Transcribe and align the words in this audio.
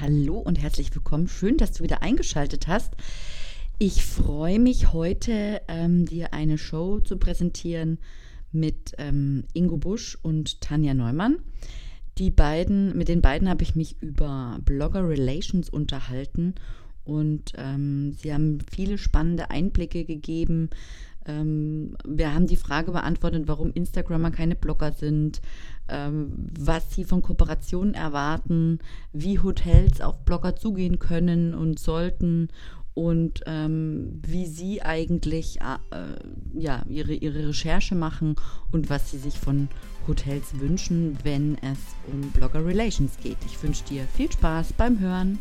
Hallo 0.00 0.38
und 0.38 0.58
herzlich 0.58 0.94
willkommen. 0.94 1.28
Schön, 1.28 1.58
dass 1.58 1.72
du 1.72 1.84
wieder 1.84 2.02
eingeschaltet 2.02 2.68
hast. 2.68 2.94
Ich 3.78 4.02
freue 4.02 4.58
mich 4.58 4.94
heute, 4.94 5.60
ähm, 5.68 6.06
dir 6.06 6.32
eine 6.32 6.56
Show 6.56 7.00
zu 7.00 7.18
präsentieren 7.18 7.98
mit 8.50 8.94
ähm, 8.96 9.44
Ingo 9.52 9.76
Busch 9.76 10.16
und 10.22 10.62
Tanja 10.62 10.94
Neumann. 10.94 11.40
Die 12.16 12.30
beiden, 12.30 12.96
mit 12.96 13.08
den 13.08 13.20
beiden 13.20 13.50
habe 13.50 13.62
ich 13.62 13.76
mich 13.76 14.00
über 14.00 14.58
Blogger 14.64 15.06
Relations 15.06 15.68
unterhalten 15.68 16.54
und 17.04 17.52
ähm, 17.58 18.14
sie 18.14 18.32
haben 18.32 18.60
viele 18.72 18.96
spannende 18.96 19.50
Einblicke 19.50 20.06
gegeben. 20.06 20.70
Ähm, 21.26 21.96
wir 22.06 22.34
haben 22.34 22.46
die 22.46 22.56
Frage 22.56 22.92
beantwortet, 22.92 23.44
warum 23.46 23.72
Instagrammer 23.72 24.30
keine 24.30 24.56
Blogger 24.56 24.92
sind, 24.92 25.40
ähm, 25.88 26.48
was 26.58 26.94
sie 26.94 27.04
von 27.04 27.22
Kooperationen 27.22 27.94
erwarten, 27.94 28.78
wie 29.12 29.38
Hotels 29.38 30.00
auf 30.00 30.24
Blogger 30.24 30.56
zugehen 30.56 30.98
können 30.98 31.54
und 31.54 31.78
sollten 31.78 32.48
und 32.94 33.40
ähm, 33.46 34.20
wie 34.26 34.46
sie 34.46 34.82
eigentlich 34.82 35.60
äh, 35.60 36.58
ja, 36.58 36.82
ihre, 36.88 37.12
ihre 37.12 37.48
Recherche 37.48 37.94
machen 37.94 38.36
und 38.72 38.90
was 38.90 39.10
sie 39.10 39.18
sich 39.18 39.38
von 39.38 39.68
Hotels 40.06 40.58
wünschen, 40.58 41.16
wenn 41.22 41.56
es 41.58 41.78
um 42.12 42.30
Blogger 42.32 42.64
Relations 42.64 43.16
geht. 43.22 43.38
Ich 43.46 43.62
wünsche 43.62 43.84
dir 43.84 44.04
viel 44.16 44.30
Spaß 44.30 44.72
beim 44.72 44.98
Hören. 44.98 45.38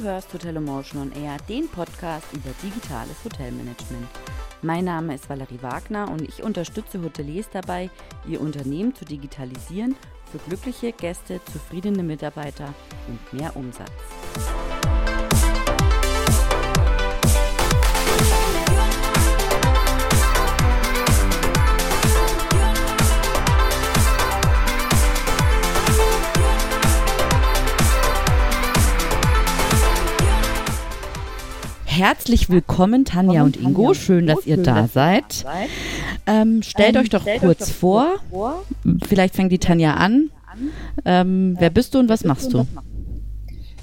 Du 0.00 0.06
hörst 0.06 0.32
Hotel 0.32 0.56
Emotion 0.56 1.02
on 1.02 1.12
Air, 1.12 1.36
den 1.46 1.68
Podcast 1.68 2.24
über 2.32 2.48
digitales 2.62 3.22
Hotelmanagement. 3.22 4.08
Mein 4.62 4.86
Name 4.86 5.14
ist 5.14 5.28
Valerie 5.28 5.60
Wagner 5.60 6.10
und 6.10 6.22
ich 6.22 6.42
unterstütze 6.42 7.02
Hoteliers 7.02 7.50
dabei, 7.52 7.90
ihr 8.26 8.40
Unternehmen 8.40 8.94
zu 8.94 9.04
digitalisieren 9.04 9.96
für 10.32 10.38
glückliche 10.38 10.92
Gäste, 10.92 11.38
zufriedene 11.52 12.02
Mitarbeiter 12.02 12.72
und 13.08 13.38
mehr 13.38 13.54
Umsatz. 13.54 13.92
Herzlich 31.90 32.48
willkommen, 32.48 33.04
Tanja 33.04 33.42
und 33.42 33.56
Ingo. 33.56 33.94
Schön, 33.94 34.28
dass 34.28 34.46
ihr 34.46 34.58
da 34.58 34.86
seid. 34.86 35.44
Ähm, 36.24 36.62
stellt 36.62 36.96
euch 36.96 37.10
doch 37.10 37.26
kurz 37.40 37.68
vor. 37.68 38.20
Vielleicht 39.08 39.34
fängt 39.34 39.50
die 39.50 39.58
Tanja 39.58 39.94
an. 39.94 40.30
Ähm, 41.04 41.56
wer 41.58 41.68
bist 41.68 41.92
du 41.94 41.98
und 41.98 42.08
was 42.08 42.22
machst 42.22 42.52
du? 42.52 42.64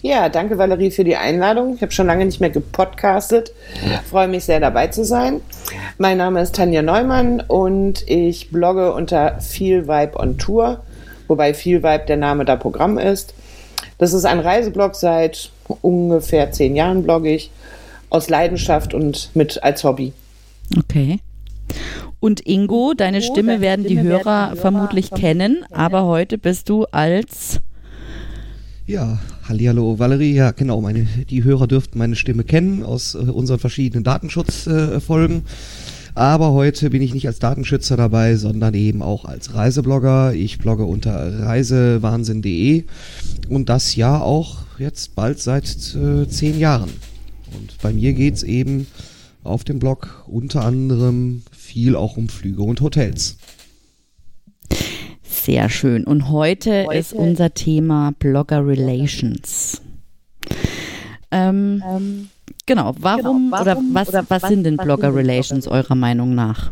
Ja, 0.02 0.30
danke 0.30 0.58
Valerie 0.58 0.90
für 0.90 1.04
die 1.04 1.18
Einladung. 1.18 1.76
Ich 1.76 1.82
habe 1.82 1.92
schon 1.92 2.08
lange 2.08 2.26
nicht 2.26 2.40
mehr 2.40 2.50
gepodcastet. 2.50 3.52
Freue 4.10 4.30
mich 4.30 4.46
sehr 4.46 4.62
dabei 4.62 4.88
zu 4.88 5.04
sein. 5.04 5.42
Mein 5.98 6.18
Name 6.18 6.42
ist 6.42 6.56
Tanja 6.56 6.82
Neumann 6.82 7.42
und 7.42 8.08
ich 8.08 8.52
blogge 8.52 8.94
unter 8.94 9.42
Feel 9.42 9.86
Vibe 9.90 10.18
on 10.18 10.38
Tour, 10.38 10.80
wobei 11.28 11.54
Feel 11.54 11.84
Vibe 11.84 12.06
der 12.08 12.18
Name 12.18 12.46
der 12.46 12.56
Programm 12.56 12.98
ist. 12.98 13.34
Das 13.98 14.14
ist 14.14 14.24
ein 14.24 14.40
Reiseblog 14.40 14.96
seit 14.96 15.52
ungefähr 15.82 16.54
zehn 16.54 16.78
Jahren 16.78 17.04
blogge 17.04 17.34
ich 17.34 17.52
aus 18.10 18.30
Leidenschaft 18.30 18.94
und 18.94 19.32
mit 19.34 19.62
als 19.64 19.84
Hobby. 19.84 20.14
Okay. 20.78 21.20
Und 22.20 22.40
Ingo, 22.48 22.94
deine 22.96 23.18
Ingo, 23.18 23.34
Stimme, 23.34 23.54
deine 23.54 23.62
werden, 23.62 23.86
Stimme 23.86 24.02
die 24.02 24.08
Hörer 24.08 24.26
werden 24.26 24.26
die 24.26 24.30
Hörer 24.30 24.56
vermutlich 24.56 25.12
kennen, 25.12 25.66
aber 25.72 26.06
heute 26.06 26.38
bist 26.38 26.70
du 26.70 26.86
als 26.86 27.62
ja, 28.88 29.20
Hallihallo 29.44 30.00
Valerie, 30.00 30.34
ja 30.34 30.52
genau, 30.52 30.80
meine, 30.80 31.06
die 31.30 31.44
Hörer 31.44 31.68
dürften 31.68 32.00
meine 32.00 32.16
Stimme 32.16 32.46
kennen 32.46 32.84
aus 32.84 33.16
äh, 33.16 33.18
unseren 33.18 33.60
verschiedenen 33.60 34.06
Datenschutzfolgen. 34.06 35.40
Äh, 35.40 35.42
aber 36.16 36.54
heute 36.54 36.90
bin 36.90 37.02
ich 37.02 37.14
nicht 37.14 37.28
als 37.28 37.38
Datenschützer 37.40 37.98
dabei, 37.98 38.38
sondern 38.38 38.74
eben 38.74 39.04
auch 39.04 39.26
als 39.26 39.54
Reiseblogger. 39.54 40.34
Ich 40.34 40.58
blogge 40.58 40.86
unter 40.86 41.42
reisewahnsinn.de 41.46 42.86
und 43.50 43.70
das 43.70 43.96
ja 43.96 44.20
auch 44.22 44.60
jetzt 44.80 45.16
bald 45.16 45.40
seit 45.40 45.68
äh, 45.96 46.28
zehn 46.28 46.58
Jahren. 46.58 46.90
Und 47.54 47.78
bei 47.82 47.94
mir 47.94 48.14
geht 48.14 48.36
es 48.36 48.44
eben 48.44 48.88
auf 49.44 49.64
dem 49.64 49.80
Blog 49.80 50.26
unter 50.28 50.64
anderem 50.64 51.44
viel 51.52 51.96
auch 51.96 52.18
um 52.18 52.30
Flüge 52.30 52.64
und 52.64 52.82
Hotels. 52.82 53.38
Sehr 55.24 55.70
schön. 55.70 56.04
Und 56.04 56.30
heute, 56.30 56.86
heute 56.88 56.98
ist 56.98 57.14
unser 57.14 57.54
Thema 57.54 58.14
Blogger 58.20 58.66
Relations. 58.66 59.82
Ähm, 61.32 61.84
ähm, 61.90 62.30
genau, 62.66 62.96
warum, 63.00 63.52
genau, 63.52 63.52
warum 63.52 63.62
oder, 63.62 63.78
was, 63.94 64.10
oder 64.10 64.26
was, 64.30 64.42
was 64.44 64.50
sind 64.50 64.64
denn 64.64 64.78
Blogger 64.78 65.14
Relations 65.14 65.66
Blogger? 65.66 65.78
eurer 65.78 65.96
Meinung 65.96 66.36
nach? 66.36 66.72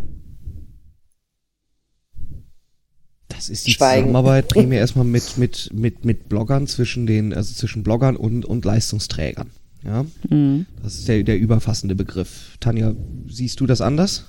Das 3.29 3.49
ist 3.49 3.67
die 3.67 3.71
Schweigen. 3.71 4.07
Zusammenarbeit 4.07 4.47
primär 4.47 4.79
erstmal 4.79 5.05
mit, 5.05 5.37
mit, 5.37 5.69
mit, 5.73 6.05
mit 6.05 6.29
Bloggern 6.29 6.67
zwischen 6.67 7.05
den, 7.05 7.33
also 7.33 7.53
zwischen 7.53 7.83
Bloggern 7.83 8.15
und, 8.15 8.45
und 8.45 8.65
Leistungsträgern. 8.65 9.51
Ja? 9.85 10.06
Mhm. 10.29 10.66
Das 10.84 10.96
ist 10.96 11.07
der, 11.07 11.23
der 11.23 11.38
überfassende 11.38 11.96
Begriff. 11.96 12.57
Tanja, 12.59 12.94
siehst 13.28 13.59
du 13.59 13.66
das 13.66 13.81
anders? 13.81 14.25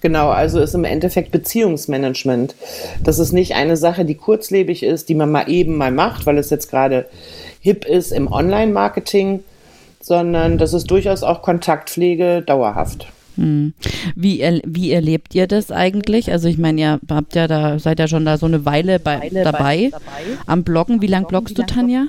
Genau, 0.00 0.28
also 0.28 0.60
ist 0.60 0.74
im 0.74 0.84
Endeffekt 0.84 1.32
Beziehungsmanagement. 1.32 2.54
Das 3.02 3.18
ist 3.18 3.32
nicht 3.32 3.54
eine 3.54 3.76
Sache, 3.76 4.04
die 4.04 4.14
kurzlebig 4.14 4.82
ist, 4.82 5.08
die 5.08 5.14
man 5.14 5.30
mal 5.30 5.50
eben 5.50 5.76
mal 5.76 5.90
macht, 5.90 6.24
weil 6.26 6.38
es 6.38 6.50
jetzt 6.50 6.70
gerade 6.70 7.06
hip 7.60 7.84
ist 7.84 8.12
im 8.12 8.30
Online-Marketing, 8.30 9.40
sondern 10.00 10.56
das 10.56 10.72
ist 10.72 10.88
durchaus 10.90 11.24
auch 11.24 11.42
Kontaktpflege 11.42 12.42
dauerhaft. 12.42 13.08
Hm. 13.34 13.72
Wie, 14.14 14.40
er, 14.40 14.60
wie 14.64 14.92
erlebt 14.92 15.34
ihr 15.34 15.46
das 15.46 15.70
eigentlich? 15.70 16.30
Also 16.30 16.48
ich 16.48 16.58
meine, 16.58 16.80
ihr 16.80 17.00
habt 17.08 17.34
ja 17.34 17.46
da, 17.46 17.78
seid 17.78 17.98
ja 17.98 18.08
schon 18.08 18.24
da 18.24 18.36
so 18.36 18.46
eine 18.46 18.64
Weile, 18.64 18.98
bei, 18.98 19.20
Weile 19.20 19.44
dabei, 19.44 19.90
dabei, 19.90 20.02
am 20.46 20.64
Bloggen. 20.64 21.02
Wie 21.02 21.06
lange 21.06 21.26
bloggst 21.26 21.56
du, 21.56 21.62
Tanja? 21.64 22.06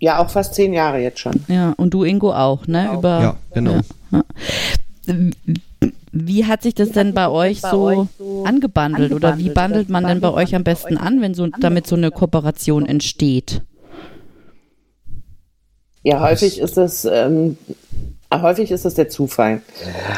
Ja, 0.00 0.18
auch 0.18 0.30
fast 0.30 0.54
zehn 0.54 0.72
Jahre 0.72 0.98
jetzt 0.98 1.20
schon. 1.20 1.44
Ja, 1.46 1.74
und 1.76 1.94
du, 1.94 2.04
Ingo, 2.04 2.32
auch, 2.32 2.66
ne? 2.66 2.90
Auch. 2.90 2.98
Über, 2.98 3.20
ja, 3.20 3.36
genau. 3.54 3.80
Ja. 4.10 4.24
Wie 6.12 6.46
hat 6.46 6.62
sich 6.62 6.74
das 6.74 6.88
wie 6.88 6.92
denn 6.94 7.14
bei, 7.14 7.28
euch, 7.28 7.60
bei 7.60 7.70
so 7.70 7.82
euch 7.84 8.08
so 8.18 8.44
angebandelt, 8.44 9.12
oder 9.12 9.38
wie 9.38 9.50
bandelt 9.50 9.90
man 9.90 10.06
denn 10.06 10.20
bei 10.20 10.32
euch 10.32 10.54
am 10.54 10.64
besten 10.64 10.96
an, 10.96 11.20
wenn 11.20 11.34
so 11.34 11.46
damit 11.46 11.86
so 11.86 11.96
eine 11.96 12.10
Kooperation 12.10 12.86
entsteht? 12.86 13.62
Ja, 16.02 16.20
häufig 16.20 16.58
ist 16.58 16.78
das 16.78 17.04
ähm, 17.04 17.58
häufig 18.32 18.70
ist 18.70 18.84
das 18.84 18.94
der 18.94 19.08
Zufall. 19.08 19.60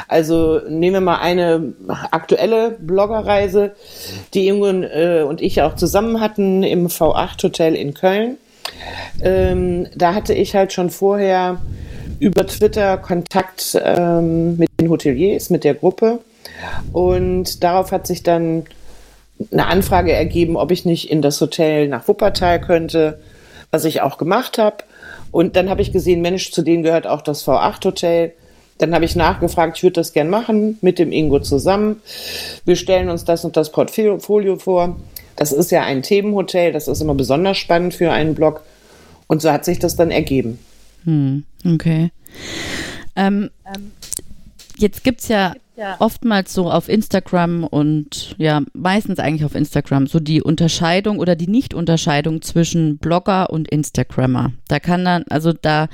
Also 0.06 0.60
nehmen 0.68 0.94
wir 0.94 1.00
mal 1.00 1.18
eine 1.18 1.72
aktuelle 1.88 2.76
Bloggerreise, 2.78 3.74
die 4.34 4.46
Ingo 4.48 4.68
äh, 4.68 5.22
und 5.22 5.40
ich 5.40 5.62
auch 5.62 5.74
zusammen 5.74 6.20
hatten 6.20 6.62
im 6.62 6.86
V8 6.86 7.42
Hotel 7.42 7.74
in 7.74 7.94
Köln. 7.94 8.38
Ähm, 9.22 9.86
da 9.94 10.14
hatte 10.14 10.34
ich 10.34 10.54
halt 10.54 10.72
schon 10.72 10.90
vorher 10.90 11.60
über 12.18 12.46
Twitter 12.46 12.98
Kontakt 12.98 13.80
ähm, 13.82 14.56
mit 14.56 14.70
den 14.80 14.90
Hoteliers, 14.90 15.50
mit 15.50 15.64
der 15.64 15.74
Gruppe. 15.74 16.20
Und 16.92 17.62
darauf 17.62 17.92
hat 17.92 18.06
sich 18.06 18.22
dann 18.22 18.64
eine 19.50 19.66
Anfrage 19.66 20.12
ergeben, 20.12 20.56
ob 20.56 20.70
ich 20.70 20.84
nicht 20.84 21.10
in 21.10 21.22
das 21.22 21.40
Hotel 21.40 21.88
nach 21.88 22.06
Wuppertal 22.06 22.60
könnte, 22.60 23.18
was 23.70 23.84
ich 23.84 24.02
auch 24.02 24.18
gemacht 24.18 24.58
habe. 24.58 24.78
Und 25.30 25.56
dann 25.56 25.70
habe 25.70 25.82
ich 25.82 25.92
gesehen, 25.92 26.20
Mensch, 26.20 26.52
zu 26.52 26.62
denen 26.62 26.82
gehört 26.82 27.06
auch 27.06 27.22
das 27.22 27.46
V8-Hotel. 27.46 28.32
Dann 28.78 28.94
habe 28.94 29.04
ich 29.04 29.16
nachgefragt, 29.16 29.78
ich 29.78 29.82
würde 29.82 29.94
das 29.94 30.12
gern 30.12 30.28
machen 30.28 30.78
mit 30.80 30.98
dem 30.98 31.12
Ingo 31.12 31.40
zusammen. 31.40 32.02
Wir 32.64 32.76
stellen 32.76 33.08
uns 33.08 33.24
das 33.24 33.44
und 33.44 33.56
das 33.56 33.72
Portfolio 33.72 34.56
vor. 34.58 34.96
Das 35.36 35.52
ist 35.52 35.70
ja 35.70 35.82
ein 35.82 36.02
Themenhotel, 36.02 36.72
das 36.72 36.88
ist 36.88 37.00
immer 37.00 37.14
besonders 37.14 37.58
spannend 37.58 37.94
für 37.94 38.10
einen 38.10 38.34
Blog. 38.34 38.62
Und 39.26 39.40
so 39.42 39.50
hat 39.50 39.64
sich 39.64 39.78
das 39.78 39.96
dann 39.96 40.10
ergeben. 40.10 40.58
Hm, 41.04 41.44
okay. 41.64 42.10
Ähm, 43.16 43.50
jetzt 44.82 45.04
gibt 45.04 45.20
es 45.20 45.28
ja 45.28 45.54
oftmals 45.98 46.52
so 46.52 46.70
auf 46.70 46.88
Instagram 46.88 47.64
und 47.64 48.34
ja, 48.38 48.62
meistens 48.74 49.18
eigentlich 49.18 49.44
auf 49.44 49.54
Instagram 49.54 50.06
so 50.06 50.20
die 50.20 50.42
Unterscheidung 50.42 51.18
oder 51.18 51.34
die 51.34 51.48
Nicht-Unterscheidung 51.48 52.42
zwischen 52.42 52.98
Blogger 52.98 53.50
und 53.50 53.68
Instagrammer. 53.68 54.52
Da 54.68 54.80
kann 54.80 55.04
dann, 55.04 55.24
also 55.30 55.52
da, 55.52 55.88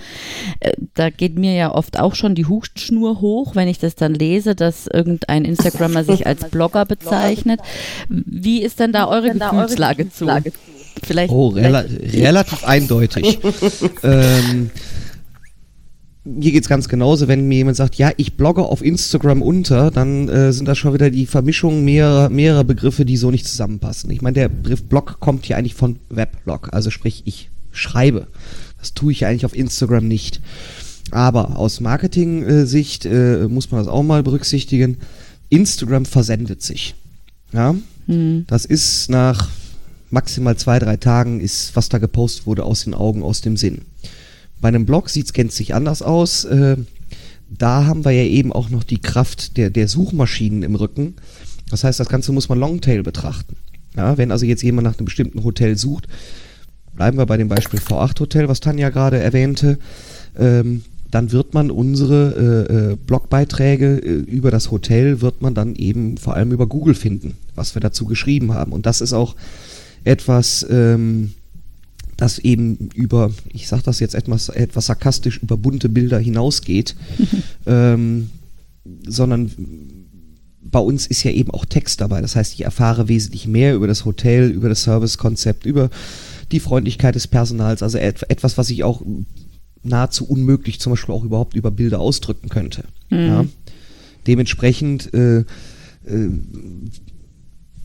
äh, 0.60 0.72
da 0.94 1.10
geht 1.10 1.38
mir 1.38 1.54
ja 1.54 1.72
oft 1.72 1.98
auch 1.98 2.14
schon 2.14 2.34
die 2.34 2.46
Hutschnur 2.46 3.20
hoch, 3.20 3.54
wenn 3.54 3.68
ich 3.68 3.78
das 3.78 3.94
dann 3.94 4.14
lese, 4.14 4.54
dass 4.54 4.88
irgendein 4.88 5.44
Instagrammer 5.44 6.04
sich 6.04 6.26
als 6.26 6.44
Blogger 6.50 6.84
bezeichnet. 6.84 7.60
Wie 8.08 8.62
ist 8.62 8.80
denn 8.80 8.92
da 8.92 9.06
eure 9.08 9.32
Gefühlslage 9.32 10.10
zu? 10.10 10.26
Vielleicht, 11.04 11.32
oh, 11.32 11.48
rela 11.48 11.84
relativ 12.02 12.64
eindeutig. 12.64 13.38
ähm, 14.02 14.70
hier 16.40 16.52
geht's 16.52 16.68
ganz 16.68 16.88
genauso, 16.88 17.28
wenn 17.28 17.48
mir 17.48 17.58
jemand 17.58 17.76
sagt, 17.76 17.96
ja, 17.96 18.10
ich 18.16 18.36
blogge 18.36 18.62
auf 18.62 18.82
Instagram 18.82 19.42
unter, 19.42 19.90
dann 19.90 20.28
äh, 20.28 20.52
sind 20.52 20.66
das 20.66 20.78
schon 20.78 20.94
wieder 20.94 21.10
die 21.10 21.26
Vermischung 21.26 21.84
mehrerer, 21.84 22.28
mehrerer 22.28 22.64
Begriffe, 22.64 23.04
die 23.04 23.16
so 23.16 23.30
nicht 23.30 23.46
zusammenpassen. 23.46 24.10
Ich 24.10 24.22
meine, 24.22 24.34
der 24.34 24.48
Begriff 24.48 24.84
Blog 24.84 25.20
kommt 25.20 25.46
hier 25.46 25.56
eigentlich 25.56 25.74
von 25.74 25.98
Weblog, 26.08 26.68
also 26.72 26.90
sprich, 26.90 27.22
ich 27.24 27.50
schreibe. 27.72 28.26
Das 28.78 28.94
tue 28.94 29.12
ich 29.12 29.26
eigentlich 29.26 29.44
auf 29.44 29.56
Instagram 29.56 30.06
nicht. 30.06 30.40
Aber 31.10 31.56
aus 31.56 31.80
Marketing-Sicht 31.80 33.06
äh, 33.06 33.48
muss 33.48 33.70
man 33.70 33.80
das 33.80 33.88
auch 33.88 34.02
mal 34.02 34.22
berücksichtigen. 34.22 34.98
Instagram 35.48 36.04
versendet 36.04 36.62
sich. 36.62 36.94
Ja, 37.52 37.74
hm. 38.06 38.44
das 38.46 38.66
ist 38.66 39.08
nach 39.08 39.48
maximal 40.10 40.56
zwei, 40.56 40.78
drei 40.78 40.96
Tagen 40.96 41.40
ist, 41.40 41.74
was 41.76 41.88
da 41.88 41.98
gepostet 41.98 42.46
wurde, 42.46 42.64
aus 42.64 42.84
den 42.84 42.94
Augen, 42.94 43.22
aus 43.22 43.40
dem 43.40 43.56
Sinn. 43.56 43.82
Bei 44.60 44.68
einem 44.68 44.86
Blog 44.86 45.10
sieht 45.10 45.26
es 45.26 45.32
gänzlich 45.32 45.74
anders 45.74 46.02
aus. 46.02 46.44
Äh, 46.44 46.76
da 47.48 47.86
haben 47.86 48.04
wir 48.04 48.12
ja 48.12 48.24
eben 48.24 48.52
auch 48.52 48.70
noch 48.70 48.84
die 48.84 49.00
Kraft 49.00 49.56
der, 49.56 49.70
der 49.70 49.88
Suchmaschinen 49.88 50.62
im 50.62 50.74
Rücken. 50.74 51.14
Das 51.70 51.84
heißt, 51.84 51.98
das 52.00 52.08
Ganze 52.08 52.32
muss 52.32 52.48
man 52.48 52.58
Longtail 52.58 53.02
betrachten. 53.02 53.56
Ja, 53.96 54.18
wenn 54.18 54.30
also 54.30 54.44
jetzt 54.44 54.62
jemand 54.62 54.86
nach 54.86 54.98
einem 54.98 55.06
bestimmten 55.06 55.44
Hotel 55.44 55.76
sucht, 55.76 56.08
bleiben 56.94 57.18
wir 57.18 57.26
bei 57.26 57.36
dem 57.36 57.48
Beispiel 57.48 57.80
V8 57.80 58.20
Hotel, 58.20 58.48
was 58.48 58.60
Tanja 58.60 58.90
gerade 58.90 59.18
erwähnte, 59.18 59.78
ähm, 60.38 60.82
dann 61.10 61.32
wird 61.32 61.54
man 61.54 61.70
unsere 61.70 62.66
äh, 62.68 62.92
äh, 62.92 62.96
Blogbeiträge 62.96 63.98
äh, 63.98 64.08
über 64.08 64.50
das 64.50 64.70
Hotel, 64.70 65.22
wird 65.22 65.40
man 65.40 65.54
dann 65.54 65.74
eben 65.74 66.18
vor 66.18 66.34
allem 66.34 66.52
über 66.52 66.66
Google 66.66 66.94
finden, 66.94 67.36
was 67.54 67.74
wir 67.74 67.80
dazu 67.80 68.04
geschrieben 68.04 68.52
haben. 68.52 68.72
Und 68.72 68.84
das 68.84 69.00
ist 69.00 69.14
auch 69.14 69.34
etwas, 70.04 70.66
ähm, 70.68 71.32
das 72.18 72.40
eben 72.40 72.90
über, 72.94 73.30
ich 73.48 73.68
sage 73.68 73.84
das 73.84 74.00
jetzt 74.00 74.16
etwas, 74.16 74.48
etwas 74.48 74.86
sarkastisch, 74.86 75.38
über 75.38 75.56
bunte 75.56 75.88
Bilder 75.88 76.18
hinausgeht, 76.18 76.96
ähm, 77.66 78.30
sondern 79.06 79.50
bei 80.60 80.80
uns 80.80 81.06
ist 81.06 81.22
ja 81.22 81.30
eben 81.30 81.52
auch 81.52 81.64
Text 81.64 82.00
dabei. 82.00 82.20
Das 82.20 82.34
heißt, 82.34 82.54
ich 82.54 82.64
erfahre 82.64 83.08
wesentlich 83.08 83.46
mehr 83.46 83.74
über 83.74 83.86
das 83.86 84.04
Hotel, 84.04 84.50
über 84.50 84.68
das 84.68 84.82
Servicekonzept, 84.82 85.64
über 85.64 85.90
die 86.50 86.58
Freundlichkeit 86.58 87.14
des 87.14 87.28
Personals, 87.28 87.84
also 87.84 87.98
etwas, 87.98 88.58
was 88.58 88.68
ich 88.68 88.82
auch 88.82 89.00
nahezu 89.84 90.26
unmöglich 90.26 90.80
zum 90.80 90.92
Beispiel 90.92 91.14
auch 91.14 91.24
überhaupt 91.24 91.54
über 91.54 91.70
Bilder 91.70 92.00
ausdrücken 92.00 92.48
könnte. 92.48 92.84
Mhm. 93.10 93.18
Ja. 93.18 93.44
Dementsprechend 94.26 95.14
äh, 95.14 95.38
äh, 95.38 95.44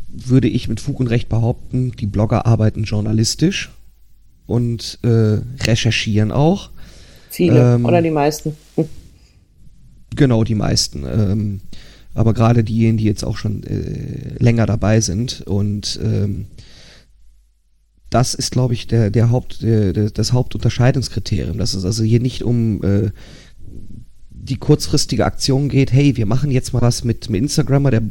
würde 0.09 0.47
ich 0.47 0.67
mit 0.67 0.79
Fug 0.79 0.99
und 0.99 1.07
Recht 1.07 1.29
behaupten, 1.29 1.91
die 1.91 2.07
Blogger 2.07 2.47
arbeiten 2.47 2.83
journalistisch 2.83 3.69
und 4.45 4.99
äh, 5.03 5.39
recherchieren 5.63 6.31
auch. 6.31 6.69
Viele 7.29 7.75
ähm, 7.75 7.85
oder 7.85 8.01
die 8.01 8.11
meisten. 8.11 8.55
Hm. 8.75 8.85
Genau, 10.15 10.43
die 10.43 10.55
meisten. 10.55 11.05
Ähm, 11.05 11.61
aber 12.13 12.33
gerade 12.33 12.63
diejenigen, 12.63 12.97
die 12.97 13.05
jetzt 13.05 13.23
auch 13.23 13.37
schon 13.37 13.63
äh, 13.63 14.37
länger 14.37 14.65
dabei 14.65 15.01
sind 15.01 15.41
und 15.41 15.99
ähm, 16.03 16.45
das 18.13 18.35
ist, 18.35 18.51
glaube 18.51 18.75
ich, 18.75 18.85
der, 18.85 19.09
der 19.09 19.31
Haupt, 19.31 19.63
der, 19.63 19.91
der, 19.91 20.11
das 20.11 20.33
Hauptunterscheidungskriterium, 20.33 21.57
dass 21.57 21.73
es 21.73 21.83
also 21.83 22.03
hier 22.03 22.19
nicht 22.19 22.43
um 22.43 22.83
äh, 22.83 23.09
die 24.29 24.57
kurzfristige 24.57 25.25
Aktion 25.25 25.69
geht, 25.69 25.91
hey, 25.91 26.15
wir 26.15 26.27
machen 26.27 26.51
jetzt 26.51 26.73
mal 26.73 26.81
was 26.81 27.03
mit, 27.03 27.29
mit 27.29 27.41
Instagrammer, 27.41 27.89
der 27.89 28.03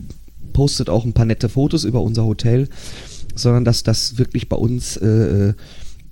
postet 0.53 0.91
auch 0.91 1.05
ein 1.05 1.13
paar 1.13 1.25
nette 1.25 1.49
Fotos 1.49 1.85
über 1.85 2.03
unser 2.03 2.25
Hotel, 2.25 2.69
sondern 3.35 3.65
dass 3.65 3.85
das 3.85 4.19
wirklich 4.19 4.49
bei 4.49 4.57
uns 4.57 4.97
äh, 4.97 5.55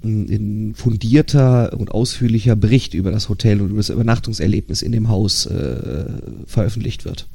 ein, 0.04 0.28
ein 0.28 0.74
fundierter 0.74 1.72
und 1.78 1.92
ausführlicher 1.92 2.56
Bericht 2.56 2.94
über 2.94 3.10
das 3.10 3.28
Hotel 3.28 3.60
und 3.60 3.70
über 3.70 3.78
das 3.78 3.90
Übernachtungserlebnis 3.90 4.82
in 4.82 4.92
dem 4.92 5.08
Haus 5.08 5.46
äh, 5.46 6.04
veröffentlicht 6.46 7.04
wird. 7.04 7.26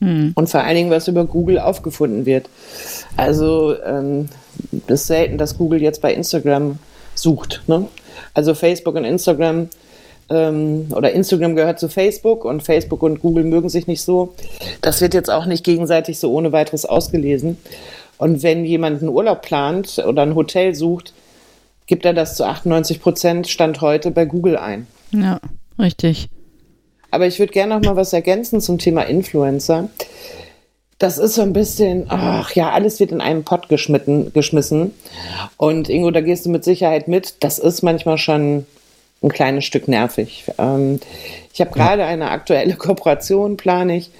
Hm. 0.00 0.32
Und 0.34 0.48
vor 0.48 0.62
allen 0.62 0.76
Dingen, 0.76 0.90
was 0.90 1.08
über 1.08 1.24
Google 1.24 1.58
aufgefunden 1.58 2.26
wird. 2.26 2.48
Also 3.16 3.74
ähm, 3.84 4.28
ist 4.86 5.06
selten, 5.06 5.38
dass 5.38 5.58
Google 5.58 5.82
jetzt 5.82 6.00
bei 6.00 6.12
Instagram 6.12 6.78
sucht. 7.14 7.62
Ne? 7.66 7.86
Also 8.34 8.54
Facebook 8.54 8.94
und 8.94 9.04
Instagram 9.04 9.68
ähm, 10.30 10.86
oder 10.94 11.12
Instagram 11.12 11.56
gehört 11.56 11.80
zu 11.80 11.88
Facebook 11.88 12.44
und 12.44 12.62
Facebook 12.62 13.02
und 13.02 13.20
Google 13.20 13.44
mögen 13.44 13.68
sich 13.68 13.86
nicht 13.86 14.02
so. 14.02 14.34
Das 14.80 15.00
wird 15.00 15.12
jetzt 15.12 15.30
auch 15.30 15.44
nicht 15.44 15.64
gegenseitig 15.64 16.18
so 16.18 16.32
ohne 16.32 16.52
weiteres 16.52 16.86
ausgelesen. 16.86 17.58
Und 18.16 18.42
wenn 18.42 18.64
jemand 18.64 19.00
einen 19.00 19.10
Urlaub 19.10 19.42
plant 19.42 20.02
oder 20.06 20.22
ein 20.22 20.34
Hotel 20.34 20.74
sucht, 20.74 21.12
gibt 21.90 22.04
er 22.04 22.14
das 22.14 22.36
zu 22.36 22.44
98 22.44 23.02
Prozent 23.02 23.48
Stand 23.48 23.80
heute 23.80 24.12
bei 24.12 24.24
Google 24.24 24.56
ein. 24.56 24.86
Ja, 25.10 25.40
richtig. 25.76 26.28
Aber 27.10 27.26
ich 27.26 27.40
würde 27.40 27.52
gerne 27.52 27.74
noch 27.74 27.82
mal 27.82 27.96
was 27.96 28.12
ergänzen 28.12 28.60
zum 28.60 28.78
Thema 28.78 29.02
Influencer. 29.02 29.90
Das 30.98 31.18
ist 31.18 31.34
so 31.34 31.42
ein 31.42 31.52
bisschen, 31.52 32.06
ach 32.08 32.52
ja, 32.54 32.70
alles 32.70 33.00
wird 33.00 33.10
in 33.10 33.20
einen 33.20 33.42
Pott 33.42 33.68
geschmissen. 33.68 34.94
Und 35.56 35.88
Ingo, 35.88 36.12
da 36.12 36.20
gehst 36.20 36.46
du 36.46 36.50
mit 36.50 36.62
Sicherheit 36.62 37.08
mit. 37.08 37.42
Das 37.42 37.58
ist 37.58 37.82
manchmal 37.82 38.18
schon 38.18 38.66
ein 39.20 39.28
kleines 39.28 39.64
Stück 39.64 39.88
nervig. 39.88 40.44
Ähm, 40.58 41.00
ich 41.52 41.60
habe 41.60 41.72
gerade 41.72 42.04
eine 42.04 42.30
aktuelle 42.30 42.74
Kooperation, 42.76 43.56
plane 43.56 43.96
ich. 43.96 44.12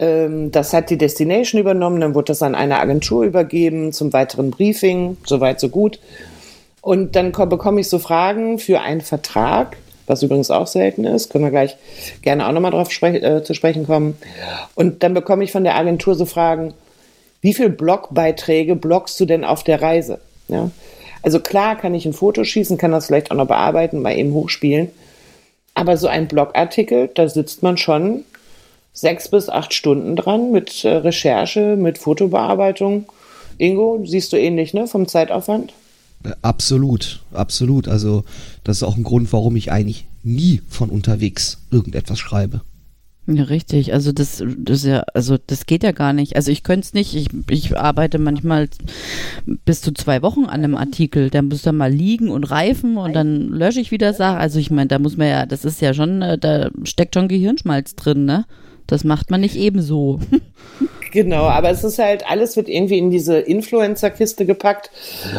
Ähm, 0.00 0.50
das 0.50 0.72
hat 0.72 0.90
die 0.90 0.98
Destination 0.98 1.60
übernommen, 1.60 2.00
dann 2.00 2.16
wurde 2.16 2.32
das 2.32 2.42
an 2.42 2.56
eine 2.56 2.80
Agentur 2.80 3.22
übergeben 3.22 3.92
zum 3.92 4.12
weiteren 4.12 4.50
Briefing, 4.50 5.16
soweit 5.24 5.60
so 5.60 5.68
gut. 5.68 6.00
Und 6.80 7.16
dann 7.16 7.32
bekomme 7.32 7.80
ich 7.80 7.88
so 7.88 7.98
Fragen 7.98 8.58
für 8.58 8.80
einen 8.80 9.00
Vertrag 9.00 9.76
was 10.08 10.22
übrigens 10.22 10.50
auch 10.50 10.66
selten 10.66 11.04
ist, 11.04 11.30
können 11.30 11.44
wir 11.44 11.50
gleich 11.50 11.76
gerne 12.22 12.48
auch 12.48 12.52
nochmal 12.52 12.70
drauf 12.70 12.90
spre 12.90 13.14
äh, 13.20 13.44
zu 13.44 13.54
sprechen 13.54 13.86
kommen. 13.86 14.16
Und 14.74 15.02
dann 15.02 15.14
bekomme 15.14 15.44
ich 15.44 15.52
von 15.52 15.64
der 15.64 15.76
Agentur 15.76 16.14
so 16.14 16.24
Fragen, 16.24 16.74
wie 17.40 17.54
viele 17.54 17.70
Blogbeiträge 17.70 18.74
bloggst 18.74 19.20
du 19.20 19.26
denn 19.26 19.44
auf 19.44 19.62
der 19.62 19.80
Reise? 19.80 20.18
Ja? 20.48 20.70
Also 21.22 21.40
klar 21.40 21.76
kann 21.76 21.94
ich 21.94 22.06
ein 22.06 22.14
Foto 22.14 22.42
schießen, 22.42 22.78
kann 22.78 22.90
das 22.90 23.06
vielleicht 23.06 23.30
auch 23.30 23.36
noch 23.36 23.46
bearbeiten, 23.46 24.00
mal 24.00 24.16
eben 24.16 24.32
hochspielen. 24.32 24.90
Aber 25.74 25.96
so 25.96 26.08
ein 26.08 26.26
Blogartikel, 26.26 27.08
da 27.14 27.28
sitzt 27.28 27.62
man 27.62 27.76
schon 27.76 28.24
sechs 28.92 29.28
bis 29.28 29.48
acht 29.48 29.74
Stunden 29.74 30.16
dran 30.16 30.50
mit 30.50 30.84
äh, 30.84 30.88
Recherche, 30.88 31.76
mit 31.76 31.98
Fotobearbeitung. 31.98 33.06
Ingo, 33.58 34.02
siehst 34.04 34.32
du 34.32 34.36
ähnlich, 34.38 34.74
ne, 34.74 34.86
vom 34.86 35.06
Zeitaufwand? 35.06 35.72
Absolut, 36.42 37.20
absolut. 37.32 37.88
Also 37.88 38.24
das 38.64 38.78
ist 38.78 38.82
auch 38.82 38.96
ein 38.96 39.04
Grund, 39.04 39.32
warum 39.32 39.56
ich 39.56 39.70
eigentlich 39.70 40.06
nie 40.22 40.62
von 40.68 40.90
unterwegs 40.90 41.58
irgendetwas 41.70 42.18
schreibe. 42.18 42.62
Ja, 43.30 43.42
richtig. 43.44 43.92
Also 43.92 44.10
das, 44.10 44.42
das 44.56 44.84
ja, 44.84 45.00
also 45.12 45.36
das 45.46 45.66
geht 45.66 45.82
ja 45.82 45.92
gar 45.92 46.14
nicht. 46.14 46.34
Also 46.34 46.50
ich 46.50 46.62
könnte 46.62 46.86
es 46.86 46.94
nicht. 46.94 47.14
Ich, 47.14 47.28
ich 47.50 47.76
arbeite 47.76 48.18
manchmal 48.18 48.70
bis 49.66 49.82
zu 49.82 49.92
zwei 49.92 50.22
Wochen 50.22 50.44
an 50.44 50.64
einem 50.64 50.74
Artikel. 50.74 51.28
Der 51.28 51.42
muss 51.42 51.60
dann 51.60 51.76
mal 51.76 51.92
liegen 51.92 52.30
und 52.30 52.44
reifen 52.44 52.96
und 52.96 53.12
dann 53.12 53.48
lösche 53.48 53.80
ich 53.80 53.90
wieder 53.90 54.14
Sachen. 54.14 54.38
Also 54.38 54.58
ich 54.58 54.70
meine, 54.70 54.88
da 54.88 54.98
muss 54.98 55.18
man 55.18 55.28
ja, 55.28 55.44
das 55.44 55.66
ist 55.66 55.82
ja 55.82 55.92
schon, 55.92 56.22
äh, 56.22 56.38
da 56.38 56.70
steckt 56.84 57.14
schon 57.14 57.28
Gehirnschmalz 57.28 57.96
drin, 57.96 58.24
ne? 58.24 58.46
Das 58.86 59.04
macht 59.04 59.30
man 59.30 59.42
nicht 59.42 59.56
ebenso. 59.56 60.20
Genau, 61.10 61.44
aber 61.44 61.70
es 61.70 61.84
ist 61.84 61.98
halt, 61.98 62.28
alles 62.28 62.56
wird 62.56 62.68
irgendwie 62.68 62.98
in 62.98 63.10
diese 63.10 63.38
Influencer-Kiste 63.38 64.46
gepackt. 64.46 64.90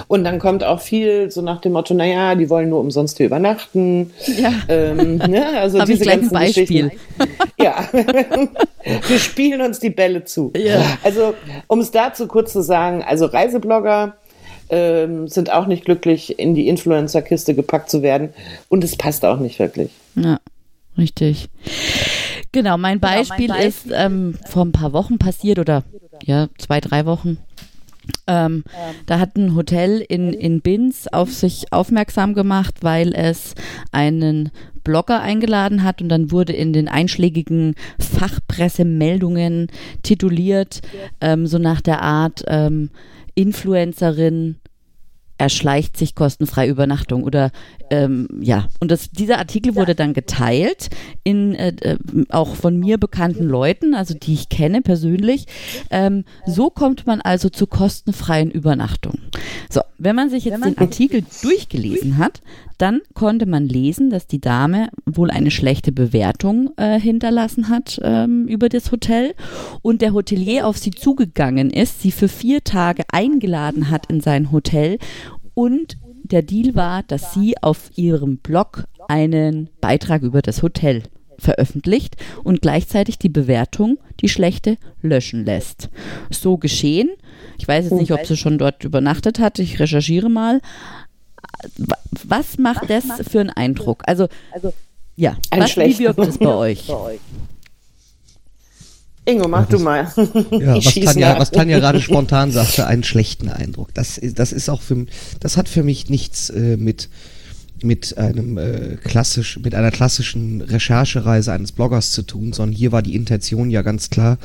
Und 0.07 0.23
dann 0.23 0.39
kommt 0.39 0.63
auch 0.63 0.81
viel 0.81 1.31
so 1.31 1.41
nach 1.41 1.61
dem 1.61 1.73
Motto, 1.73 1.93
naja, 1.93 2.35
die 2.35 2.49
wollen 2.49 2.69
nur 2.69 2.79
umsonst 2.79 3.17
hier 3.17 3.27
übernachten. 3.27 4.11
Ja. 4.25 4.53
Ähm, 4.67 5.17
ne? 5.17 5.45
Also 5.59 5.79
Hab 5.79 5.85
diese 5.87 6.03
ich 6.03 6.09
ganzen 6.09 6.33
Beispiel. 6.33 6.91
Ja. 7.61 7.89
Wir 9.07 9.19
spielen 9.19 9.59
uns 9.61 9.79
die 9.79 9.89
Bälle 9.89 10.23
zu. 10.23 10.53
Ja. 10.55 10.81
Also, 11.03 11.33
um 11.67 11.79
es 11.79 11.91
dazu 11.91 12.27
kurz 12.27 12.53
zu 12.53 12.63
sagen, 12.63 13.03
also 13.05 13.25
Reiseblogger 13.25 14.15
ähm, 14.69 15.27
sind 15.27 15.51
auch 15.51 15.67
nicht 15.67 15.83
glücklich, 15.83 16.39
in 16.39 16.55
die 16.55 16.67
Influencer-Kiste 16.69 17.55
gepackt 17.55 17.89
zu 17.89 18.01
werden. 18.01 18.33
Und 18.69 18.83
es 18.83 18.95
passt 18.95 19.25
auch 19.25 19.39
nicht 19.39 19.59
wirklich. 19.59 19.89
Ja, 20.15 20.39
richtig. 20.99 21.49
Genau, 22.51 22.77
mein 22.77 22.99
Beispiel, 22.99 23.47
genau, 23.47 23.55
mein 23.55 23.69
Beispiel 23.69 23.89
ist 23.89 23.95
ähm, 23.95 24.37
vor 24.47 24.65
ein 24.65 24.71
paar 24.71 24.93
Wochen 24.93 25.17
passiert 25.17 25.59
oder 25.59 25.83
ja, 26.23 26.47
zwei, 26.57 26.79
drei 26.79 27.05
Wochen. 27.05 27.37
Ähm, 28.27 28.63
da 29.05 29.19
hat 29.19 29.35
ein 29.35 29.55
Hotel 29.55 30.03
in, 30.07 30.33
in 30.33 30.61
Binz 30.61 31.07
auf 31.07 31.31
sich 31.31 31.71
aufmerksam 31.71 32.33
gemacht, 32.33 32.77
weil 32.81 33.13
es 33.13 33.53
einen 33.91 34.51
Blogger 34.83 35.21
eingeladen 35.21 35.83
hat 35.83 36.01
und 36.01 36.09
dann 36.09 36.31
wurde 36.31 36.53
in 36.53 36.73
den 36.73 36.87
einschlägigen 36.87 37.75
Fachpressemeldungen 37.99 39.67
tituliert, 40.01 40.81
ähm, 41.21 41.45
so 41.45 41.59
nach 41.59 41.81
der 41.81 42.01
Art 42.01 42.43
ähm, 42.47 42.89
Influencerin 43.35 44.57
erschleicht 45.39 45.97
sich 45.97 46.13
kostenfrei 46.13 46.67
Übernachtung 46.67 47.23
oder 47.23 47.51
ähm, 47.89 48.27
ja 48.41 48.67
und 48.79 48.91
das, 48.91 49.09
dieser 49.09 49.39
Artikel 49.39 49.75
wurde 49.75 49.95
dann 49.95 50.13
geteilt 50.13 50.89
in 51.23 51.55
äh, 51.55 51.73
äh, 51.81 51.97
auch 52.29 52.55
von 52.55 52.77
mir 52.77 52.97
bekannten 52.97 53.45
Leuten, 53.45 53.95
also 53.95 54.13
die 54.13 54.33
ich 54.33 54.49
kenne 54.49 54.81
persönlich. 54.81 55.45
Ähm, 55.89 56.25
so 56.45 56.69
kommt 56.69 57.07
man 57.07 57.21
also 57.21 57.49
zu 57.49 57.65
kostenfreien 57.65 58.51
Übernachtung. 58.51 59.19
So, 59.69 59.81
wenn 59.97 60.15
man 60.15 60.29
sich 60.29 60.45
jetzt 60.45 60.63
den 60.63 60.77
Artikel 60.77 61.23
durchgelesen 61.41 62.17
hat, 62.17 62.41
Dann 62.79 63.01
konnte 63.13 63.45
man 63.45 63.67
lesen, 63.67 64.09
dass 64.09 64.25
die 64.25 64.39
Dame 64.39 64.87
wohl 65.05 65.29
eine 65.31 65.51
schlechte 65.51 65.91
Bewertung 65.91 66.71
äh, 66.77 66.97
hinterlassen 66.97 67.67
hat 67.67 67.99
ähm, 68.01 68.47
über 68.47 68.69
das 68.69 68.93
Hotel 68.93 69.35
und 69.81 70.01
der 70.01 70.13
Hotelier 70.13 70.65
auf 70.65 70.77
sie 70.77 70.91
zugegangen 70.91 71.71
ist, 71.71 72.01
sie 72.01 72.11
für 72.11 72.29
vier 72.29 72.63
Tage 72.63 73.03
eingeladen 73.11 73.91
hat 73.91 74.05
in 74.09 74.21
sein 74.21 74.53
Hotel 74.53 74.97
und 75.59 75.97
der 76.23 76.41
Deal 76.41 76.73
war, 76.73 77.03
dass 77.03 77.33
sie 77.33 77.57
auf 77.61 77.91
ihrem 77.97 78.37
Blog 78.37 78.85
einen 79.09 79.69
Beitrag 79.81 80.21
über 80.21 80.41
das 80.41 80.63
Hotel 80.63 81.03
veröffentlicht 81.37 82.15
und 82.45 82.61
gleichzeitig 82.61 83.19
die 83.19 83.27
Bewertung, 83.27 83.97
die 84.21 84.29
schlechte, 84.29 84.77
löschen 85.01 85.43
lässt. 85.43 85.89
So 86.29 86.55
geschehen. 86.55 87.09
Ich 87.57 87.67
weiß 87.67 87.85
jetzt 87.85 87.99
nicht, 87.99 88.13
ob 88.13 88.25
sie 88.25 88.37
schon 88.37 88.57
dort 88.57 88.85
übernachtet 88.85 89.39
hat. 89.39 89.59
Ich 89.59 89.81
recherchiere 89.81 90.29
mal. 90.29 90.61
Was 92.23 92.57
macht 92.57 92.89
das 92.89 93.05
für 93.29 93.41
einen 93.41 93.49
Eindruck? 93.49 94.03
Also, 94.05 94.29
ja, 95.17 95.35
Ein 95.49 95.63
was, 95.63 95.75
wie 95.75 95.99
wirkt 95.99 96.19
es 96.19 96.37
bei 96.37 96.53
euch? 96.55 96.89
Ingo, 99.29 99.47
mach 99.47 99.67
du 99.67 99.79
mal. 99.79 100.11
Ja, 100.51 100.75
was 100.75 100.93
Tanja, 100.93 101.39
was 101.39 101.51
Tanja 101.51 101.79
gerade 101.79 102.01
spontan 102.01 102.51
sagte, 102.51 102.87
einen 102.87 103.03
schlechten 103.03 103.49
Eindruck. 103.49 103.93
Das, 103.93 104.19
das 104.35 104.51
ist 104.51 104.69
auch 104.69 104.81
für, 104.81 105.05
das 105.39 105.57
hat 105.57 105.69
für 105.69 105.83
mich 105.83 106.09
nichts 106.09 106.49
äh, 106.49 106.77
mit 106.77 107.09
mit 107.83 108.17
einem 108.17 108.57
äh, 108.57 108.97
klassisch, 109.03 109.59
mit 109.63 109.75
einer 109.75 109.91
klassischen 109.91 110.61
Recherchereise 110.61 111.53
eines 111.53 111.71
Bloggers 111.71 112.11
zu 112.11 112.23
tun, 112.23 112.53
sondern 112.53 112.75
hier 112.75 112.91
war 112.91 113.01
die 113.01 113.15
Intention 113.15 113.69
ja 113.69 113.81
ganz 113.81 114.09
klar. 114.09 114.37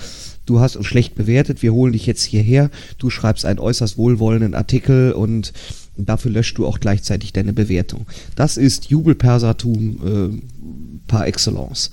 Du 0.46 0.60
hast 0.60 0.76
uns 0.76 0.86
schlecht 0.86 1.14
bewertet, 1.14 1.62
wir 1.62 1.72
holen 1.72 1.92
dich 1.92 2.06
jetzt 2.06 2.22
hierher, 2.22 2.70
du 2.98 3.10
schreibst 3.10 3.44
einen 3.44 3.58
äußerst 3.58 3.96
wohlwollenden 3.96 4.54
Artikel 4.54 5.12
und 5.12 5.52
dafür 5.96 6.30
löscht 6.30 6.58
du 6.58 6.66
auch 6.66 6.80
gleichzeitig 6.80 7.32
deine 7.32 7.52
Bewertung. 7.52 8.06
Das 8.36 8.56
ist 8.56 8.86
Jubelpersatum 8.86 10.40
äh, 10.40 11.08
par 11.08 11.26
excellence. 11.26 11.90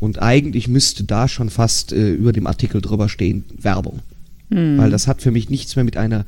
Und 0.00 0.20
eigentlich 0.20 0.66
müsste 0.66 1.04
da 1.04 1.28
schon 1.28 1.50
fast 1.50 1.92
äh, 1.92 2.10
über 2.12 2.32
dem 2.32 2.46
Artikel 2.46 2.80
drüber 2.80 3.08
stehen 3.08 3.44
Werbung. 3.56 4.00
Weil 4.78 4.90
das 4.90 5.06
hat 5.06 5.22
für 5.22 5.30
mich 5.30 5.48
nichts 5.48 5.76
mehr 5.76 5.84
mit 5.84 5.96
einer 5.96 6.24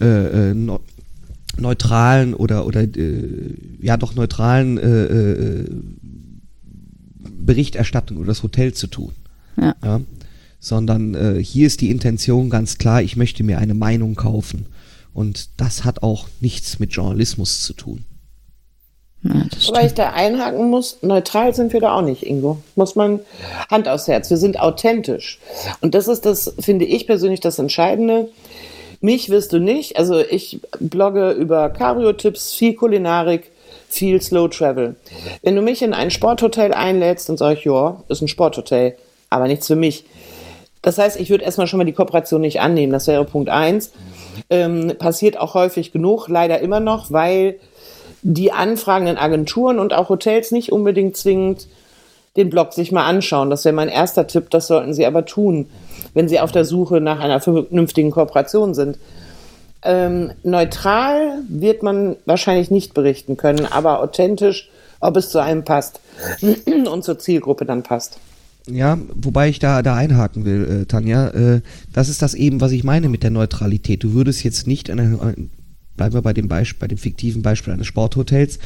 äh, 0.00 0.50
äh, 0.50 0.54
neu- 0.54 0.78
neutralen 1.56 2.34
oder 2.34 2.66
oder 2.66 2.82
äh, 2.82 3.54
ja 3.80 3.96
doch 3.96 4.14
neutralen 4.14 4.78
äh, 4.78 5.04
äh, 5.04 5.64
Berichterstattung 7.40 8.18
über 8.18 8.26
das 8.26 8.44
Hotel 8.44 8.74
zu 8.74 8.86
tun. 8.86 9.12
Ja. 9.56 9.74
Ja? 9.82 10.00
Sondern 10.60 11.38
hier 11.40 11.66
ist 11.66 11.80
die 11.80 11.90
Intention 11.90 12.50
ganz 12.50 12.78
klar, 12.78 13.02
ich 13.02 13.16
möchte 13.16 13.42
mir 13.44 13.58
eine 13.58 13.74
Meinung 13.74 14.14
kaufen. 14.16 14.66
Und 15.14 15.50
das 15.56 15.84
hat 15.84 16.02
auch 16.02 16.28
nichts 16.40 16.78
mit 16.78 16.92
Journalismus 16.92 17.62
zu 17.62 17.72
tun. 17.74 18.04
Ja, 19.28 19.44
Wobei 19.66 19.86
ich 19.86 19.94
da 19.94 20.10
einhaken 20.10 20.70
muss, 20.70 20.98
neutral 21.02 21.54
sind 21.54 21.72
wir 21.72 21.80
da 21.80 21.96
auch 21.96 22.02
nicht, 22.02 22.24
Ingo. 22.24 22.58
Muss 22.76 22.94
man 22.94 23.20
Hand 23.70 23.88
aufs 23.88 24.08
Herz. 24.08 24.30
Wir 24.30 24.36
sind 24.38 24.58
authentisch. 24.58 25.38
Und 25.80 25.94
das 25.94 26.08
ist 26.08 26.24
das, 26.24 26.54
finde 26.58 26.84
ich 26.86 27.06
persönlich, 27.06 27.40
das 27.40 27.58
Entscheidende. 27.58 28.28
Mich 29.00 29.28
wirst 29.28 29.52
du 29.52 29.58
nicht. 29.58 29.96
Also 29.96 30.18
ich 30.18 30.60
blogge 30.80 31.32
über 31.32 31.68
Cabrio-Tipps, 31.68 32.52
viel 32.54 32.74
Kulinarik, 32.74 33.50
viel 33.88 34.20
Slow 34.20 34.48
Travel. 34.48 34.96
Wenn 35.42 35.56
du 35.56 35.62
mich 35.62 35.82
in 35.82 35.94
ein 35.94 36.10
Sporthotel 36.10 36.72
einlädst, 36.72 37.28
dann 37.28 37.36
sage 37.36 37.58
ich, 37.58 37.64
ja, 37.64 38.02
ist 38.08 38.22
ein 38.22 38.28
Sporthotel, 38.28 38.96
aber 39.30 39.46
nichts 39.46 39.66
für 39.66 39.76
mich. 39.76 40.04
Das 40.82 40.98
heißt, 40.98 41.18
ich 41.20 41.30
würde 41.30 41.44
erstmal 41.44 41.66
schon 41.66 41.78
mal 41.78 41.84
die 41.84 41.92
Kooperation 41.92 42.40
nicht 42.40 42.60
annehmen. 42.60 42.92
Das 42.92 43.06
wäre 43.06 43.24
Punkt 43.24 43.50
eins. 43.50 43.92
Ähm, 44.48 44.94
passiert 44.98 45.36
auch 45.36 45.54
häufig 45.54 45.92
genug, 45.92 46.28
leider 46.28 46.60
immer 46.60 46.80
noch, 46.80 47.10
weil 47.10 47.58
die 48.22 48.52
anfragenden 48.52 49.16
Agenturen 49.16 49.78
und 49.78 49.92
auch 49.92 50.08
Hotels 50.08 50.50
nicht 50.50 50.72
unbedingt 50.72 51.16
zwingend 51.16 51.68
den 52.36 52.50
Blog 52.50 52.72
sich 52.72 52.92
mal 52.92 53.04
anschauen. 53.06 53.50
Das 53.50 53.64
wäre 53.64 53.74
mein 53.74 53.88
erster 53.88 54.26
Tipp, 54.26 54.50
das 54.50 54.66
sollten 54.68 54.94
sie 54.94 55.06
aber 55.06 55.24
tun, 55.24 55.66
wenn 56.14 56.28
sie 56.28 56.40
auf 56.40 56.52
der 56.52 56.64
Suche 56.64 57.00
nach 57.00 57.20
einer 57.20 57.40
vernünftigen 57.40 58.10
Kooperation 58.10 58.74
sind. 58.74 58.98
Ähm, 59.82 60.32
neutral 60.42 61.38
wird 61.48 61.82
man 61.82 62.16
wahrscheinlich 62.26 62.70
nicht 62.70 62.94
berichten 62.94 63.36
können, 63.36 63.66
aber 63.66 64.00
authentisch, 64.00 64.70
ob 65.00 65.16
es 65.16 65.30
zu 65.30 65.38
einem 65.40 65.64
passt 65.64 66.00
und 66.90 67.04
zur 67.04 67.18
Zielgruppe 67.18 67.64
dann 67.64 67.82
passt. 67.82 68.18
Ja, 68.70 68.98
wobei 69.14 69.48
ich 69.48 69.60
da, 69.60 69.82
da 69.82 69.94
einhaken 69.94 70.44
will, 70.44 70.82
äh, 70.82 70.86
Tanja. 70.86 71.28
Äh, 71.28 71.60
das 71.92 72.08
ist 72.08 72.20
das 72.22 72.34
eben, 72.34 72.60
was 72.60 72.72
ich 72.72 72.84
meine 72.84 73.08
mit 73.08 73.22
der 73.22 73.30
Neutralität. 73.30 74.04
Du 74.04 74.12
würdest 74.12 74.44
jetzt 74.44 74.66
nicht, 74.66 74.90
an- 74.90 75.50
bleiben 75.98 76.14
wir 76.14 76.22
bei 76.22 76.32
dem 76.32 76.48
Beispiel, 76.48 76.80
bei 76.80 76.88
dem 76.88 76.96
fiktiven 76.96 77.42
Beispiel 77.42 77.74
eines 77.74 77.86
Sporthotels, 77.86 78.58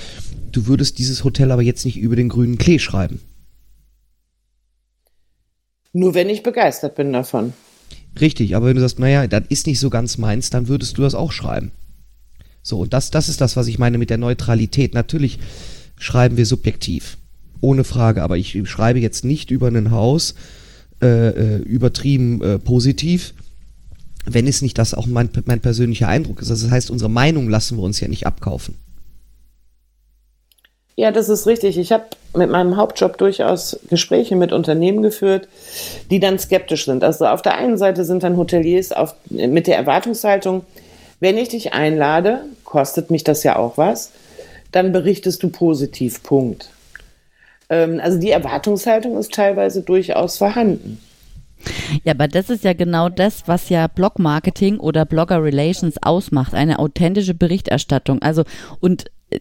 du 0.53 0.67
würdest 0.67 0.99
dieses 0.99 1.25
Hotel 1.25 1.51
aber 1.51 1.62
jetzt 1.62 1.85
nicht 1.85 1.99
über 1.99 2.15
den 2.15 2.29
grünen 2.29 2.59
Klee 2.59 2.79
schreiben. 2.79 3.21
Nur 5.93 6.15
wenn 6.15 6.31
ich 6.31 6.45
begeistert 6.45 6.95
bin 6.95 7.12
davon. 7.12 7.53
Richtig, 8.21 8.55
aber 8.55 8.67
wenn 8.67 8.77
du 8.77 8.81
sagst, 8.81 9.01
naja, 9.01 9.27
das 9.27 9.45
ist 9.49 9.67
nicht 9.67 9.81
so 9.81 9.91
ganz 9.91 10.19
meins, 10.19 10.51
dann 10.51 10.69
würdest 10.69 10.97
du 10.97 11.03
das 11.03 11.15
auch 11.15 11.33
schreiben. 11.33 11.73
So, 12.62 12.81
und 12.81 12.93
das, 12.93 13.11
das 13.11 13.29
ist 13.29 13.41
das, 13.41 13.57
was 13.57 13.67
ich 13.67 13.79
meine 13.79 13.99
mit 13.99 14.11
der 14.11 14.19
Neutralität. 14.19 14.95
Natürlich 14.95 15.39
schreiben 15.99 16.37
wir 16.37 16.47
subjektiv, 16.47 17.19
ohne 17.61 17.85
Frage, 17.85 18.23
aber 18.23 18.37
ich 18.37 18.57
schreibe 18.69 19.01
jetzt 19.01 19.25
nicht 19.25 19.51
über 19.51 19.69
ein 19.69 19.91
Haus 19.91 20.35
äh, 21.03 21.07
äh, 21.07 21.57
übertrieben 21.62 22.41
äh, 22.43 22.59
positiv, 22.61 23.35
wenn 24.25 24.47
es 24.47 24.62
nicht 24.62 24.79
das 24.79 24.95
auch 24.95 25.07
mein, 25.07 25.31
mein 25.45 25.61
persönlicher 25.61 26.09
Eindruck 26.09 26.41
ist. 26.41 26.50
Also 26.50 26.67
das 26.67 26.73
heißt, 26.73 26.91
unsere 26.91 27.11
Meinung 27.11 27.49
lassen 27.49 27.76
wir 27.76 27.85
uns 27.85 28.00
ja 28.00 28.09
nicht 28.09 28.26
abkaufen. 28.26 28.76
Ja, 30.95 31.11
das 31.11 31.29
ist 31.29 31.47
richtig. 31.47 31.79
Ich 31.79 31.91
habe 31.91 32.05
mit 32.35 32.50
meinem 32.50 32.76
Hauptjob 32.76 33.17
durchaus 33.19 33.79
Gespräche 33.88 34.37
mit 34.37 34.52
Unternehmen 34.52 35.02
geführt, 35.02 35.49
die 36.11 36.21
dann 36.21 36.38
skeptisch 36.38 36.85
sind. 36.85 37.02
Also 37.02 37.26
auf 37.26 37.43
der 37.43 37.57
einen 37.57 37.79
Seite 37.79 38.05
sind 38.05 38.23
dann 38.23 38.37
Hoteliers 38.37 38.93
auf, 38.93 39.14
mit 39.31 39.67
der 39.67 39.76
Erwartungshaltung, 39.76 40.64
wenn 41.21 41.38
ich 41.38 41.49
dich 41.49 41.73
einlade, 41.73 42.41
kostet 42.64 43.11
mich 43.11 43.25
das 43.25 43.43
ja 43.43 43.57
auch 43.57 43.79
was, 43.79 44.11
dann 44.71 44.93
berichtest 44.93 45.43
du 45.43 45.50
positiv, 45.50 46.23
Punkt. 46.23 46.71
Ähm, 47.69 48.00
also 48.02 48.19
die 48.19 48.31
Erwartungshaltung 48.31 49.17
ist 49.17 49.33
teilweise 49.33 49.83
durchaus 49.83 50.38
vorhanden. 50.38 51.00
Ja, 52.04 52.12
aber 52.12 52.28
das 52.28 52.50
ist 52.50 52.64
ja 52.64 52.73
genau 52.73 53.09
das, 53.09 53.47
was 53.47 53.69
ja 53.69 53.87
Blog-Marketing 53.87 54.78
oder 54.78 55.04
Blogger-Relations 55.04 56.02
ausmacht, 56.02 56.54
eine 56.54 56.78
authentische 56.78 57.35
Berichterstattung. 57.35 58.23
Also, 58.23 58.45
und 58.81 59.11
äh, 59.31 59.40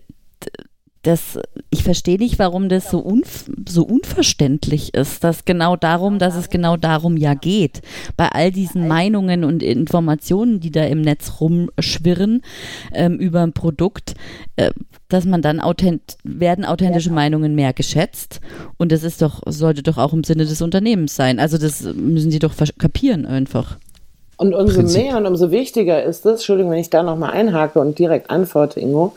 das, 1.04 1.40
ich 1.72 1.84
verstehe 1.84 2.18
nicht, 2.18 2.38
warum 2.38 2.70
das 2.70 2.92
so, 2.92 3.00
unf 3.00 3.50
so 3.68 3.84
unverständlich 3.84 4.94
ist, 4.94 5.24
dass 5.24 5.46
genau 5.46 5.76
darum, 5.76 6.20
dass 6.20 6.36
es 6.36 6.50
genau 6.50 6.78
darum 6.78 7.18
ja 7.18 7.34
geht. 7.34 7.82
Bei 8.18 8.30
all 8.30 8.52
diesen 8.52 8.88
Meinungen 8.88 9.44
und 9.44 9.64
Informationen, 9.64 10.60
die 10.60 10.70
da 10.70 10.84
im 10.84 11.02
Netz 11.02 11.42
rumschwirren 11.42 12.42
ähm, 12.94 13.18
über 13.18 13.42
ein 13.42 13.54
Produkt, 13.54 14.14
äh, 14.58 14.72
dass 15.10 15.26
man 15.26 15.42
dann 15.42 15.60
authent 15.60 16.18
werden 16.24 16.66
authentische 16.66 17.12
Meinungen 17.12 17.56
mehr 17.56 17.74
geschätzt 17.74 18.40
und 18.78 18.92
das 18.92 19.04
ist 19.04 19.22
doch 19.22 19.42
sollte 19.48 19.84
doch 19.84 19.98
auch 19.98 20.14
im 20.14 20.24
Sinne 20.24 20.46
des 20.46 20.62
Unternehmens 20.62 21.16
sein. 21.16 21.40
Also 21.40 21.58
das 21.58 21.82
müssen 21.82 22.30
die 22.30 22.40
doch 22.40 22.54
kapieren 22.78 23.26
einfach. 23.26 23.78
Und 24.42 24.56
umso 24.56 24.80
Prinzip. 24.80 25.04
mehr 25.04 25.18
und 25.18 25.28
umso 25.28 25.52
wichtiger 25.52 26.04
ist 26.04 26.26
es, 26.26 26.40
Entschuldigung, 26.40 26.72
wenn 26.72 26.80
ich 26.80 26.90
da 26.90 27.04
nochmal 27.04 27.30
einhake 27.30 27.80
und 27.80 28.00
direkt 28.00 28.32
antworte, 28.32 28.80
Ingo, 28.80 29.14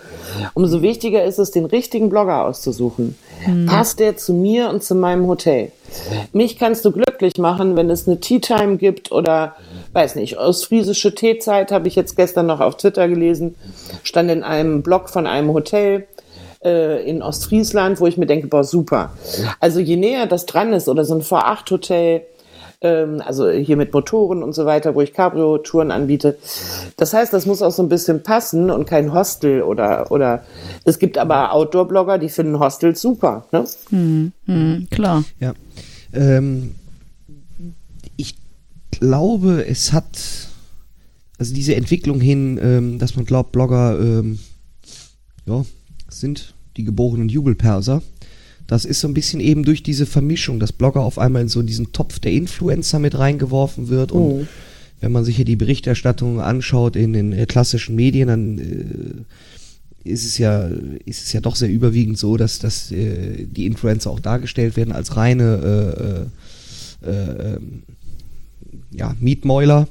umso 0.52 0.83
wichtiger 0.83 1.25
ist 1.25 1.38
es, 1.38 1.50
den 1.50 1.64
richtigen 1.64 2.11
Blogger 2.11 2.45
auszusuchen. 2.45 3.16
Passt 3.66 4.00
der 4.00 4.19
zu 4.19 4.35
mir 4.35 4.69
und 4.69 4.85
zu 4.85 4.95
meinem 4.95 5.26
Hotel? 5.26 5.73
Mich 6.35 6.59
kannst 6.59 6.85
du 6.85 6.93
glücklich 6.93 7.38
machen, 7.38 7.75
wenn 7.75 7.88
es 7.88 8.07
eine 8.07 8.21
Tea 8.21 8.38
Time 8.38 8.76
gibt 8.76 9.12
oder, 9.12 9.57
weiß 9.95 10.16
nicht, 10.16 10.37
ostfriesische 10.37 11.14
Teezeit, 11.14 11.73
habe 11.73 11.88
ich 11.88 11.97
jetzt 11.97 12.16
gestern 12.16 12.45
noch 12.45 12.61
auf 12.61 12.76
Twitter 12.76 13.09
gelesen, 13.09 13.54
stand 14.02 14.31
in 14.31 14.43
einem 14.43 14.83
Blog 14.83 15.09
von 15.09 15.26
einem 15.26 15.54
Hotel 15.54 16.07
äh, 16.62 17.02
in 17.09 17.23
Ostfriesland, 17.23 17.99
wo 17.99 18.07
ich 18.07 18.19
mir 18.19 18.26
denke, 18.26 18.49
boah, 18.49 18.62
super. 18.62 19.14
Also 19.59 19.81
je 19.81 19.97
näher 19.97 20.26
das 20.26 20.45
dran 20.45 20.75
ist 20.75 20.87
oder 20.87 21.07
so 21.07 21.14
ein 21.14 21.23
V8-Hotel, 21.23 22.26
ähm, 22.84 23.22
also 23.24 23.50
hier 23.50 23.76
mit 23.76 23.92
Motoren 23.92 24.42
und 24.42 24.54
so 24.54 24.66
weiter, 24.66 24.94
wo 24.94 25.00
ich 25.00 25.12
Cabrio-Touren 25.12 25.90
anbiete. 25.90 26.36
Das 26.96 27.14
heißt, 27.14 27.32
das 27.32 27.46
muss 27.46 27.62
auch 27.62 27.72
so 27.72 27.82
ein 27.82 27.88
bisschen 27.88 28.22
passen 28.22 28.70
und 28.70 28.86
kein 28.86 29.12
Hostel 29.12 29.62
oder, 29.62 30.12
oder 30.12 30.44
es 30.84 30.98
gibt 30.98 31.18
aber 31.18 31.52
Outdoor-Blogger, 31.52 32.18
die 32.18 32.28
finden 32.28 32.60
Hostels 32.60 33.00
super. 33.00 33.46
Ne? 33.50 33.64
Hm, 33.90 34.86
klar. 34.90 35.24
Ja. 35.40 35.54
Ähm, 36.12 36.74
ich 38.16 38.36
glaube, 38.92 39.66
es 39.66 39.92
hat, 39.92 40.18
also 41.38 41.54
diese 41.54 41.74
Entwicklung 41.74 42.20
hin, 42.20 42.60
ähm, 42.62 42.98
dass 42.98 43.16
man 43.16 43.24
glaubt, 43.24 43.52
Blogger 43.52 43.98
ähm, 43.98 44.38
ja, 45.46 45.64
sind 46.08 46.54
die 46.76 46.84
geborenen 46.84 47.28
Jubelperser. 47.28 48.02
Das 48.66 48.85
ist 48.85 49.00
so 49.00 49.09
ein 49.09 49.14
bisschen 49.14 49.40
eben 49.40 49.64
durch 49.64 49.83
diese 49.83 50.06
Vermischung, 50.06 50.59
dass 50.59 50.73
Blogger 50.73 51.00
auf 51.02 51.18
einmal 51.18 51.42
in 51.42 51.49
so 51.49 51.62
diesen 51.62 51.92
Topf 51.92 52.18
der 52.18 52.33
Influencer 52.33 52.99
mit 52.99 53.18
reingeworfen 53.18 53.88
wird 53.88 54.11
und 54.12 54.38
Mhm. 54.38 54.49
wenn 55.00 55.12
man 55.12 55.25
sich 55.25 55.37
hier 55.37 55.44
die 55.44 55.56
Berichterstattung 55.56 56.40
anschaut 56.40 56.97
in 56.97 57.12
den 57.12 57.33
äh, 57.33 57.47
klassischen 57.47 57.94
Medien, 57.94 58.28
dann 58.28 58.59
äh, 58.59 60.11
ist 60.11 60.25
es 60.25 60.38
ja, 60.38 60.68
ist 61.04 61.25
es 61.25 61.33
ja 61.33 61.40
doch 61.40 61.56
sehr 61.56 61.68
überwiegend 61.71 62.18
so, 62.18 62.37
dass, 62.37 62.59
dass 62.59 62.90
äh, 62.90 63.47
die 63.47 63.66
Influencer 63.66 64.11
auch 64.11 64.21
dargestellt 64.21 64.76
werden 64.76 64.92
als 64.92 65.16
reine 65.16 66.28
äh, 67.04 67.06
äh, 67.06 67.11
äh, 67.11 67.59
ja, 68.92 69.14
Mietmäuler. 69.21 69.88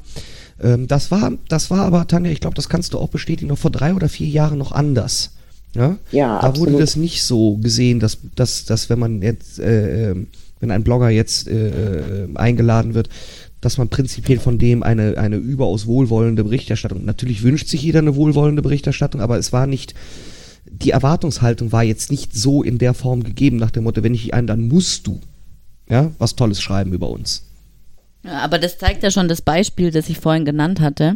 Ähm, 0.62 0.88
das 0.88 1.12
war, 1.12 1.34
das 1.48 1.70
war 1.72 1.82
aber, 1.82 2.08
Tanja, 2.08 2.32
ich 2.32 2.40
glaube, 2.40 2.56
das 2.56 2.70
kannst 2.70 2.94
du 2.94 3.00
auch 3.00 3.10
bestätigen, 3.10 3.50
noch 3.50 3.58
vor 3.58 3.72
drei 3.72 3.94
oder 3.94 4.10
vier 4.10 4.28
Jahren 4.28 4.58
noch 4.58 4.72
anders. 4.72 5.32
Ja, 5.76 5.98
ja 6.12 6.40
da 6.40 6.48
absolut. 6.48 6.74
wurde 6.74 6.82
das 6.82 6.96
nicht 6.96 7.24
so 7.24 7.58
gesehen, 7.58 8.00
dass, 8.00 8.20
dass, 8.36 8.66
dass 8.66 8.90
wenn 8.90 9.00
man 9.00 9.22
jetzt, 9.22 9.60
äh, 9.60 10.12
ähm, 10.12 10.28
wenn 10.60 10.72
ein 10.72 10.84
Blogger 10.84 11.10
jetzt 11.10 11.48
äh, 11.48 12.24
äh, 12.24 12.28
eingeladen 12.36 12.94
wird, 12.94 13.10
dass 13.62 13.78
man 13.78 13.90
prinzipiell 13.90 14.40
von 14.40 14.60
dem 14.60 14.84
eine, 14.84 15.18
eine 15.18 15.38
überaus 15.38 15.88
wohlwollende 15.88 16.44
Berichterstattung, 16.44 17.06
natürlich 17.06 17.44
wünscht 17.44 17.68
sich 17.68 17.82
jeder 17.82 18.00
eine 18.00 18.16
wohlwollende 18.16 18.62
Berichterstattung, 18.62 19.22
aber 19.22 19.38
es 19.38 19.54
war 19.54 19.68
nicht, 19.68 19.94
die 20.66 20.92
Erwartungshaltung 20.92 21.72
war 21.72 21.84
jetzt 21.84 22.12
nicht 22.12 22.34
so 22.34 22.62
in 22.62 22.78
der 22.78 22.94
Form 22.94 23.24
gegeben, 23.24 23.58
nach 23.58 23.72
dem 23.72 23.84
Motto, 23.84 24.04
wenn 24.04 24.14
ich 24.14 24.34
einen, 24.34 24.48
dann 24.48 24.68
musst 24.68 25.08
du 25.08 25.22
ja, 25.90 26.12
was 26.18 26.36
Tolles 26.36 26.62
schreiben 26.62 26.94
über 26.94 27.10
uns. 27.10 27.44
Ja, 28.24 28.40
aber 28.40 28.58
das 28.58 28.78
zeigt 28.78 29.04
ja 29.04 29.12
schon 29.12 29.28
das 29.28 29.42
Beispiel, 29.42 29.92
das 29.92 30.10
ich 30.10 30.20
vorhin 30.20 30.46
genannt 30.46 30.80
hatte 30.80 31.16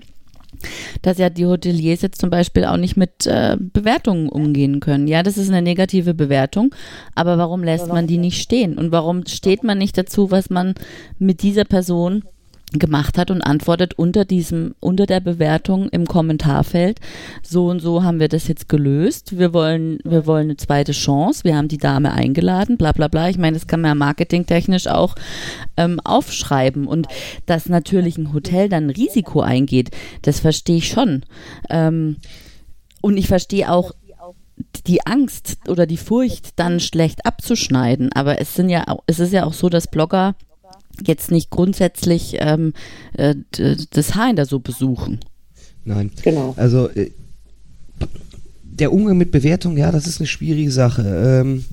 dass 1.02 1.18
ja 1.18 1.30
die 1.30 1.46
Hoteliers 1.46 2.02
jetzt 2.02 2.20
zum 2.20 2.30
Beispiel 2.30 2.66
auch 2.66 2.78
nicht 2.78 2.98
mit 2.98 3.26
äh, 3.26 3.58
Bewertungen 3.60 4.30
umgehen 4.30 4.80
können. 4.80 5.08
Ja, 5.08 5.24
das 5.24 5.38
ist 5.38 5.50
eine 5.50 5.62
negative 5.62 6.14
Bewertung, 6.14 6.74
aber 7.16 7.38
warum 7.38 7.64
lässt 7.64 7.88
man 7.88 8.08
die 8.08 8.18
nicht 8.18 8.42
stehen? 8.42 8.78
Und 8.78 8.92
warum 8.92 9.26
steht 9.26 9.64
man 9.64 9.78
nicht 9.78 9.98
dazu, 9.98 10.32
was 10.32 10.50
man 10.50 10.76
mit 11.20 11.44
dieser 11.44 11.66
Person 11.66 12.24
gemacht 12.74 13.18
hat 13.18 13.32
und 13.32 13.42
antwortet 13.42 13.94
unter 13.94 14.26
diesem, 14.26 14.76
unter 14.80 15.06
der 15.06 15.22
Bewertung 15.22 15.88
im 15.90 16.06
Kommentarfeld. 16.06 17.00
So 17.42 17.68
und 17.68 17.80
so 17.80 18.04
haben 18.04 18.20
wir 18.20 18.28
das 18.28 18.48
jetzt 18.48 18.68
gelöst. 18.68 19.38
Wir 19.38 19.54
wollen, 19.54 20.00
wir 20.04 20.26
wollen 20.26 20.48
eine 20.48 20.58
zweite 20.58 20.92
Chance. 20.92 21.46
Wir 21.46 21.56
haben 21.56 21.70
die 21.70 21.78
Dame 21.78 22.12
eingeladen, 22.12 22.78
bla, 22.78 22.92
bla, 22.92 23.08
bla. 23.08 23.30
Ich 23.30 23.38
meine, 23.38 23.58
das 23.58 23.68
kann 23.68 23.82
man 23.82 23.92
ja 23.92 23.96
marketingtechnisch 23.96 24.88
auch 24.88 25.16
ähm, 25.78 26.00
aufschreiben 26.02 26.88
und 26.88 27.08
dass 27.46 27.70
natürlich 27.70 28.18
ein 28.18 28.34
Hotel 28.34 28.68
dann 28.68 28.88
ein 28.88 28.90
Risiko 28.90 29.42
eingeht, 29.42 29.92
das 30.24 30.42
verstehe 30.42 30.78
ich 30.78 30.90
schon. 30.90 31.24
Ähm, 31.70 32.18
und 33.02 33.18
ich 33.18 33.28
verstehe 33.28 33.72
auch, 33.72 33.94
die 34.88 35.06
Angst 35.06 35.58
oder 35.68 35.86
die 35.86 35.98
Furcht, 35.98 36.60
dann 36.60 36.80
schlecht 36.80 37.26
abzuschneiden. 37.26 38.12
Aber 38.14 38.42
es 38.42 38.56
sind 38.56 38.70
ja 38.70 38.98
es 39.06 39.20
ist 39.20 39.32
ja 39.32 39.46
auch 39.46 39.54
so, 39.54 39.70
dass 39.70 39.88
Blogger 39.88 40.36
jetzt 41.06 41.32
nicht 41.32 41.50
grundsätzlich 41.50 42.38
ähm, 42.40 42.74
äh, 43.14 43.36
das 43.92 44.16
Haar 44.16 44.30
in 44.30 44.36
der 44.36 44.46
Suppe 44.46 44.72
suchen. 44.72 45.20
Nein. 45.84 46.12
Genau. 46.24 46.54
Also 46.58 46.90
äh, 46.90 47.12
der 48.64 48.94
Umgang 48.94 49.18
mit 49.18 49.32
Bewertung, 49.32 49.78
ja, 49.78 49.92
das 49.92 50.08
ist 50.08 50.20
eine 50.20 50.28
schwierige 50.28 50.72
Sache. 50.72 51.04
Ähm, 51.42 51.66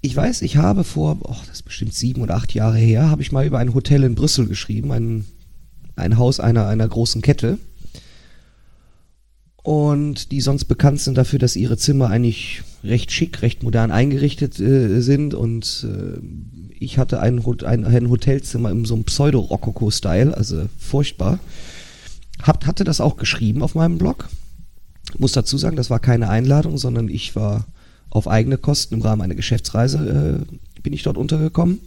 ich 0.00 0.16
weiß, 0.16 0.42
ich 0.42 0.56
habe 0.56 0.84
vor, 0.84 1.18
oh, 1.22 1.36
das 1.46 1.58
ist 1.58 1.62
bestimmt 1.64 1.94
sieben 1.94 2.22
oder 2.22 2.34
acht 2.34 2.54
Jahre 2.54 2.78
her, 2.78 3.10
habe 3.10 3.22
ich 3.22 3.32
mal 3.32 3.46
über 3.46 3.58
ein 3.58 3.74
Hotel 3.74 4.02
in 4.02 4.14
Brüssel 4.14 4.46
geschrieben, 4.46 4.92
ein, 4.92 5.24
ein 5.96 6.16
Haus 6.16 6.40
einer, 6.40 6.66
einer 6.66 6.88
großen 6.88 7.20
Kette. 7.20 7.58
Und 9.62 10.32
die 10.32 10.40
sonst 10.40 10.64
bekannt 10.64 11.00
sind 11.00 11.18
dafür, 11.18 11.38
dass 11.38 11.56
ihre 11.56 11.76
Zimmer 11.76 12.08
eigentlich 12.08 12.62
recht 12.82 13.12
schick, 13.12 13.42
recht 13.42 13.62
modern 13.62 13.90
eingerichtet 13.90 14.58
äh, 14.58 15.00
sind 15.00 15.34
und 15.34 15.86
äh, 15.86 16.18
ich 16.78 16.96
hatte 16.96 17.20
ein, 17.20 17.44
ein, 17.64 17.84
ein 17.84 18.08
Hotelzimmer 18.08 18.70
in 18.70 18.86
so 18.86 18.94
einem 18.94 19.04
Pseudo-Rokoko-Style, 19.04 20.34
also 20.34 20.66
furchtbar. 20.78 21.38
Hab, 22.42 22.66
hatte 22.66 22.84
das 22.84 23.02
auch 23.02 23.18
geschrieben 23.18 23.62
auf 23.62 23.74
meinem 23.74 23.98
Blog. 23.98 24.30
Muss 25.18 25.32
dazu 25.32 25.58
sagen, 25.58 25.76
das 25.76 25.90
war 25.90 25.98
keine 25.98 26.30
Einladung, 26.30 26.78
sondern 26.78 27.08
ich 27.08 27.36
war 27.36 27.66
auf 28.08 28.28
eigene 28.28 28.56
Kosten 28.56 28.94
im 28.94 29.02
Rahmen 29.02 29.20
einer 29.20 29.34
Geschäftsreise 29.34 30.46
äh, 30.48 30.80
bin 30.80 30.94
ich 30.94 31.02
dort 31.02 31.18
untergekommen. 31.18 31.80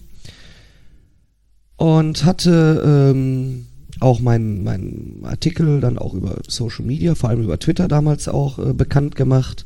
Und 1.76 2.24
hatte 2.24 3.12
ähm, 3.15 3.65
auch 3.99 4.19
meinen 4.19 4.63
mein 4.63 5.19
Artikel 5.23 5.79
dann 5.79 5.97
auch 5.97 6.13
über 6.13 6.38
Social 6.47 6.86
Media, 6.86 7.15
vor 7.15 7.29
allem 7.29 7.43
über 7.43 7.60
Twitter 7.60 7.88
damals 7.88 8.27
auch 8.27 8.60
äh, 8.60 8.73
bekannt 8.73 9.15
gemacht. 9.15 9.65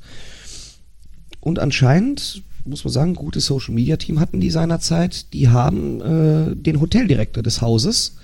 Und 1.40 1.60
anscheinend 1.60 2.44
muss 2.66 2.84
man 2.84 2.94
sagen, 2.94 3.16
gutes 3.16 3.46
Social 3.46 3.74
Media 3.74 3.98
Team 3.98 4.20
hatten 4.20 4.40
die 4.40 4.50
seinerzeit. 4.50 5.34
Die 5.34 5.50
haben 5.50 6.02
äh, 6.02 6.56
den 6.56 6.82
Hoteldirektor 6.82 7.42
des 7.42 7.62
Hauses 7.62 8.18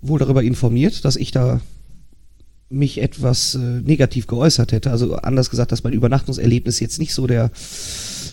wohl 0.00 0.18
darüber 0.18 0.42
informiert, 0.42 1.04
dass 1.04 1.16
ich 1.16 1.30
da 1.30 1.60
mich 2.68 3.00
etwas 3.00 3.54
äh, 3.54 3.58
negativ 3.58 4.26
geäußert 4.26 4.72
hätte. 4.72 4.90
Also 4.90 5.16
anders 5.16 5.50
gesagt, 5.50 5.72
dass 5.72 5.84
mein 5.84 5.92
Übernachtungserlebnis 5.92 6.80
jetzt 6.80 6.98
nicht 6.98 7.14
so 7.14 7.26
der, 7.26 7.50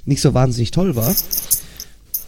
nicht 0.05 0.21
so 0.21 0.33
wahnsinnig 0.33 0.71
toll 0.71 0.95
war. 0.95 1.13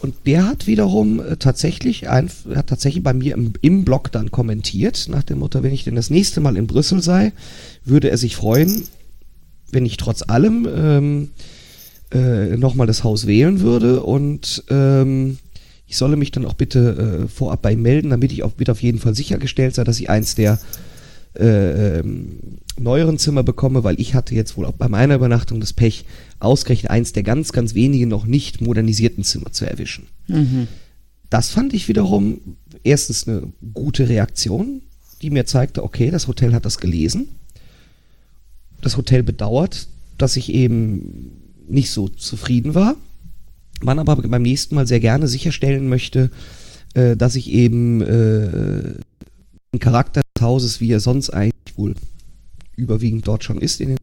Und 0.04 0.26
der 0.26 0.46
hat 0.46 0.66
wiederum 0.66 1.18
äh, 1.18 1.38
tatsächlich 1.38 2.10
ein, 2.10 2.28
hat 2.54 2.66
tatsächlich 2.66 3.02
bei 3.02 3.14
mir 3.14 3.32
im, 3.32 3.54
im 3.62 3.86
Blog 3.86 4.12
dann 4.12 4.30
kommentiert, 4.30 5.06
nach 5.08 5.22
dem 5.22 5.38
Motto, 5.38 5.62
wenn 5.62 5.72
ich 5.72 5.84
denn 5.84 5.94
das 5.94 6.10
nächste 6.10 6.42
Mal 6.42 6.58
in 6.58 6.66
Brüssel 6.66 7.02
sei, 7.02 7.32
würde 7.86 8.10
er 8.10 8.18
sich 8.18 8.36
freuen, 8.36 8.82
wenn 9.72 9.86
ich 9.86 9.96
trotz 9.96 10.20
allem 10.20 10.68
ähm, 10.76 11.30
äh, 12.12 12.54
nochmal 12.58 12.86
das 12.86 13.02
Haus 13.02 13.26
wählen 13.26 13.60
würde. 13.60 14.02
Und 14.02 14.64
ähm, 14.68 15.38
ich 15.86 15.96
solle 15.96 16.16
mich 16.16 16.32
dann 16.32 16.44
auch 16.44 16.52
bitte 16.52 17.22
äh, 17.24 17.28
vorab 17.28 17.62
bei 17.62 17.72
ihm 17.72 17.80
melden, 17.80 18.10
damit 18.10 18.30
ich 18.30 18.42
auch 18.42 18.52
bitte 18.52 18.72
auf 18.72 18.82
jeden 18.82 18.98
Fall 18.98 19.14
sichergestellt 19.14 19.74
sei, 19.74 19.84
dass 19.84 19.98
ich 19.98 20.10
eins 20.10 20.34
der 20.34 20.58
äh, 21.34 22.00
ähm, 22.00 22.58
neueren 22.78 23.18
Zimmer 23.18 23.42
bekomme, 23.42 23.84
weil 23.84 24.00
ich 24.00 24.14
hatte 24.14 24.34
jetzt 24.34 24.56
wohl 24.56 24.66
auch 24.66 24.72
bei 24.72 24.88
meiner 24.88 25.14
Übernachtung 25.14 25.60
das 25.60 25.72
Pech, 25.72 26.04
ausgerechnet 26.40 26.90
eins 26.90 27.12
der 27.12 27.22
ganz, 27.22 27.52
ganz 27.52 27.74
wenigen 27.74 28.08
noch 28.08 28.26
nicht 28.26 28.60
modernisierten 28.60 29.24
Zimmer 29.24 29.52
zu 29.52 29.64
erwischen. 29.64 30.06
Mhm. 30.28 30.68
Das 31.30 31.50
fand 31.50 31.74
ich 31.74 31.88
wiederum 31.88 32.40
erstens 32.82 33.26
eine 33.26 33.52
gute 33.72 34.08
Reaktion, 34.08 34.82
die 35.22 35.30
mir 35.30 35.46
zeigte, 35.46 35.82
okay, 35.82 36.10
das 36.10 36.28
Hotel 36.28 36.52
hat 36.52 36.64
das 36.64 36.78
gelesen. 36.78 37.28
Das 38.80 38.96
Hotel 38.96 39.22
bedauert, 39.22 39.88
dass 40.18 40.36
ich 40.36 40.52
eben 40.52 41.32
nicht 41.68 41.90
so 41.90 42.08
zufrieden 42.08 42.74
war. 42.74 42.96
Man 43.82 43.98
aber 43.98 44.16
beim 44.16 44.42
nächsten 44.42 44.74
Mal 44.74 44.86
sehr 44.86 45.00
gerne 45.00 45.28
sicherstellen 45.28 45.88
möchte, 45.88 46.30
äh, 46.94 47.16
dass 47.16 47.36
ich 47.36 47.50
eben 47.50 48.00
äh, 48.02 48.98
den 49.72 49.80
Charakter 49.80 50.20
des 50.36 50.42
Hauses, 50.42 50.80
wie 50.80 50.90
er 50.92 51.00
sonst 51.00 51.30
eigentlich 51.30 51.76
wohl 51.76 51.94
überwiegend 52.76 53.26
dort 53.26 53.44
schon 53.44 53.58
ist, 53.58 53.80
in 53.80 53.90
den, 53.90 53.98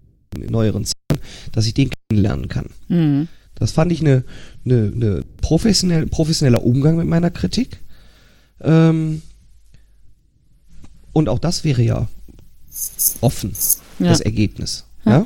neueren 0.50 0.86
Zeiten, 0.86 1.22
dass 1.52 1.66
ich 1.66 1.74
den 1.74 1.92
kennenlernen 2.10 2.48
kann. 2.48 2.68
Mhm. 2.88 3.28
Das 3.56 3.72
fand 3.72 3.92
ich 3.92 4.02
eine, 4.02 4.24
eine, 4.66 4.92
eine 4.96 5.24
professionell, 5.42 6.08
professioneller 6.08 6.64
Umgang 6.64 6.96
mit 6.96 7.08
meiner 7.08 7.30
Kritik. 7.30 7.80
Ähm, 8.62 9.22
und 11.14 11.30
auch 11.30 11.40
das 11.40 11.64
wäre 11.64 11.82
ja 11.82 12.08
offen, 13.20 13.54
ja. 14.00 14.10
das 14.10 14.22
Ergebnis. 14.22 14.86
ja? 15.06 15.12
ja? 15.12 15.26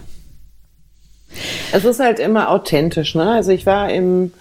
Es 1.72 1.86
ist 1.86 2.00
halt 2.00 2.20
immer 2.20 2.50
authentisch. 2.50 3.16
Ne? 3.16 3.30
Also 3.30 3.52
ich 3.52 3.66
war 3.66 3.92
im 3.92 4.32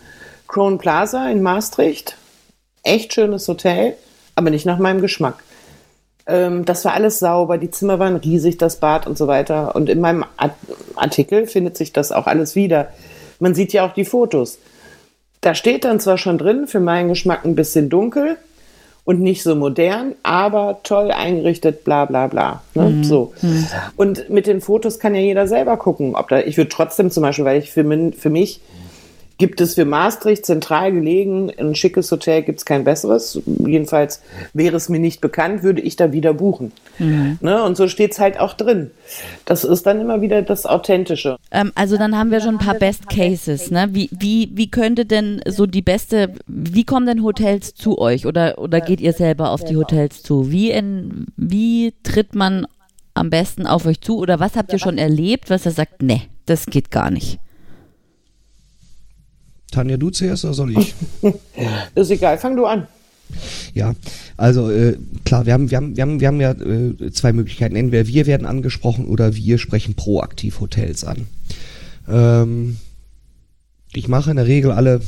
Crown 0.48 0.78
Plaza 0.78 1.30
in 1.30 1.42
Maastricht. 1.42 2.16
Echt 2.82 3.14
schönes 3.14 3.48
Hotel, 3.48 3.94
aber 4.34 4.50
nicht 4.50 4.66
nach 4.66 4.78
meinem 4.78 5.00
Geschmack. 5.00 5.42
Ähm, 6.26 6.64
das 6.64 6.84
war 6.84 6.94
alles 6.94 7.18
sauber, 7.18 7.58
die 7.58 7.70
Zimmer 7.70 7.98
waren 7.98 8.16
riesig, 8.16 8.58
das 8.58 8.76
Bad 8.76 9.06
und 9.06 9.18
so 9.18 9.26
weiter. 9.26 9.74
Und 9.74 9.88
in 9.88 10.00
meinem 10.00 10.24
Artikel 10.96 11.46
findet 11.46 11.76
sich 11.76 11.92
das 11.92 12.12
auch 12.12 12.26
alles 12.26 12.54
wieder. 12.54 12.88
Man 13.40 13.54
sieht 13.54 13.72
ja 13.72 13.86
auch 13.86 13.94
die 13.94 14.04
Fotos. 14.04 14.58
Da 15.40 15.54
steht 15.54 15.84
dann 15.84 16.00
zwar 16.00 16.16
schon 16.16 16.38
drin, 16.38 16.66
für 16.66 16.80
meinen 16.80 17.08
Geschmack 17.08 17.44
ein 17.44 17.54
bisschen 17.54 17.90
dunkel, 17.90 18.36
und 19.04 19.20
nicht 19.20 19.42
so 19.42 19.54
modern, 19.54 20.14
aber 20.22 20.80
toll 20.82 21.10
eingerichtet, 21.10 21.84
bla 21.84 22.06
bla 22.06 22.26
bla. 22.26 22.62
Ne? 22.74 22.84
Mhm. 22.84 23.04
So. 23.04 23.34
Mhm. 23.42 23.66
Und 23.96 24.30
mit 24.30 24.46
den 24.46 24.60
Fotos 24.60 24.98
kann 24.98 25.14
ja 25.14 25.20
jeder 25.20 25.46
selber 25.46 25.76
gucken, 25.76 26.14
ob 26.14 26.28
da, 26.28 26.40
ich 26.40 26.56
würde 26.56 26.70
trotzdem 26.70 27.10
zum 27.10 27.22
Beispiel, 27.22 27.44
weil 27.44 27.58
ich 27.58 27.70
für, 27.70 27.84
für 28.16 28.30
mich 28.30 28.60
gibt 29.38 29.60
es 29.60 29.74
für 29.74 29.84
Maastricht 29.84 30.46
zentral 30.46 30.92
gelegen 30.92 31.50
ein 31.58 31.74
schickes 31.74 32.10
Hotel, 32.10 32.42
gibt 32.42 32.60
es 32.60 32.64
kein 32.64 32.84
besseres. 32.84 33.40
Jedenfalls 33.46 34.22
wäre 34.52 34.76
es 34.76 34.88
mir 34.88 35.00
nicht 35.00 35.20
bekannt, 35.20 35.62
würde 35.62 35.80
ich 35.80 35.96
da 35.96 36.12
wieder 36.12 36.34
buchen. 36.34 36.72
Mhm. 36.98 37.38
Ne? 37.40 37.62
Und 37.62 37.76
so 37.76 37.88
steht 37.88 38.12
es 38.12 38.20
halt 38.20 38.38
auch 38.38 38.54
drin. 38.54 38.90
Das 39.44 39.64
ist 39.64 39.86
dann 39.86 40.00
immer 40.00 40.20
wieder 40.20 40.42
das 40.42 40.66
Authentische. 40.66 41.36
Ähm, 41.50 41.72
also 41.74 41.96
dann 41.96 42.16
haben 42.16 42.30
wir 42.30 42.40
schon 42.40 42.56
ein 42.56 42.64
paar 42.64 42.74
Best 42.74 43.08
Cases. 43.08 43.70
Ne? 43.70 43.88
Wie, 43.90 44.08
wie, 44.12 44.50
wie 44.54 44.70
könnte 44.70 45.04
denn 45.04 45.40
so 45.48 45.66
die 45.66 45.82
beste, 45.82 46.34
wie 46.46 46.84
kommen 46.84 47.06
denn 47.06 47.22
Hotels 47.22 47.74
zu 47.74 47.98
euch 47.98 48.26
oder, 48.26 48.58
oder 48.58 48.80
geht 48.80 49.00
ihr 49.00 49.12
selber 49.12 49.50
auf 49.50 49.64
die 49.64 49.76
Hotels 49.76 50.22
zu? 50.22 50.50
Wie, 50.50 50.70
in, 50.70 51.26
wie 51.36 51.92
tritt 52.04 52.34
man 52.34 52.66
am 53.14 53.30
besten 53.30 53.66
auf 53.66 53.86
euch 53.86 54.00
zu 54.00 54.18
oder 54.18 54.38
was 54.40 54.56
habt 54.56 54.72
ihr 54.72 54.78
schon 54.78 54.98
erlebt, 54.98 55.50
was 55.50 55.66
er 55.66 55.72
sagt, 55.72 56.02
nee, 56.02 56.22
das 56.46 56.66
geht 56.66 56.90
gar 56.90 57.10
nicht? 57.10 57.38
Tanja, 59.74 59.96
du 59.96 60.10
zuerst 60.10 60.44
oder 60.44 60.54
soll 60.54 60.78
ich? 60.78 60.94
ist 61.94 62.10
egal, 62.10 62.38
fang 62.38 62.56
du 62.56 62.66
an. 62.66 62.86
Ja, 63.74 63.94
Also 64.36 64.70
äh, 64.70 64.96
klar, 65.24 65.46
wir 65.46 65.52
haben, 65.52 65.70
wir 65.70 65.76
haben, 65.76 65.96
wir 65.96 66.02
haben, 66.02 66.20
wir 66.20 66.28
haben 66.28 66.40
ja 66.40 66.52
äh, 66.52 67.10
zwei 67.10 67.32
Möglichkeiten. 67.32 67.76
Entweder 67.76 68.06
wir 68.06 68.26
werden 68.26 68.46
angesprochen 68.46 69.06
oder 69.06 69.34
wir 69.34 69.58
sprechen 69.58 69.94
proaktiv 69.94 70.60
Hotels 70.60 71.04
an. 71.04 71.26
Ähm, 72.08 72.76
ich 73.92 74.08
mache 74.08 74.30
in 74.30 74.36
der 74.36 74.46
Regel 74.46 74.70
alle 74.70 75.00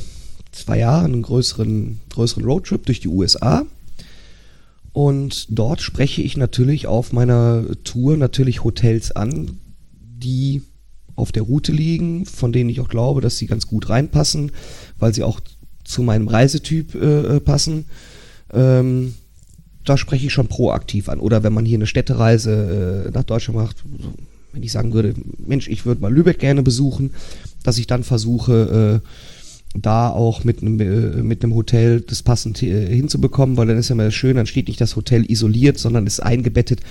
zwei 0.51 0.79
Jahre 0.79 1.05
einen 1.05 1.21
größeren, 1.21 1.99
größeren 2.09 2.43
Roadtrip 2.43 2.85
durch 2.85 2.99
die 2.99 3.09
USA. 3.09 3.65
Und 4.93 5.47
dort 5.49 5.81
spreche 5.81 6.21
ich 6.21 6.37
natürlich 6.37 6.87
auf 6.87 7.13
meiner 7.13 7.65
Tour 7.83 8.17
natürlich 8.17 8.63
Hotels 8.63 9.11
an, 9.11 9.59
die 9.93 10.63
auf 11.17 11.33
der 11.33 11.43
Route 11.43 11.73
liegen, 11.73 12.25
von 12.25 12.53
denen 12.53 12.69
ich 12.69 12.79
auch 12.79 12.87
glaube, 12.87 13.19
dass 13.19 13.37
sie 13.37 13.47
ganz 13.47 13.67
gut 13.67 13.89
reinpassen, 13.89 14.53
weil 14.99 15.13
sie 15.13 15.23
auch 15.23 15.41
zu 15.83 16.03
meinem 16.03 16.27
Reisetyp 16.27 16.95
äh, 16.95 17.35
äh 17.35 17.39
passen. 17.41 17.85
Ähm, 18.53 19.15
da 19.83 19.97
spreche 19.97 20.27
ich 20.27 20.33
schon 20.33 20.47
proaktiv 20.47 21.09
an. 21.09 21.19
Oder 21.19 21.43
wenn 21.43 21.53
man 21.53 21.65
hier 21.65 21.77
eine 21.77 21.87
Städtereise 21.87 23.07
äh, 23.07 23.11
nach 23.11 23.23
Deutschland 23.23 23.59
macht, 23.59 23.83
wenn 24.53 24.63
ich 24.63 24.71
sagen 24.71 24.93
würde, 24.93 25.15
Mensch, 25.37 25.67
ich 25.67 25.85
würde 25.85 26.01
mal 26.01 26.13
Lübeck 26.13 26.39
gerne 26.39 26.61
besuchen, 26.61 27.11
dass 27.63 27.77
ich 27.77 27.87
dann 27.87 28.03
versuche, 28.03 29.01
äh, 29.03 29.07
da 29.81 30.09
auch 30.09 30.43
mit 30.43 30.61
einem 30.61 30.79
äh, 30.79 31.21
mit 31.21 31.43
einem 31.43 31.53
Hotel 31.53 32.01
das 32.01 32.23
passend 32.23 32.61
äh, 32.63 32.87
hinzubekommen, 32.87 33.57
weil 33.57 33.67
dann 33.67 33.77
ist 33.77 33.89
ja 33.89 33.93
immer 33.93 34.11
schön, 34.11 34.37
dann 34.37 34.45
steht 34.45 34.67
nicht 34.67 34.81
das 34.81 34.95
Hotel 34.95 35.29
isoliert, 35.29 35.77
sondern 35.77 36.07
ist 36.07 36.21
eingebettet 36.21 36.81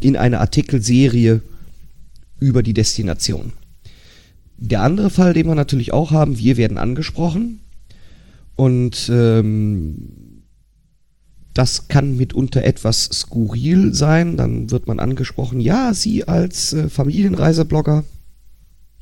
in 0.00 0.16
eine 0.16 0.40
Artikelserie 0.40 1.40
über 2.38 2.62
die 2.62 2.74
Destination. 2.74 3.52
Der 4.60 4.82
andere 4.82 5.08
Fall, 5.08 5.32
den 5.32 5.46
wir 5.46 5.54
natürlich 5.54 5.92
auch 5.92 6.10
haben, 6.10 6.38
wir 6.38 6.56
werden 6.58 6.76
angesprochen 6.76 7.60
und 8.56 9.10
ähm, 9.12 10.42
das 11.54 11.88
kann 11.88 12.16
mitunter 12.16 12.62
etwas 12.62 13.04
skurril 13.04 13.94
sein. 13.94 14.36
Dann 14.36 14.70
wird 14.70 14.86
man 14.86 15.00
angesprochen, 15.00 15.60
ja, 15.60 15.94
Sie 15.94 16.28
als 16.28 16.74
äh, 16.74 16.90
Familienreiseblogger. 16.90 18.04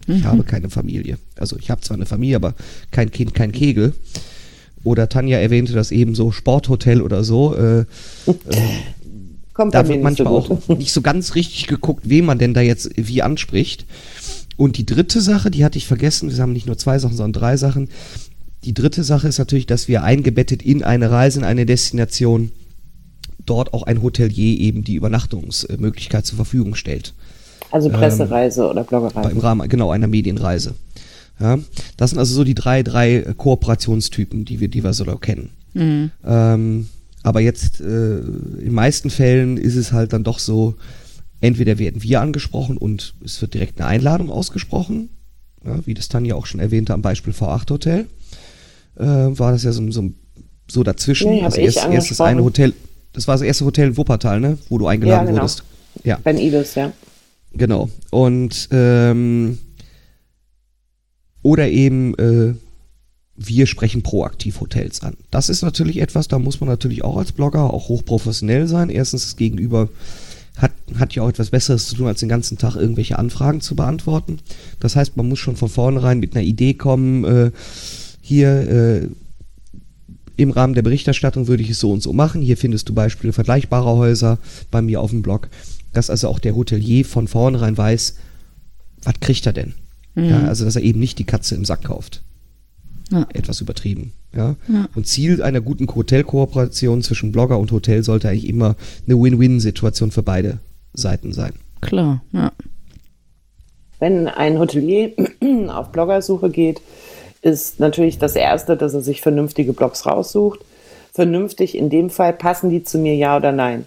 Ich 0.07 0.23
mhm. 0.23 0.25
habe 0.25 0.45
keine 0.45 0.71
Familie. 0.71 1.19
Also 1.37 1.57
ich 1.59 1.71
habe 1.71 1.81
zwar 1.81 1.97
eine 1.97 2.07
Familie, 2.07 2.37
aber 2.37 2.55
kein 2.93 3.11
Kind, 3.11 3.35
kein 3.35 3.53
Kegel. 3.53 3.95
Oder 4.85 5.09
Tanja 5.09 5.39
erwähnte 5.39 5.73
das 5.73 5.91
eben 5.91 6.15
so, 6.15 6.31
Sporthotel 6.31 7.03
oder 7.03 7.25
so. 7.25 7.57
Äh, 7.57 7.81
äh, 7.81 7.85
Kommt 9.53 9.75
da 9.75 9.87
wird 9.89 10.03
manchmal 10.03 10.33
so 10.43 10.61
auch 10.61 10.79
nicht 10.79 10.93
so 10.93 11.03
ganz 11.03 11.35
richtig 11.35 11.67
geguckt, 11.67 12.09
wen 12.09 12.25
man 12.25 12.39
denn 12.39 12.55
da 12.55 12.61
jetzt 12.61 12.91
wie 12.95 13.23
anspricht. 13.23 13.87
Und 14.59 14.77
die 14.77 14.85
dritte 14.85 15.21
Sache, 15.21 15.53
die 15.53 15.65
hatte 15.65 15.79
ich 15.79 15.87
vergessen, 15.87 16.31
wir 16.31 16.43
haben 16.43 16.53
nicht 16.53 16.67
nur 16.67 16.77
zwei 16.77 16.99
Sachen, 16.99 17.17
sondern 17.17 17.41
drei 17.41 17.57
Sachen. 17.57 17.89
Die 18.65 18.75
dritte 18.75 19.05
Sache 19.05 19.29
ist 19.29 19.39
natürlich, 19.39 19.67
dass 19.67 19.87
wir 19.87 20.03
eingebettet 20.03 20.63
in 20.65 20.83
eine 20.83 21.13
Reise, 21.13 21.39
in 21.39 21.45
eine 21.45 21.65
Destination, 21.65 22.51
dort 23.47 23.73
auch 23.73 23.85
ein 23.85 24.03
Hotelier 24.03 24.59
eben 24.59 24.83
die 24.83 24.97
Übernachtungsmöglichkeit 24.97 26.27
zur 26.27 26.37
Verfügung 26.37 26.75
stellt. 26.75 27.15
Also 27.71 27.89
Pressereise 27.89 28.63
ähm, 28.63 28.71
oder 28.71 28.83
Bloggereise. 28.83 29.31
Im 29.31 29.39
Rahmen, 29.39 29.69
genau, 29.69 29.93
einer 29.93 30.09
Medienreise. 30.09 30.75
Ja, 31.39 31.61
das 31.97 32.11
sind 32.11 32.19
also 32.19 32.35
so 32.35 32.43
die 32.43 32.57
drei, 32.57 32.83
drei 32.83 33.21
Kooperationstypen, 33.37 34.45
die 34.45 34.59
wir, 34.59 34.67
die 34.67 34.83
wir 34.83 34.93
so 34.93 35.05
kennen. 35.19 35.51
Mhm. 35.75 36.11
Ähm, 36.27 36.89
aber 37.23 37.41
jetzt 37.41 37.81
äh, 37.81 38.19
in 38.19 38.73
meisten 38.73 39.09
Fällen 39.09 39.57
ist 39.57 39.77
es 39.77 39.93
halt 39.93 40.13
dann 40.13 40.25
doch 40.25 40.41
so, 40.41 40.75
entweder 41.41 41.79
werden 41.79 42.03
wir 42.03 42.21
angesprochen 42.21 42.77
und 42.77 43.15
es 43.25 43.41
wird 43.41 43.55
direkt 43.55 43.81
eine 43.81 43.89
Einladung 43.89 44.31
ausgesprochen, 44.31 45.11
ja, 45.65 45.85
wie 45.87 45.95
das 45.95 46.09
Tanja 46.09 46.35
auch 46.35 46.47
schon 46.47 46.61
erwähnte 46.61 46.95
am 46.95 47.03
Beispiel 47.03 47.33
V8 47.33 47.71
Hotel, 47.71 48.07
äh, 48.97 49.05
war 49.05 49.53
das 49.53 49.65
ja 49.65 49.73
so, 49.73 49.91
so, 49.91 50.11
so 50.71 50.83
dazwischen. 50.83 51.31
Nee, 51.31 51.45
also 51.45 51.61
erst, 51.61 51.79
erstes 51.79 52.21
eine 52.21 52.43
Hotel, 52.43 52.75
das 53.13 53.27
war 53.27 53.35
das 53.35 53.43
erste 53.43 53.65
Hotel 53.65 53.89
in 53.89 53.97
Wuppertal, 53.97 54.41
ne, 54.41 54.59
wo 54.69 54.79
du 54.79 54.87
eingeladen 54.87 55.27
ja, 55.27 55.31
genau. 55.31 55.43
wurdest. 55.43 55.65
Ja. 56.05 56.17
Ben 56.23 56.39
Ibis, 56.39 56.75
ja. 56.75 56.93
Genau. 57.53 57.89
Und 58.11 58.69
ähm, 58.73 59.59
oder 61.43 61.69
eben 61.69 62.15
äh, 62.19 62.55
wir 63.39 63.67
sprechen 63.67 64.03
proaktiv 64.03 64.61
Hotels 64.61 65.03
an. 65.03 65.17
Das 65.31 65.49
ist 65.49 65.63
natürlich 65.63 66.01
etwas, 66.01 66.29
da 66.29 66.39
muss 66.39 66.61
man 66.61 66.69
natürlich 66.69 67.05
auch 67.05 67.17
als 67.17 67.33
Blogger 67.33 67.73
auch 67.73 67.89
hochprofessionell 67.89 68.67
sein. 68.67 68.91
Erstens 68.91 69.23
das 69.23 69.37
Gegenüber 69.37 69.89
hat, 70.59 70.73
hat 70.99 71.15
ja 71.15 71.23
auch 71.23 71.29
etwas 71.29 71.51
Besseres 71.51 71.89
zu 71.89 71.97
tun, 71.97 72.07
als 72.07 72.21
den 72.21 72.29
ganzen 72.29 72.59
Tag 72.59 72.77
irgendwelche 72.77 73.19
Anfragen 73.19 73.61
zu 73.61 73.75
beantworten. 73.75 74.39
Das 74.81 74.97
heißt, 74.97 75.17
man 75.17 75.29
muss 75.29 75.39
schon 75.39 75.57
von 75.57 75.69
vornherein 75.69 76.21
mit 76.21 76.35
einer 76.35 76.45
Idee 76.45 76.75
kommen, 76.75 77.25
äh, 77.25 77.51
hier 78.21 78.49
äh, 78.49 79.09
im 80.37 80.51
Rahmen 80.51 80.75
der 80.75 80.83
Berichterstattung 80.83 81.49
würde 81.49 81.63
ich 81.63 81.71
es 81.71 81.81
so 81.81 81.91
und 81.91 82.03
so 82.03 82.13
machen. 82.13 82.43
Hier 82.43 82.57
findest 82.57 82.89
du 82.89 82.95
Beispiele 82.95 83.33
vergleichbarer 83.33 83.97
Häuser 83.97 84.39
bei 84.71 84.81
mir 84.83 85.01
auf 85.01 85.11
dem 85.11 85.23
Blog, 85.23 85.49
dass 85.93 86.11
also 86.11 86.29
auch 86.29 86.39
der 86.39 86.55
Hotelier 86.55 87.05
von 87.05 87.27
vornherein 87.27 87.77
weiß, 87.77 88.15
was 89.03 89.15
kriegt 89.21 89.47
er 89.47 89.53
denn? 89.53 89.75
Mhm. 90.15 90.25
Ja, 90.25 90.45
also 90.45 90.65
dass 90.65 90.77
er 90.77 90.83
eben 90.83 91.01
nicht 91.01 91.19
die 91.19 91.25
Katze 91.25 91.55
im 91.55 91.65
Sack 91.65 91.85
kauft. 91.85 92.23
Ja. 93.11 93.27
Etwas 93.33 93.61
übertrieben. 93.61 94.13
Ja? 94.35 94.57
ja? 94.69 94.89
Und 94.95 95.07
Ziel 95.07 95.43
einer 95.43 95.61
guten 95.61 95.87
Hotelkooperation 95.93 97.03
zwischen 97.03 97.33
Blogger 97.33 97.59
und 97.59 97.73
Hotel 97.73 98.03
sollte 98.03 98.29
eigentlich 98.29 98.49
immer 98.49 98.77
eine 99.07 99.21
Win-Win-Situation 99.21 100.11
für 100.11 100.23
beide 100.23 100.59
Seiten 100.93 101.33
sein. 101.33 101.53
Klar, 101.81 102.23
ja. 102.33 102.53
Wenn 103.99 104.29
ein 104.29 104.59
Hotelier 104.59 105.13
auf 105.69 105.91
Bloggersuche 105.91 106.51
geht, 106.51 106.81
ist 107.41 107.81
natürlich 107.81 108.19
das 108.19 108.37
Erste, 108.37 108.77
dass 108.77 108.95
er 108.95 109.01
sich 109.01 109.21
vernünftige 109.21 109.73
Blogs 109.73 110.07
raussucht. 110.07 110.61
Vernünftig 111.13 111.77
in 111.77 111.91
dem 111.91 112.11
Fall, 112.11 112.33
passen 112.33 112.71
die 112.71 112.85
zu 112.85 112.99
mir 112.99 113.17
ja 113.17 113.37
oder 113.37 113.53
nein? 113.53 113.87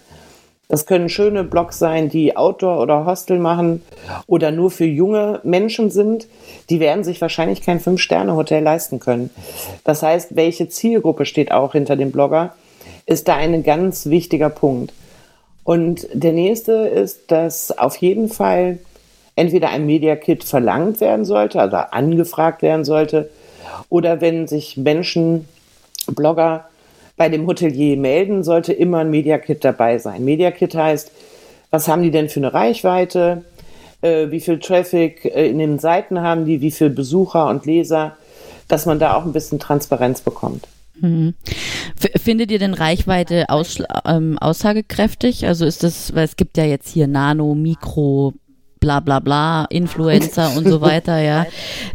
Das 0.68 0.86
können 0.86 1.08
schöne 1.08 1.44
Blogs 1.44 1.78
sein, 1.78 2.08
die 2.08 2.36
Outdoor 2.36 2.80
oder 2.80 3.04
Hostel 3.04 3.38
machen 3.38 3.82
oder 4.26 4.50
nur 4.50 4.70
für 4.70 4.86
junge 4.86 5.40
Menschen 5.42 5.90
sind. 5.90 6.26
Die 6.70 6.80
werden 6.80 7.04
sich 7.04 7.20
wahrscheinlich 7.20 7.60
kein 7.60 7.80
Fünf-Sterne-Hotel 7.80 8.62
leisten 8.62 8.98
können. 8.98 9.30
Das 9.84 10.02
heißt, 10.02 10.34
welche 10.34 10.68
Zielgruppe 10.68 11.26
steht 11.26 11.52
auch 11.52 11.72
hinter 11.72 11.96
dem 11.96 12.10
Blogger, 12.10 12.54
ist 13.04 13.28
da 13.28 13.36
ein 13.36 13.62
ganz 13.64 14.06
wichtiger 14.06 14.48
Punkt. 14.48 14.94
Und 15.64 16.08
der 16.12 16.32
nächste 16.32 16.72
ist, 16.72 17.30
dass 17.30 17.76
auf 17.76 17.96
jeden 17.96 18.28
Fall 18.28 18.78
entweder 19.36 19.70
ein 19.70 19.86
Media 19.86 20.16
Kit 20.16 20.44
verlangt 20.44 21.00
werden 21.00 21.24
sollte, 21.24 21.60
also 21.60 21.76
angefragt 21.76 22.62
werden 22.62 22.84
sollte, 22.84 23.30
oder 23.88 24.20
wenn 24.20 24.48
sich 24.48 24.76
Menschen, 24.76 25.48
Blogger 26.06 26.64
bei 27.16 27.28
dem 27.28 27.46
Hotelier 27.46 27.96
melden, 27.96 28.42
sollte 28.42 28.72
immer 28.72 28.98
ein 28.98 29.10
Media 29.10 29.38
Kit 29.38 29.64
dabei 29.64 29.98
sein. 29.98 30.24
Media 30.24 30.50
Kit 30.50 30.74
heißt, 30.74 31.10
was 31.70 31.88
haben 31.88 32.02
die 32.02 32.10
denn 32.10 32.28
für 32.28 32.40
eine 32.40 32.52
Reichweite? 32.52 33.44
Äh, 34.00 34.30
wie 34.30 34.40
viel 34.40 34.58
Traffic 34.58 35.24
äh, 35.24 35.48
in 35.48 35.58
den 35.58 35.78
Seiten 35.78 36.20
haben 36.20 36.44
die? 36.44 36.60
Wie 36.60 36.70
viele 36.70 36.90
Besucher 36.90 37.48
und 37.48 37.66
Leser? 37.66 38.16
Dass 38.68 38.86
man 38.86 38.98
da 38.98 39.14
auch 39.14 39.24
ein 39.24 39.32
bisschen 39.32 39.58
Transparenz 39.58 40.20
bekommt. 40.20 40.66
Mhm. 41.00 41.34
Findet 42.16 42.50
ihr 42.50 42.58
denn 42.58 42.74
Reichweite 42.74 43.48
aus, 43.48 43.82
ähm, 44.06 44.38
aussagekräftig? 44.38 45.46
Also 45.46 45.64
ist 45.64 45.82
das, 45.82 46.14
weil 46.14 46.24
es 46.24 46.36
gibt 46.36 46.56
ja 46.56 46.64
jetzt 46.64 46.88
hier 46.88 47.06
Nano, 47.06 47.54
Mikro, 47.54 48.34
bla 48.82 48.98
bla 49.00 49.20
bla, 49.20 49.64
Influencer 49.70 50.56
und 50.56 50.68
so 50.68 50.80
weiter, 50.82 51.18
ja. 51.20 51.46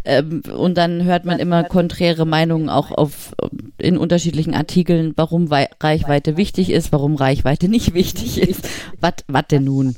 Ähm, 0.05 0.41
und 0.57 0.77
dann 0.77 1.03
hört 1.03 1.25
man 1.25 1.37
immer 1.37 1.65
konträre 1.65 2.25
Meinungen 2.25 2.69
auch 2.69 2.91
auf 2.91 3.35
in 3.77 3.97
unterschiedlichen 3.97 4.55
Artikeln, 4.55 5.13
warum 5.17 5.51
Wei 5.51 5.67
Reichweite 5.81 6.37
wichtig 6.37 6.71
ist, 6.71 6.91
warum 6.91 7.15
Reichweite 7.15 7.67
nicht 7.67 7.93
wichtig 7.93 8.41
ist. 8.41 8.67
Was 8.99 9.47
denn 9.51 9.65
nun? 9.65 9.95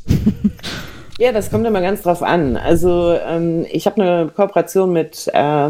Ja, 1.22 1.34
das 1.34 1.52
kommt 1.52 1.68
immer 1.68 1.82
ganz 1.82 2.04
drauf 2.04 2.24
an. 2.24 2.56
Also 2.56 3.14
ähm, 3.14 3.66
ich 3.70 3.86
habe 3.86 4.02
eine 4.02 4.32
Kooperation 4.34 4.94
mit 4.94 5.30
äh, 5.34 5.70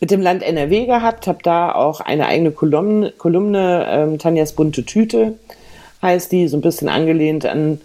mit 0.00 0.10
dem 0.10 0.20
Land 0.20 0.42
NRW 0.42 0.84
gehabt, 0.84 1.26
habe 1.26 1.38
da 1.42 1.72
auch 1.72 2.00
eine 2.00 2.26
eigene 2.26 2.50
Kolumne, 2.50 3.12
Kolumne 3.16 3.86
ähm, 3.88 4.18
Tanjas 4.18 4.52
bunte 4.52 4.84
Tüte 4.84 5.34
heißt 6.02 6.30
die, 6.30 6.48
so 6.48 6.56
ein 6.56 6.60
bisschen 6.60 6.88
angelehnt 6.88 7.46
an 7.46 7.80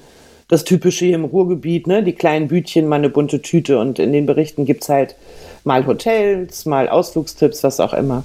das 0.47 0.63
Typische 0.63 1.05
hier 1.05 1.15
im 1.15 1.25
Ruhrgebiet, 1.25 1.87
ne? 1.87 2.03
die 2.03 2.13
kleinen 2.13 2.47
Bütchen, 2.47 2.87
mal 2.87 2.97
eine 2.97 3.09
bunte 3.09 3.41
Tüte. 3.41 3.79
Und 3.79 3.99
in 3.99 4.11
den 4.11 4.25
Berichten 4.25 4.65
gibt 4.65 4.83
es 4.83 4.89
halt 4.89 5.15
mal 5.63 5.85
Hotels, 5.85 6.65
mal 6.65 6.89
Ausflugstipps, 6.89 7.63
was 7.63 7.79
auch 7.79 7.93
immer. 7.93 8.23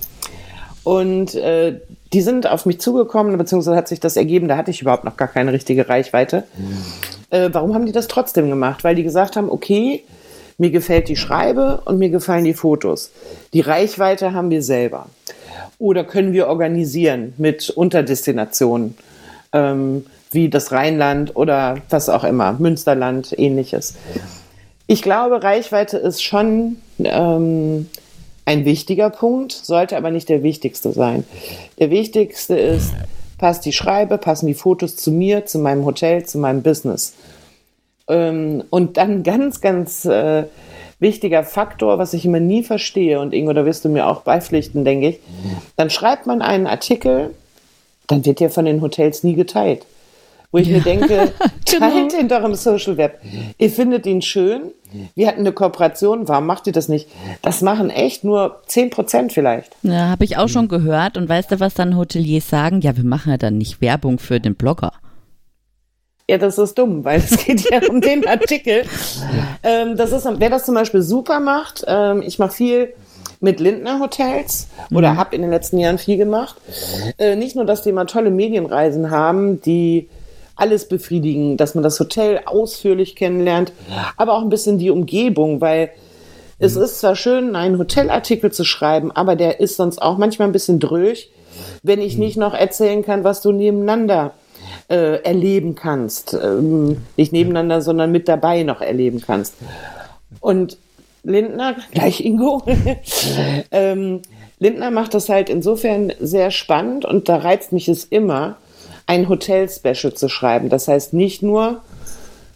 Und 0.85 1.35
äh, 1.35 1.81
die 2.13 2.23
sind 2.23 2.47
auf 2.47 2.65
mich 2.65 2.81
zugekommen, 2.81 3.37
beziehungsweise 3.37 3.77
hat 3.77 3.89
sich 3.89 4.01
das 4.01 4.17
ergeben, 4.17 4.49
da 4.49 4.57
hatte 4.57 4.71
ich 4.71 4.81
überhaupt 4.81 5.05
noch 5.05 5.17
gar 5.17 5.29
keine 5.29 5.53
richtige 5.53 5.89
Reichweite. 5.89 6.45
Mhm. 6.57 6.77
Äh, 7.31 7.51
warum 7.53 7.75
haben 7.75 7.87
die 7.87 7.93
das 7.93 8.09
trotzdem 8.09 8.49
gemacht? 8.49 8.85
Weil 8.85 8.95
die 8.95 9.03
gesagt 9.03 9.37
haben, 9.37 9.51
okay, 9.51 10.05
mir 10.57 10.71
gefällt 10.71 11.09
die 11.09 11.17
Schreibe 11.17 11.83
und 11.85 11.99
mir 11.99 12.09
gefallen 12.09 12.45
die 12.45 12.55
Fotos. 12.55 13.11
Die 13.53 13.61
Reichweite 13.61 14.33
haben 14.33 14.51
wir 14.51 14.63
selber. 14.63 15.07
Oder 15.79 16.05
können 16.05 16.33
wir 16.33 16.49
organisieren 16.49 17.35
mit 17.37 17.71
Unterdestinationen. 17.71 18.97
Ähm, 19.53 20.07
wie 20.31 20.49
das 20.49 20.73
Rheinland 20.73 21.37
oder 21.37 21.79
was 21.91 22.09
auch 22.09 22.25
immer, 22.25 22.53
Münsterland, 22.59 23.39
ähnliches. 23.39 23.95
Ich 24.87 25.03
glaube, 25.03 25.43
Reichweite 25.43 25.99
ist 25.99 26.23
schon 26.23 26.77
ähm, 26.99 27.89
ein 28.45 28.65
wichtiger 28.65 29.11
Punkt, 29.11 29.53
sollte 29.53 29.97
aber 29.97 30.11
nicht 30.11 30.29
der 30.29 30.43
wichtigste 30.43 30.93
sein. 30.93 31.25
Der 31.79 31.91
wichtigste 31.91 32.57
ist, 32.57 32.93
passt 33.37 33.65
die 33.65 33.73
Schreibe, 33.73 34.19
passen 34.19 34.47
die 34.47 34.55
Fotos 34.55 34.97
zu 34.97 35.13
mir, 35.13 35.47
zu 35.47 35.59
meinem 35.59 35.85
Hotel, 35.85 36.25
zu 36.25 36.39
meinem 36.39 36.63
Business. 36.63 37.15
Ähm, 38.09 38.65
und 38.71 38.97
dann 38.97 39.23
ganz, 39.23 39.61
ganz 39.61 40.05
äh, 40.07 40.45
wichtiger 40.99 41.45
Faktor, 41.45 41.99
was 41.99 42.15
ich 42.15 42.25
immer 42.25 42.41
nie 42.41 42.63
verstehe, 42.63 43.21
und 43.21 43.35
Ingo, 43.35 43.53
da 43.53 43.65
wirst 43.65 43.85
du 43.85 43.89
mir 43.89 44.07
auch 44.07 44.23
beipflichten, 44.23 44.85
denke 44.85 45.09
ich, 45.11 45.21
dann 45.77 45.91
schreibt 45.91 46.27
man 46.27 46.43
einen 46.43 46.67
Artikel, 46.67 47.35
dann 48.07 48.25
wird 48.25 48.41
der 48.41 48.51
von 48.51 48.65
den 48.65 48.81
Hotels 48.81 49.23
nie 49.23 49.35
geteilt. 49.35 49.85
Wo 50.51 50.59
ich 50.59 50.69
ja. 50.69 50.79
mir 50.79 50.83
denke, 50.83 51.33
genau. 51.71 51.91
teilt 51.91 52.15
ihn 52.15 52.29
doch 52.29 52.43
im 52.43 52.55
Social 52.55 52.97
Web. 52.97 53.21
Ihr 53.59 53.71
findet 53.71 54.07
ihn 54.07 54.23
schön. 54.23 54.73
Wir 55.15 55.29
hatten 55.29 55.41
eine 55.41 55.53
Kooperation. 55.53 56.27
Warum 56.27 56.47
macht 56.47 56.67
ihr 56.67 56.73
das 56.73 56.89
nicht? 56.89 57.09
Das 57.43 57.61
machen 57.61 57.91
echt 57.91 58.25
nur 58.25 58.63
10 58.67 58.91
Prozent 58.91 59.33
vielleicht. 59.33 59.77
Ja, 59.83 60.09
habe 60.09 60.25
ich 60.25 60.39
auch 60.39 60.49
schon 60.49 60.69
gehört. 60.69 61.19
Und 61.19 61.29
weißt 61.29 61.53
du, 61.53 61.61
was 61.61 61.75
dann 61.75 61.97
Hoteliers 61.97 62.49
sagen? 62.49 62.81
Ja, 62.81 62.97
wir 62.97 63.05
machen 63.05 63.31
ja 63.31 63.37
dann 63.37 63.59
nicht 63.59 63.83
Werbung 63.83 64.19
für 64.19 64.41
den 64.41 64.55
Blogger. 64.55 64.93
Ja, 66.31 66.37
das 66.37 66.59
ist 66.59 66.77
dumm, 66.79 67.05
weil 67.05 67.19
es 67.21 67.45
geht 67.45 67.71
ja 67.71 67.81
um 67.89 68.01
den 68.01 68.27
Artikel. 68.29 68.85
Ähm, 69.63 69.97
das 69.97 70.13
ist, 70.13 70.29
wer 70.31 70.51
das 70.51 70.67
zum 70.67 70.75
Beispiel 70.75 71.01
super 71.01 71.41
macht, 71.41 71.85
ähm, 71.87 72.23
ich 72.23 72.39
mache 72.39 72.53
viel 72.53 72.95
mit 73.41 73.61
Lindner 73.61 74.01
Hotels 74.01 74.69
oder 74.91 75.13
mhm. 75.13 75.17
habe 75.17 75.37
in 75.37 75.43
den 75.43 75.51
letzten 75.51 75.79
Jahren 75.79 75.97
viel 75.97 76.19
gemacht. 76.19 76.57
Äh, 77.19 77.37
nicht 77.37 77.57
nur, 77.57 77.65
dass 77.65 77.83
die 77.83 77.91
immer 77.91 78.07
tolle 78.07 78.31
Medienreisen 78.31 79.11
haben, 79.11 79.63
die 79.63 80.09
alles 80.59 80.89
befriedigen, 80.89 81.57
dass 81.57 81.75
man 81.75 81.85
das 81.85 81.99
Hotel 82.01 82.41
ausführlich 82.45 83.17
kennenlernt, 83.17 83.73
aber 84.17 84.35
auch 84.35 84.43
ein 84.43 84.49
bisschen 84.49 84.79
die 84.79 84.91
Umgebung, 84.91 85.61
weil 85.61 85.91
es 86.59 86.75
mhm. 86.75 86.83
ist 86.83 87.01
zwar 87.01 87.17
schön, 87.17 87.57
einen 87.57 87.79
Hotelartikel 87.79 88.53
zu 88.53 88.65
schreiben, 88.65 89.13
aber 89.13 89.37
der 89.37 89.61
ist 89.61 89.77
sonst 89.77 90.01
auch 90.03 90.19
manchmal 90.19 90.49
ein 90.49 90.53
bisschen 90.53 90.81
dröch, 90.81 91.31
wenn 91.83 92.01
ich 92.01 92.15
mhm. 92.15 92.25
nicht 92.25 92.37
noch 92.37 92.55
erzählen 92.55 93.05
kann, 93.05 93.25
was 93.25 93.41
du 93.43 93.53
nebeneinander 93.53 94.35
äh, 94.89 95.23
erleben 95.23 95.75
kannst. 95.75 96.35
Ähm, 96.35 96.99
nicht 97.17 97.33
nebeneinander, 97.33 97.81
sondern 97.81 98.11
mit 98.11 98.29
dabei 98.29 98.63
noch 98.63 98.81
erleben 98.81 99.21
kannst. 99.21 99.55
Und 100.41 100.79
Lindner, 101.23 101.77
gleich 101.93 102.25
Ingo, 102.25 102.63
ähm, 103.71 104.23
Lindner 104.59 104.91
macht 104.91 105.15
das 105.15 105.29
halt 105.29 105.49
insofern 105.49 106.13
sehr 106.19 106.51
spannend 106.51 107.05
und 107.05 107.29
da 107.29 107.37
reizt 107.37 107.73
mich 107.73 107.89
es 107.89 108.05
immer, 108.05 108.57
ein 109.09 109.29
Hotel-Special 109.29 110.15
zu 110.15 110.29
schreiben. 110.29 110.69
Das 110.69 110.87
heißt 110.87 111.15
nicht 111.15 111.43
nur 111.43 111.81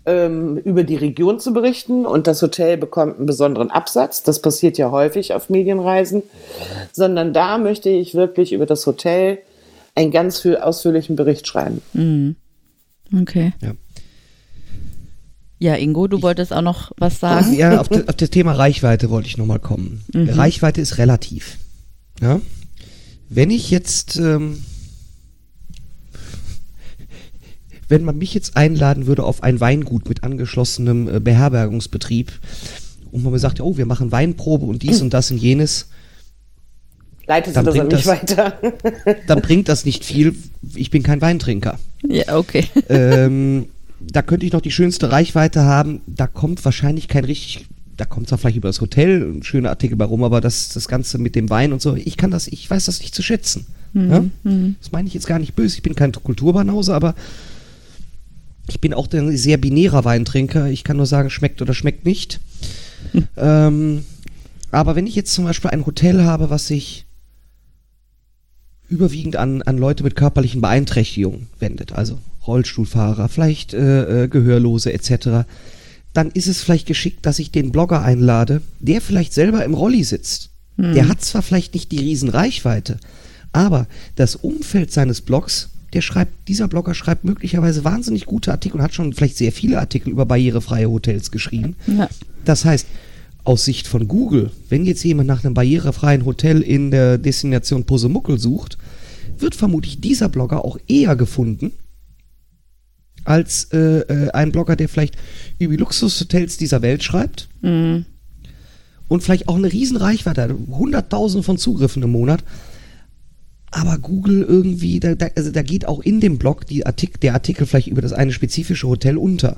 ähm, 0.04 0.58
über 0.58 0.84
die 0.84 0.96
Region 0.96 1.40
zu 1.40 1.52
berichten 1.52 2.04
und 2.06 2.26
das 2.26 2.42
Hotel 2.42 2.76
bekommt 2.76 3.16
einen 3.16 3.26
besonderen 3.26 3.70
Absatz, 3.70 4.22
das 4.22 4.42
passiert 4.42 4.76
ja 4.76 4.90
häufig 4.90 5.32
auf 5.32 5.48
Medienreisen, 5.48 6.22
sondern 6.92 7.32
da 7.32 7.56
möchte 7.56 7.88
ich 7.88 8.14
wirklich 8.14 8.52
über 8.52 8.66
das 8.66 8.86
Hotel 8.86 9.38
einen 9.94 10.10
ganz 10.10 10.40
viel 10.40 10.58
ausführlichen 10.58 11.16
Bericht 11.16 11.46
schreiben. 11.46 11.80
Mhm. 11.94 12.36
Okay. 13.20 13.52
Ja. 13.60 13.72
Ja, 15.58 15.74
Ingo, 15.76 16.08
du 16.08 16.18
ich, 16.18 16.22
wolltest 16.22 16.52
auch 16.52 16.60
noch 16.60 16.90
was 16.98 17.20
sagen? 17.20 17.54
Ja, 17.54 17.80
auf, 17.80 17.90
auf 18.08 18.16
das 18.16 18.30
Thema 18.30 18.52
Reichweite 18.52 19.08
wollte 19.10 19.28
ich 19.28 19.38
nochmal 19.38 19.60
kommen. 19.60 20.04
Mhm. 20.12 20.28
Reichweite 20.28 20.80
ist 20.80 20.98
relativ. 20.98 21.56
Ja? 22.20 22.40
Wenn 23.28 23.50
ich 23.50 23.70
jetzt 23.70 24.16
ähm, 24.16 24.64
wenn 27.92 28.04
man 28.04 28.16
mich 28.16 28.32
jetzt 28.32 28.56
einladen 28.56 29.06
würde 29.06 29.22
auf 29.22 29.42
ein 29.42 29.60
Weingut 29.60 30.08
mit 30.08 30.24
angeschlossenem 30.24 31.14
äh, 31.14 31.20
Beherbergungsbetrieb 31.20 32.32
und 33.10 33.22
man 33.22 33.34
mir 33.34 33.38
sagt, 33.38 33.60
oh, 33.60 33.76
wir 33.76 33.84
machen 33.84 34.10
Weinprobe 34.10 34.64
und 34.64 34.82
dies 34.82 35.02
und 35.02 35.12
das 35.12 35.30
und 35.30 35.36
jenes. 35.36 35.90
Leitest 37.26 37.54
du 37.54 37.62
das 37.62 37.78
an 37.78 37.88
mich 37.88 38.06
weiter? 38.06 38.54
dann 39.26 39.42
bringt 39.42 39.68
das 39.68 39.84
nicht 39.84 40.06
viel. 40.06 40.34
Ich 40.74 40.90
bin 40.90 41.02
kein 41.02 41.20
Weintrinker. 41.20 41.78
Ja, 42.08 42.38
okay. 42.38 42.64
Ähm, 42.88 43.66
da 44.00 44.22
könnte 44.22 44.46
ich 44.46 44.52
noch 44.52 44.62
die 44.62 44.70
schönste 44.70 45.12
Reichweite 45.12 45.62
haben. 45.62 46.00
Da 46.06 46.26
kommt 46.26 46.64
wahrscheinlich 46.64 47.08
kein 47.08 47.26
richtig, 47.26 47.66
da 47.98 48.06
kommt 48.06 48.26
zwar 48.26 48.38
vielleicht 48.38 48.56
über 48.56 48.70
das 48.70 48.80
Hotel 48.80 49.22
ein 49.22 49.42
schöner 49.42 49.68
Artikel 49.68 49.96
bei 49.96 50.06
rum, 50.06 50.24
aber 50.24 50.40
das, 50.40 50.70
das 50.70 50.88
Ganze 50.88 51.18
mit 51.18 51.36
dem 51.36 51.50
Wein 51.50 51.74
und 51.74 51.82
so, 51.82 51.94
ich 51.94 52.16
kann 52.16 52.30
das, 52.30 52.48
ich 52.48 52.68
weiß 52.70 52.86
das 52.86 53.00
nicht 53.00 53.14
zu 53.14 53.22
schätzen. 53.22 53.66
Mhm. 53.92 54.10
Ja? 54.10 54.24
Mhm. 54.44 54.76
Das 54.80 54.92
meine 54.92 55.08
ich 55.08 55.14
jetzt 55.14 55.26
gar 55.26 55.38
nicht 55.38 55.54
böse. 55.54 55.76
Ich 55.76 55.82
bin 55.82 55.94
kein 55.94 56.10
Kulturbanause, 56.12 56.94
aber 56.94 57.14
ich 58.68 58.80
bin 58.80 58.94
auch 58.94 59.10
ein 59.12 59.36
sehr 59.36 59.56
binärer 59.56 60.04
Weintrinker. 60.04 60.68
Ich 60.68 60.84
kann 60.84 60.96
nur 60.96 61.06
sagen, 61.06 61.30
schmeckt 61.30 61.62
oder 61.62 61.74
schmeckt 61.74 62.04
nicht. 62.04 62.40
Hm. 63.12 63.28
Ähm, 63.36 64.04
aber 64.70 64.96
wenn 64.96 65.06
ich 65.06 65.16
jetzt 65.16 65.34
zum 65.34 65.44
Beispiel 65.44 65.70
ein 65.70 65.84
Hotel 65.84 66.22
habe, 66.22 66.50
was 66.50 66.68
sich 66.68 67.04
überwiegend 68.88 69.36
an, 69.36 69.62
an 69.62 69.78
Leute 69.78 70.04
mit 70.04 70.16
körperlichen 70.16 70.60
Beeinträchtigungen 70.60 71.48
wendet, 71.58 71.92
also 71.92 72.18
Rollstuhlfahrer, 72.46 73.28
vielleicht 73.28 73.74
äh, 73.74 74.24
äh, 74.24 74.28
Gehörlose 74.28 74.92
etc., 74.92 75.46
dann 76.12 76.30
ist 76.30 76.46
es 76.46 76.62
vielleicht 76.62 76.86
geschickt, 76.86 77.24
dass 77.24 77.38
ich 77.38 77.50
den 77.50 77.72
Blogger 77.72 78.02
einlade, 78.02 78.60
der 78.80 79.00
vielleicht 79.00 79.32
selber 79.32 79.64
im 79.64 79.74
Rolli 79.74 80.04
sitzt. 80.04 80.50
Hm. 80.76 80.94
Der 80.94 81.08
hat 81.08 81.22
zwar 81.22 81.42
vielleicht 81.42 81.74
nicht 81.74 81.90
die 81.90 82.00
Riesenreichweite, 82.00 82.98
aber 83.52 83.86
das 84.16 84.36
Umfeld 84.36 84.92
seines 84.92 85.20
Blogs 85.20 85.70
der 85.92 86.00
schreibt, 86.00 86.48
dieser 86.48 86.68
Blogger 86.68 86.94
schreibt 86.94 87.24
möglicherweise 87.24 87.84
wahnsinnig 87.84 88.26
gute 88.26 88.50
Artikel 88.50 88.78
und 88.78 88.82
hat 88.82 88.94
schon 88.94 89.12
vielleicht 89.12 89.36
sehr 89.36 89.52
viele 89.52 89.78
Artikel 89.78 90.10
über 90.10 90.24
barrierefreie 90.24 90.88
Hotels 90.88 91.30
geschrieben. 91.30 91.76
Ja. 91.86 92.08
Das 92.44 92.64
heißt, 92.64 92.86
aus 93.44 93.64
Sicht 93.64 93.86
von 93.86 94.08
Google, 94.08 94.50
wenn 94.68 94.84
jetzt 94.84 95.04
jemand 95.04 95.28
nach 95.28 95.44
einem 95.44 95.54
barrierefreien 95.54 96.24
Hotel 96.24 96.60
in 96.60 96.90
der 96.90 97.18
Destination 97.18 97.84
Posemuckel 97.84 98.38
sucht, 98.38 98.78
wird 99.38 99.54
vermutlich 99.54 100.00
dieser 100.00 100.28
Blogger 100.28 100.64
auch 100.64 100.78
eher 100.86 101.16
gefunden 101.16 101.72
als 103.24 103.68
äh, 103.72 104.00
äh, 104.00 104.30
ein 104.30 104.52
Blogger, 104.52 104.76
der 104.76 104.88
vielleicht 104.88 105.16
über 105.58 105.72
die 105.72 105.78
Luxushotels 105.78 106.56
dieser 106.56 106.82
Welt 106.82 107.02
schreibt 107.04 107.48
mhm. 107.60 108.04
und 109.08 109.22
vielleicht 109.22 109.48
auch 109.48 109.56
eine 109.56 109.72
riesen 109.72 109.96
Reichweite 109.96 110.42
hat, 110.42 110.50
hunderttausende 110.68 111.44
von 111.44 111.58
Zugriffen 111.58 112.02
im 112.02 112.10
Monat, 112.10 112.42
aber 113.72 113.98
Google 113.98 114.42
irgendwie, 114.42 115.00
da, 115.00 115.14
da, 115.14 115.28
also 115.34 115.50
da 115.50 115.62
geht 115.62 115.88
auch 115.88 116.00
in 116.00 116.20
dem 116.20 116.38
Blog 116.38 116.66
die 116.66 116.86
Artik 116.86 117.20
der 117.20 117.32
Artikel 117.32 117.66
vielleicht 117.66 117.88
über 117.88 118.02
das 118.02 118.12
eine 118.12 118.32
spezifische 118.32 118.86
Hotel 118.86 119.16
unter. 119.16 119.56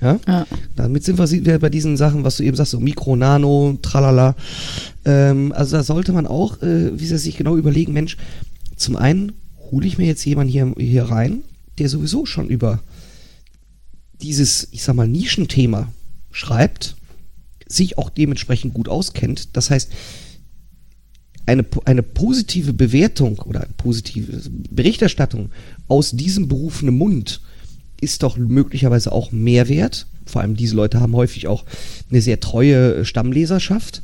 Ja? 0.00 0.18
ja? 0.26 0.46
Damit 0.74 1.04
sind 1.04 1.18
wir 1.18 1.58
bei 1.60 1.70
diesen 1.70 1.96
Sachen, 1.96 2.24
was 2.24 2.36
du 2.36 2.42
eben 2.42 2.56
sagst, 2.56 2.72
so 2.72 2.80
Mikro, 2.80 3.14
Nano, 3.14 3.78
tralala. 3.80 4.34
Ähm, 5.04 5.52
also 5.52 5.76
da 5.76 5.84
sollte 5.84 6.12
man 6.12 6.26
auch, 6.26 6.60
äh, 6.60 6.98
wie 6.98 7.06
sie 7.06 7.18
sich 7.18 7.36
genau 7.36 7.56
überlegen, 7.56 7.92
Mensch, 7.92 8.16
zum 8.76 8.96
einen 8.96 9.32
hole 9.70 9.86
ich 9.86 9.96
mir 9.96 10.06
jetzt 10.06 10.24
jemanden 10.24 10.52
hier, 10.52 10.74
hier 10.76 11.04
rein, 11.04 11.42
der 11.78 11.88
sowieso 11.88 12.26
schon 12.26 12.48
über 12.48 12.80
dieses, 14.20 14.68
ich 14.72 14.82
sag 14.82 14.96
mal, 14.96 15.06
Nischenthema 15.06 15.88
schreibt, 16.32 16.96
sich 17.68 17.96
auch 17.96 18.10
dementsprechend 18.10 18.74
gut 18.74 18.88
auskennt. 18.88 19.56
Das 19.56 19.70
heißt, 19.70 19.90
eine, 21.46 21.64
eine 21.84 22.02
positive 22.02 22.72
Bewertung 22.72 23.38
oder 23.40 23.62
eine 23.62 23.72
positive 23.76 24.40
Berichterstattung 24.70 25.50
aus 25.88 26.12
diesem 26.12 26.48
berufenen 26.48 26.96
Mund 26.96 27.40
ist 28.00 28.22
doch 28.22 28.36
möglicherweise 28.36 29.12
auch 29.12 29.32
mehr 29.32 29.68
wert. 29.68 30.06
Vor 30.26 30.42
allem 30.42 30.56
diese 30.56 30.76
Leute 30.76 31.00
haben 31.00 31.14
häufig 31.14 31.46
auch 31.46 31.64
eine 32.10 32.20
sehr 32.20 32.40
treue 32.40 33.04
Stammleserschaft. 33.04 34.02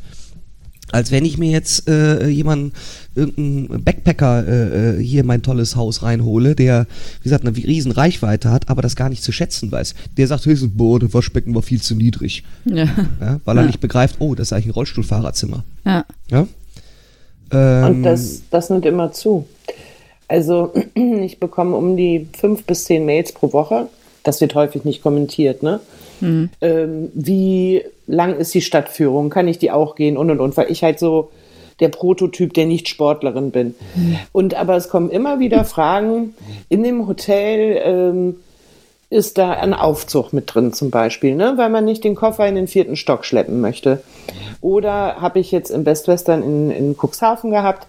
Als 0.90 1.10
wenn 1.10 1.26
ich 1.26 1.36
mir 1.36 1.50
jetzt 1.50 1.86
äh, 1.86 2.28
jemanden, 2.28 2.72
irgendeinen 3.14 3.84
Backpacker 3.84 4.46
äh, 4.46 4.98
äh 5.00 5.02
hier 5.02 5.22
mein 5.22 5.42
tolles 5.42 5.76
Haus 5.76 6.02
reinhole, 6.02 6.54
der, 6.54 6.86
wie 7.20 7.24
gesagt, 7.24 7.44
eine 7.44 7.54
riesen 7.54 7.92
Reichweite 7.92 8.50
hat, 8.50 8.70
aber 8.70 8.80
das 8.80 8.96
gar 8.96 9.10
nicht 9.10 9.22
zu 9.22 9.30
schätzen 9.30 9.70
weiß. 9.70 9.94
Der 10.16 10.26
sagt 10.26 10.46
höchstens, 10.46 10.72
boah, 10.74 10.98
das 10.98 11.12
Waschbecken 11.12 11.54
war 11.54 11.62
viel 11.62 11.82
zu 11.82 11.94
niedrig. 11.94 12.42
Ja. 12.64 12.88
ja 13.20 13.40
weil 13.44 13.58
er 13.58 13.66
nicht 13.66 13.80
begreift, 13.80 14.16
oh, 14.20 14.34
das 14.34 14.48
ist 14.48 14.52
eigentlich 14.54 14.66
ein 14.66 14.72
Rollstuhlfahrerzimmer. 14.72 15.64
Ja. 15.84 16.06
ja? 16.30 16.48
Ähm, 17.52 17.84
und 17.86 18.02
das, 18.02 18.42
das 18.50 18.70
nimmt 18.70 18.86
immer 18.86 19.12
zu. 19.12 19.46
Also 20.26 20.72
ich 20.94 21.40
bekomme 21.40 21.76
um 21.76 21.96
die 21.96 22.28
fünf 22.38 22.64
bis 22.64 22.84
zehn 22.84 23.04
Mails 23.04 23.32
pro 23.32 23.52
Woche. 23.52 23.88
Das 24.22 24.40
wird 24.40 24.54
häufig 24.54 24.84
nicht 24.84 25.02
kommentiert, 25.02 25.62
ne? 25.62 25.80
Mhm. 26.20 26.50
Ähm, 26.60 27.10
wie 27.14 27.82
lang 28.06 28.36
ist 28.36 28.52
die 28.52 28.60
Stadtführung? 28.60 29.30
Kann 29.30 29.48
ich 29.48 29.58
die 29.58 29.70
auch 29.70 29.94
gehen? 29.94 30.16
Und 30.16 30.30
und 30.30 30.40
und, 30.40 30.56
weil 30.56 30.70
ich 30.70 30.82
halt 30.82 30.98
so 30.98 31.30
der 31.80 31.88
Prototyp 31.88 32.52
der 32.54 32.66
Nicht-Sportlerin 32.66 33.52
bin. 33.52 33.74
Mhm. 33.94 34.18
Und 34.32 34.54
aber 34.54 34.76
es 34.76 34.88
kommen 34.88 35.10
immer 35.10 35.38
wieder 35.38 35.64
Fragen 35.64 36.34
in 36.68 36.82
dem 36.82 37.06
Hotel. 37.06 37.80
Ähm, 37.84 38.36
ist 39.10 39.38
da 39.38 39.52
ein 39.52 39.72
Aufzug 39.72 40.34
mit 40.34 40.54
drin 40.54 40.74
zum 40.74 40.90
Beispiel, 40.90 41.34
ne? 41.34 41.54
weil 41.56 41.70
man 41.70 41.86
nicht 41.86 42.04
den 42.04 42.14
Koffer 42.14 42.46
in 42.46 42.54
den 42.54 42.68
vierten 42.68 42.94
Stock 42.94 43.24
schleppen 43.24 43.60
möchte. 43.60 44.02
Oder 44.60 45.20
habe 45.20 45.38
ich 45.38 45.50
jetzt 45.50 45.70
im 45.70 45.84
Best 45.84 46.08
Western 46.08 46.42
in, 46.42 46.70
in 46.70 46.94
Cuxhaven 46.94 47.50
gehabt, 47.50 47.86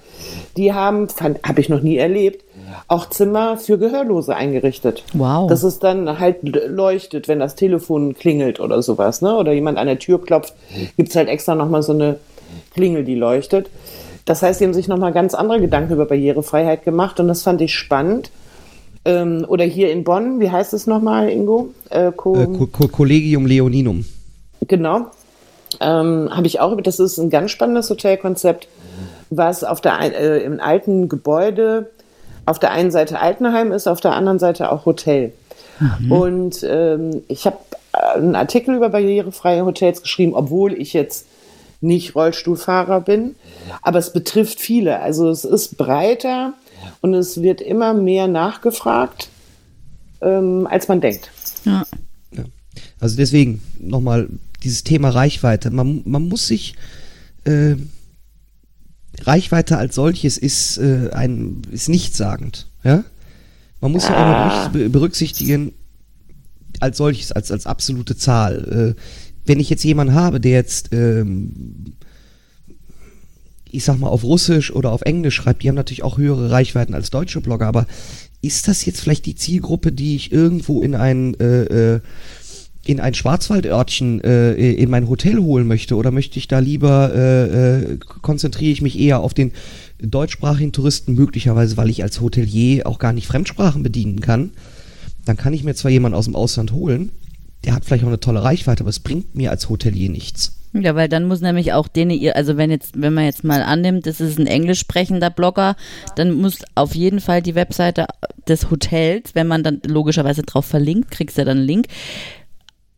die 0.55 0.73
haben, 0.73 1.07
habe 1.45 1.59
ich 1.59 1.67
noch 1.67 1.81
nie 1.81 1.97
erlebt, 1.97 2.45
auch 2.87 3.09
Zimmer 3.09 3.57
für 3.57 3.77
Gehörlose 3.77 4.33
eingerichtet. 4.33 5.03
Wow. 5.13 5.49
Dass 5.49 5.63
es 5.63 5.79
dann 5.79 6.19
halt 6.19 6.37
leuchtet, 6.43 7.27
wenn 7.27 7.39
das 7.39 7.55
Telefon 7.55 8.13
klingelt 8.13 8.61
oder 8.61 8.81
sowas, 8.81 9.21
ne? 9.21 9.35
oder 9.35 9.51
jemand 9.51 9.77
an 9.77 9.87
der 9.87 9.99
Tür 9.99 10.23
klopft, 10.23 10.53
gibt's 10.95 11.17
halt 11.17 11.27
extra 11.27 11.53
nochmal 11.53 11.83
so 11.83 11.91
eine 11.91 12.19
Klingel, 12.73 13.03
die 13.03 13.15
leuchtet. 13.15 13.69
Das 14.23 14.41
heißt, 14.41 14.59
sie 14.59 14.65
haben 14.65 14.73
sich 14.73 14.87
nochmal 14.87 15.11
ganz 15.11 15.33
andere 15.33 15.59
Gedanken 15.59 15.93
über 15.93 16.05
Barrierefreiheit 16.05 16.85
gemacht 16.85 17.19
und 17.19 17.27
das 17.27 17.43
fand 17.43 17.59
ich 17.61 17.75
spannend 17.75 18.31
Ähm, 19.05 19.45
oder 19.47 19.63
hier 19.63 19.91
in 19.91 20.03
Bonn, 20.03 20.39
wie 20.39 20.51
heißt 20.51 20.73
es 20.73 20.87
nochmal, 20.87 21.29
Ingo? 21.29 21.69
Äh, 21.89 22.11
Co 22.11 22.35
äh, 22.35 22.47
Co 22.71 22.87
Collegium 22.87 23.45
Leoninum. 23.45 24.05
Genau. 24.67 25.07
Ähm, 25.79 26.29
Habe 26.31 26.47
ich 26.47 26.59
auch, 26.59 26.79
das 26.81 26.99
ist 26.99 27.17
ein 27.17 27.29
ganz 27.29 27.51
spannendes 27.51 27.89
Hotelkonzept, 27.89 28.67
was 29.29 29.63
auf 29.63 29.81
der 29.81 29.99
äh, 29.99 30.43
im 30.43 30.59
alten 30.59 31.07
Gebäude 31.07 31.89
auf 32.45 32.59
der 32.59 32.71
einen 32.71 32.91
Seite 32.91 33.19
Altenheim 33.19 33.71
ist, 33.71 33.87
auf 33.87 34.01
der 34.01 34.13
anderen 34.13 34.39
Seite 34.39 34.71
auch 34.71 34.85
Hotel. 34.85 35.33
Mhm. 35.79 36.11
Und 36.11 36.65
ähm, 36.67 37.21
ich 37.27 37.45
habe 37.45 37.57
einen 37.91 38.35
Artikel 38.35 38.75
über 38.75 38.89
barrierefreie 38.89 39.65
Hotels 39.65 40.01
geschrieben, 40.01 40.33
obwohl 40.33 40.73
ich 40.73 40.93
jetzt 40.93 41.25
nicht 41.81 42.15
Rollstuhlfahrer 42.15 43.01
bin, 43.01 43.35
aber 43.81 43.99
es 43.99 44.11
betrifft 44.11 44.59
viele. 44.59 44.99
Also 44.99 45.29
es 45.29 45.45
ist 45.45 45.77
breiter 45.77 46.53
und 47.01 47.13
es 47.13 47.41
wird 47.41 47.61
immer 47.61 47.93
mehr 47.93 48.27
nachgefragt, 48.27 49.29
ähm, 50.21 50.67
als 50.69 50.87
man 50.87 51.01
denkt. 51.01 51.31
Ja. 51.65 51.83
ja. 52.35 52.43
Also 52.99 53.17
deswegen 53.17 53.61
nochmal 53.79 54.27
dieses 54.63 54.83
Thema 54.83 55.09
Reichweite. 55.09 55.69
Man, 55.71 56.01
man 56.05 56.27
muss 56.27 56.47
sich 56.47 56.75
äh, 57.45 57.75
Reichweite 59.21 59.77
als 59.77 59.95
solches 59.95 60.37
ist 60.37 60.77
äh, 60.77 61.09
ein 61.11 61.61
ist 61.71 61.89
nichtssagend. 61.89 62.67
Ja? 62.83 63.03
Man 63.81 63.91
muss 63.91 64.07
ja 64.07 64.67
auch 64.67 64.73
noch 64.73 64.89
berücksichtigen 64.89 65.73
als 66.79 66.97
solches 66.97 67.31
als 67.31 67.51
als 67.51 67.65
absolute 67.65 68.15
Zahl. 68.15 68.95
Äh, 68.97 69.01
wenn 69.45 69.59
ich 69.59 69.69
jetzt 69.69 69.83
jemanden 69.83 70.13
habe, 70.13 70.39
der 70.39 70.51
jetzt 70.51 70.93
ähm, 70.93 71.93
ich 73.71 73.83
sag 73.83 73.99
mal, 73.99 74.07
auf 74.07 74.23
Russisch 74.23 74.71
oder 74.71 74.91
auf 74.91 75.01
Englisch 75.01 75.35
schreibt, 75.35 75.63
die 75.63 75.69
haben 75.69 75.75
natürlich 75.75 76.03
auch 76.03 76.17
höhere 76.17 76.51
Reichweiten 76.51 76.93
als 76.93 77.09
deutsche 77.09 77.41
Blogger, 77.41 77.67
aber 77.67 77.85
ist 78.41 78.67
das 78.67 78.85
jetzt 78.85 79.01
vielleicht 79.01 79.25
die 79.25 79.35
Zielgruppe, 79.35 79.91
die 79.91 80.15
ich 80.15 80.31
irgendwo 80.31 80.81
in 80.81 80.95
ein, 80.95 81.39
äh, 81.39 81.95
äh, 81.95 81.99
in 82.85 82.99
ein 82.99 83.13
Schwarzwaldörtchen 83.13 84.23
äh, 84.23 84.53
in 84.53 84.89
mein 84.89 85.09
Hotel 85.09 85.39
holen 85.39 85.67
möchte? 85.67 85.95
Oder 85.95 86.11
möchte 86.11 86.39
ich 86.39 86.47
da 86.47 86.59
lieber, 86.59 87.13
äh, 87.13 87.93
äh, 87.93 87.97
konzentriere 87.97 88.71
ich 88.71 88.81
mich 88.81 88.97
eher 88.97 89.19
auf 89.19 89.33
den 89.33 89.51
deutschsprachigen 90.01 90.71
Touristen, 90.71 91.13
möglicherweise, 91.13 91.75
weil 91.77 91.89
ich 91.89 92.01
als 92.01 92.21
Hotelier 92.21 92.87
auch 92.87 92.97
gar 92.97 93.13
nicht 93.13 93.27
Fremdsprachen 93.27 93.83
bedienen 93.83 94.21
kann? 94.21 94.51
Dann 95.25 95.37
kann 95.37 95.53
ich 95.53 95.63
mir 95.63 95.75
zwar 95.75 95.91
jemanden 95.91 96.17
aus 96.17 96.25
dem 96.25 96.35
Ausland 96.35 96.71
holen, 96.71 97.11
der 97.65 97.75
hat 97.75 97.83
vielleicht 97.83 98.03
auch 98.03 98.07
eine 98.07 98.21
tolle 98.21 98.41
Reichweite, 98.41 98.83
aber 98.83 98.89
es 98.89 99.01
bringt 99.01 99.35
mir 99.35 99.51
als 99.51 99.69
Hotelier 99.69 100.09
nichts. 100.09 100.58
Ja, 100.73 100.95
weil 100.95 101.09
dann 101.09 101.25
muss 101.25 101.41
nämlich 101.41 101.73
auch 101.73 101.87
denen 101.87 102.11
ihr, 102.11 102.35
also 102.35 102.55
wenn 102.55 102.69
jetzt, 102.69 103.01
wenn 103.01 103.13
man 103.13 103.25
jetzt 103.25 103.43
mal 103.43 103.63
annimmt, 103.63 104.05
das 104.05 104.21
ist 104.21 104.37
ein 104.37 104.45
englisch 104.45 104.79
sprechender 104.79 105.31
Blogger, 105.31 105.75
dann 106.15 106.31
muss 106.31 106.59
auf 106.75 106.93
jeden 106.93 107.19
Fall 107.19 107.41
die 107.41 107.55
Webseite 107.55 108.05
des 108.47 108.69
Hotels, 108.69 109.33
wenn 109.33 109.47
man 109.47 109.63
dann 109.63 109.81
logischerweise 109.87 110.43
drauf 110.43 110.65
verlinkt, 110.65 111.09
kriegst 111.09 111.39
du 111.39 111.45
dann 111.45 111.57
einen 111.57 111.67
Link, 111.67 111.87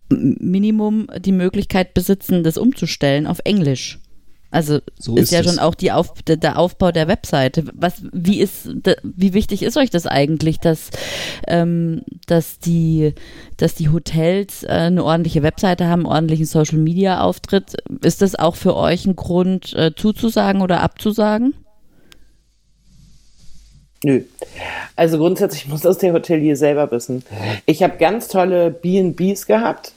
Minimum 0.09 1.07
die 1.19 1.31
Möglichkeit 1.31 1.93
besitzen, 1.93 2.43
das 2.43 2.57
umzustellen 2.57 3.25
auf 3.25 3.39
Englisch. 3.45 4.00
Also 4.51 4.79
so 4.99 5.15
ist, 5.15 5.23
ist, 5.23 5.31
ja 5.31 5.39
es. 5.39 5.45
schon 5.45 5.59
auch 5.59 5.75
die 5.75 5.93
Auf, 5.93 6.13
der, 6.23 6.35
der, 6.35 6.59
Aufbau 6.59 6.91
der 6.91 7.07
Webseite. 7.07 7.63
Was, 7.73 8.03
wie 8.11 8.41
ist, 8.41 8.69
wie 9.03 9.33
wichtig 9.33 9.63
ist 9.63 9.77
euch 9.77 9.89
das 9.89 10.05
eigentlich, 10.05 10.59
dass, 10.59 10.89
ähm, 11.47 12.01
dass 12.27 12.59
die, 12.59 13.13
dass 13.55 13.75
die 13.75 13.89
Hotels 13.89 14.63
äh, 14.63 14.67
eine 14.67 15.05
ordentliche 15.05 15.41
Webseite 15.41 15.87
haben, 15.87 16.05
ordentlichen 16.05 16.45
Social 16.45 16.79
Media 16.79 17.21
Auftritt? 17.21 17.77
Ist 18.03 18.21
das 18.21 18.35
auch 18.35 18.57
für 18.57 18.75
euch 18.75 19.05
ein 19.05 19.15
Grund 19.15 19.73
äh, 19.73 19.95
zuzusagen 19.95 20.61
oder 20.61 20.81
abzusagen? 20.81 21.53
Nö. 24.03 24.23
Also 24.97 25.17
grundsätzlich 25.17 25.65
muss 25.69 25.81
das 25.81 25.97
der 25.99 26.11
Hotelier 26.11 26.57
selber 26.57 26.91
wissen. 26.91 27.23
Ich 27.65 27.83
habe 27.83 27.97
ganz 27.97 28.27
tolle 28.27 28.69
B&Bs 28.69 29.45
gehabt, 29.45 29.93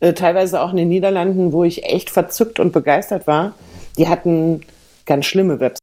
äh, 0.00 0.12
teilweise 0.12 0.60
auch 0.60 0.72
in 0.72 0.78
den 0.78 0.88
Niederlanden, 0.88 1.52
wo 1.52 1.62
ich 1.62 1.84
echt 1.84 2.10
verzückt 2.10 2.58
und 2.58 2.72
begeistert 2.72 3.28
war 3.28 3.54
die 3.96 4.08
hatten 4.08 4.62
ganz 5.06 5.26
schlimme 5.26 5.60
Webseiten. 5.60 5.82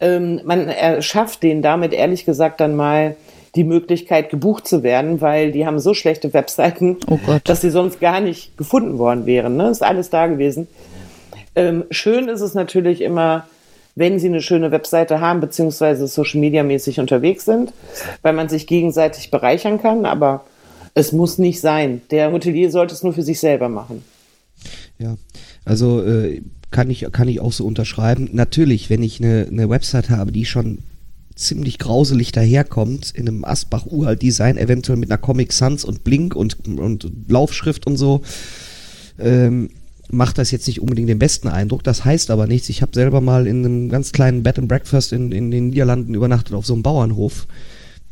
Ähm, 0.00 0.40
man 0.44 0.68
erschafft 0.68 1.42
denen 1.42 1.62
damit 1.62 1.92
ehrlich 1.92 2.24
gesagt 2.24 2.60
dann 2.60 2.74
mal 2.74 3.16
die 3.54 3.64
Möglichkeit, 3.64 4.30
gebucht 4.30 4.66
zu 4.66 4.82
werden, 4.82 5.20
weil 5.20 5.52
die 5.52 5.66
haben 5.66 5.78
so 5.80 5.94
schlechte 5.94 6.32
Webseiten, 6.32 6.98
oh 7.08 7.18
dass 7.44 7.60
sie 7.60 7.70
sonst 7.70 8.00
gar 8.00 8.20
nicht 8.20 8.56
gefunden 8.56 8.98
worden 8.98 9.26
wären. 9.26 9.56
Ne? 9.56 9.70
Ist 9.70 9.82
alles 9.82 10.10
da 10.10 10.26
gewesen. 10.26 10.68
Ähm, 11.56 11.84
schön 11.90 12.28
ist 12.28 12.42
es 12.42 12.54
natürlich 12.54 13.00
immer, 13.00 13.46
wenn 13.96 14.20
sie 14.20 14.28
eine 14.28 14.40
schöne 14.40 14.70
Webseite 14.70 15.20
haben, 15.20 15.40
beziehungsweise 15.40 16.06
Social 16.06 16.38
Media 16.38 16.62
mäßig 16.62 17.00
unterwegs 17.00 17.44
sind, 17.44 17.72
weil 18.22 18.34
man 18.34 18.48
sich 18.48 18.68
gegenseitig 18.68 19.32
bereichern 19.32 19.80
kann, 19.80 20.06
aber 20.06 20.44
es 20.94 21.12
muss 21.12 21.38
nicht 21.38 21.60
sein. 21.60 22.02
Der 22.10 22.30
Hotelier 22.32 22.70
sollte 22.70 22.94
es 22.94 23.02
nur 23.02 23.12
für 23.12 23.22
sich 23.22 23.40
selber 23.40 23.68
machen. 23.68 24.04
Ja, 24.98 25.16
also 25.64 26.04
äh, 26.04 26.42
kann 26.70 26.90
ich, 26.90 27.06
kann 27.12 27.28
ich 27.28 27.40
auch 27.40 27.52
so 27.52 27.66
unterschreiben. 27.66 28.30
Natürlich, 28.32 28.90
wenn 28.90 29.02
ich 29.02 29.20
eine, 29.20 29.46
eine 29.50 29.68
Website 29.68 30.10
habe, 30.10 30.32
die 30.32 30.44
schon 30.44 30.78
ziemlich 31.34 31.78
grauselig 31.78 32.32
daherkommt, 32.32 33.12
in 33.14 33.28
einem 33.28 33.44
Asbach-Uralt-Design, 33.44 34.58
eventuell 34.58 34.98
mit 34.98 35.10
einer 35.10 35.18
Comic 35.18 35.52
Sans 35.52 35.84
und 35.84 36.04
Blink 36.04 36.36
und, 36.36 36.68
und 36.78 37.10
Laufschrift 37.28 37.86
und 37.86 37.96
so, 37.96 38.22
ähm, 39.18 39.70
macht 40.10 40.38
das 40.38 40.50
jetzt 40.50 40.66
nicht 40.66 40.80
unbedingt 40.80 41.08
den 41.08 41.18
besten 41.18 41.48
Eindruck. 41.48 41.82
Das 41.84 42.04
heißt 42.04 42.30
aber 42.30 42.46
nichts. 42.46 42.68
Ich 42.68 42.82
habe 42.82 42.92
selber 42.94 43.20
mal 43.20 43.46
in 43.46 43.64
einem 43.64 43.88
ganz 43.88 44.12
kleinen 44.12 44.42
Bed 44.42 44.58
and 44.58 44.68
Breakfast 44.68 45.12
in, 45.12 45.32
in 45.32 45.50
den 45.50 45.68
Niederlanden 45.68 46.14
übernachtet 46.14 46.54
auf 46.54 46.66
so 46.66 46.74
einem 46.74 46.82
Bauernhof. 46.82 47.46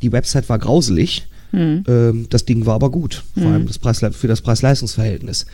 Die 0.01 0.11
Website 0.11 0.49
war 0.49 0.59
grauselig. 0.59 1.27
Hm. 1.51 1.83
Ähm, 1.87 2.27
das 2.29 2.45
Ding 2.45 2.65
war 2.65 2.75
aber 2.75 2.91
gut, 2.91 3.23
vor 3.33 3.43
hm. 3.43 3.51
allem 3.51 3.67
das 3.67 3.79
Preis, 3.79 4.03
für 4.11 4.27
das 4.27 4.41
Preis-Leistungs-Verhältnis. 4.41 5.45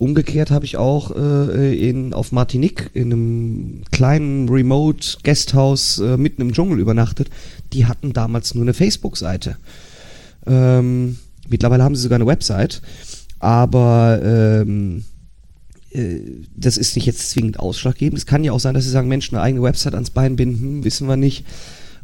Umgekehrt 0.00 0.50
habe 0.50 0.64
ich 0.64 0.78
auch 0.78 1.14
äh, 1.14 1.76
in, 1.76 2.14
auf 2.14 2.32
Martinique 2.32 2.88
in 2.94 3.12
einem 3.12 3.82
kleinen 3.92 4.48
Remote 4.48 5.18
Guesthouse 5.24 5.98
äh, 5.98 6.16
mitten 6.16 6.40
im 6.40 6.54
Dschungel 6.54 6.80
übernachtet. 6.80 7.28
Die 7.74 7.84
hatten 7.84 8.14
damals 8.14 8.54
nur 8.54 8.64
eine 8.64 8.72
Facebook-Seite. 8.72 9.58
Ähm, 10.46 11.18
mittlerweile 11.50 11.84
haben 11.84 11.94
sie 11.94 12.00
sogar 12.00 12.16
eine 12.16 12.26
Website, 12.26 12.80
aber 13.40 14.22
ähm, 14.24 15.04
äh, 15.90 16.20
das 16.56 16.78
ist 16.78 16.96
nicht 16.96 17.04
jetzt 17.04 17.28
zwingend 17.28 17.60
ausschlaggebend. 17.60 18.16
Es 18.16 18.24
kann 18.24 18.42
ja 18.42 18.52
auch 18.52 18.60
sein, 18.60 18.72
dass 18.72 18.84
sie 18.84 18.90
sagen, 18.90 19.08
Mensch, 19.08 19.30
eine 19.30 19.42
eigene 19.42 19.62
Website 19.62 19.92
ans 19.92 20.08
Bein 20.08 20.34
binden, 20.34 20.82
wissen 20.82 21.08
wir 21.08 21.18
nicht. 21.18 21.44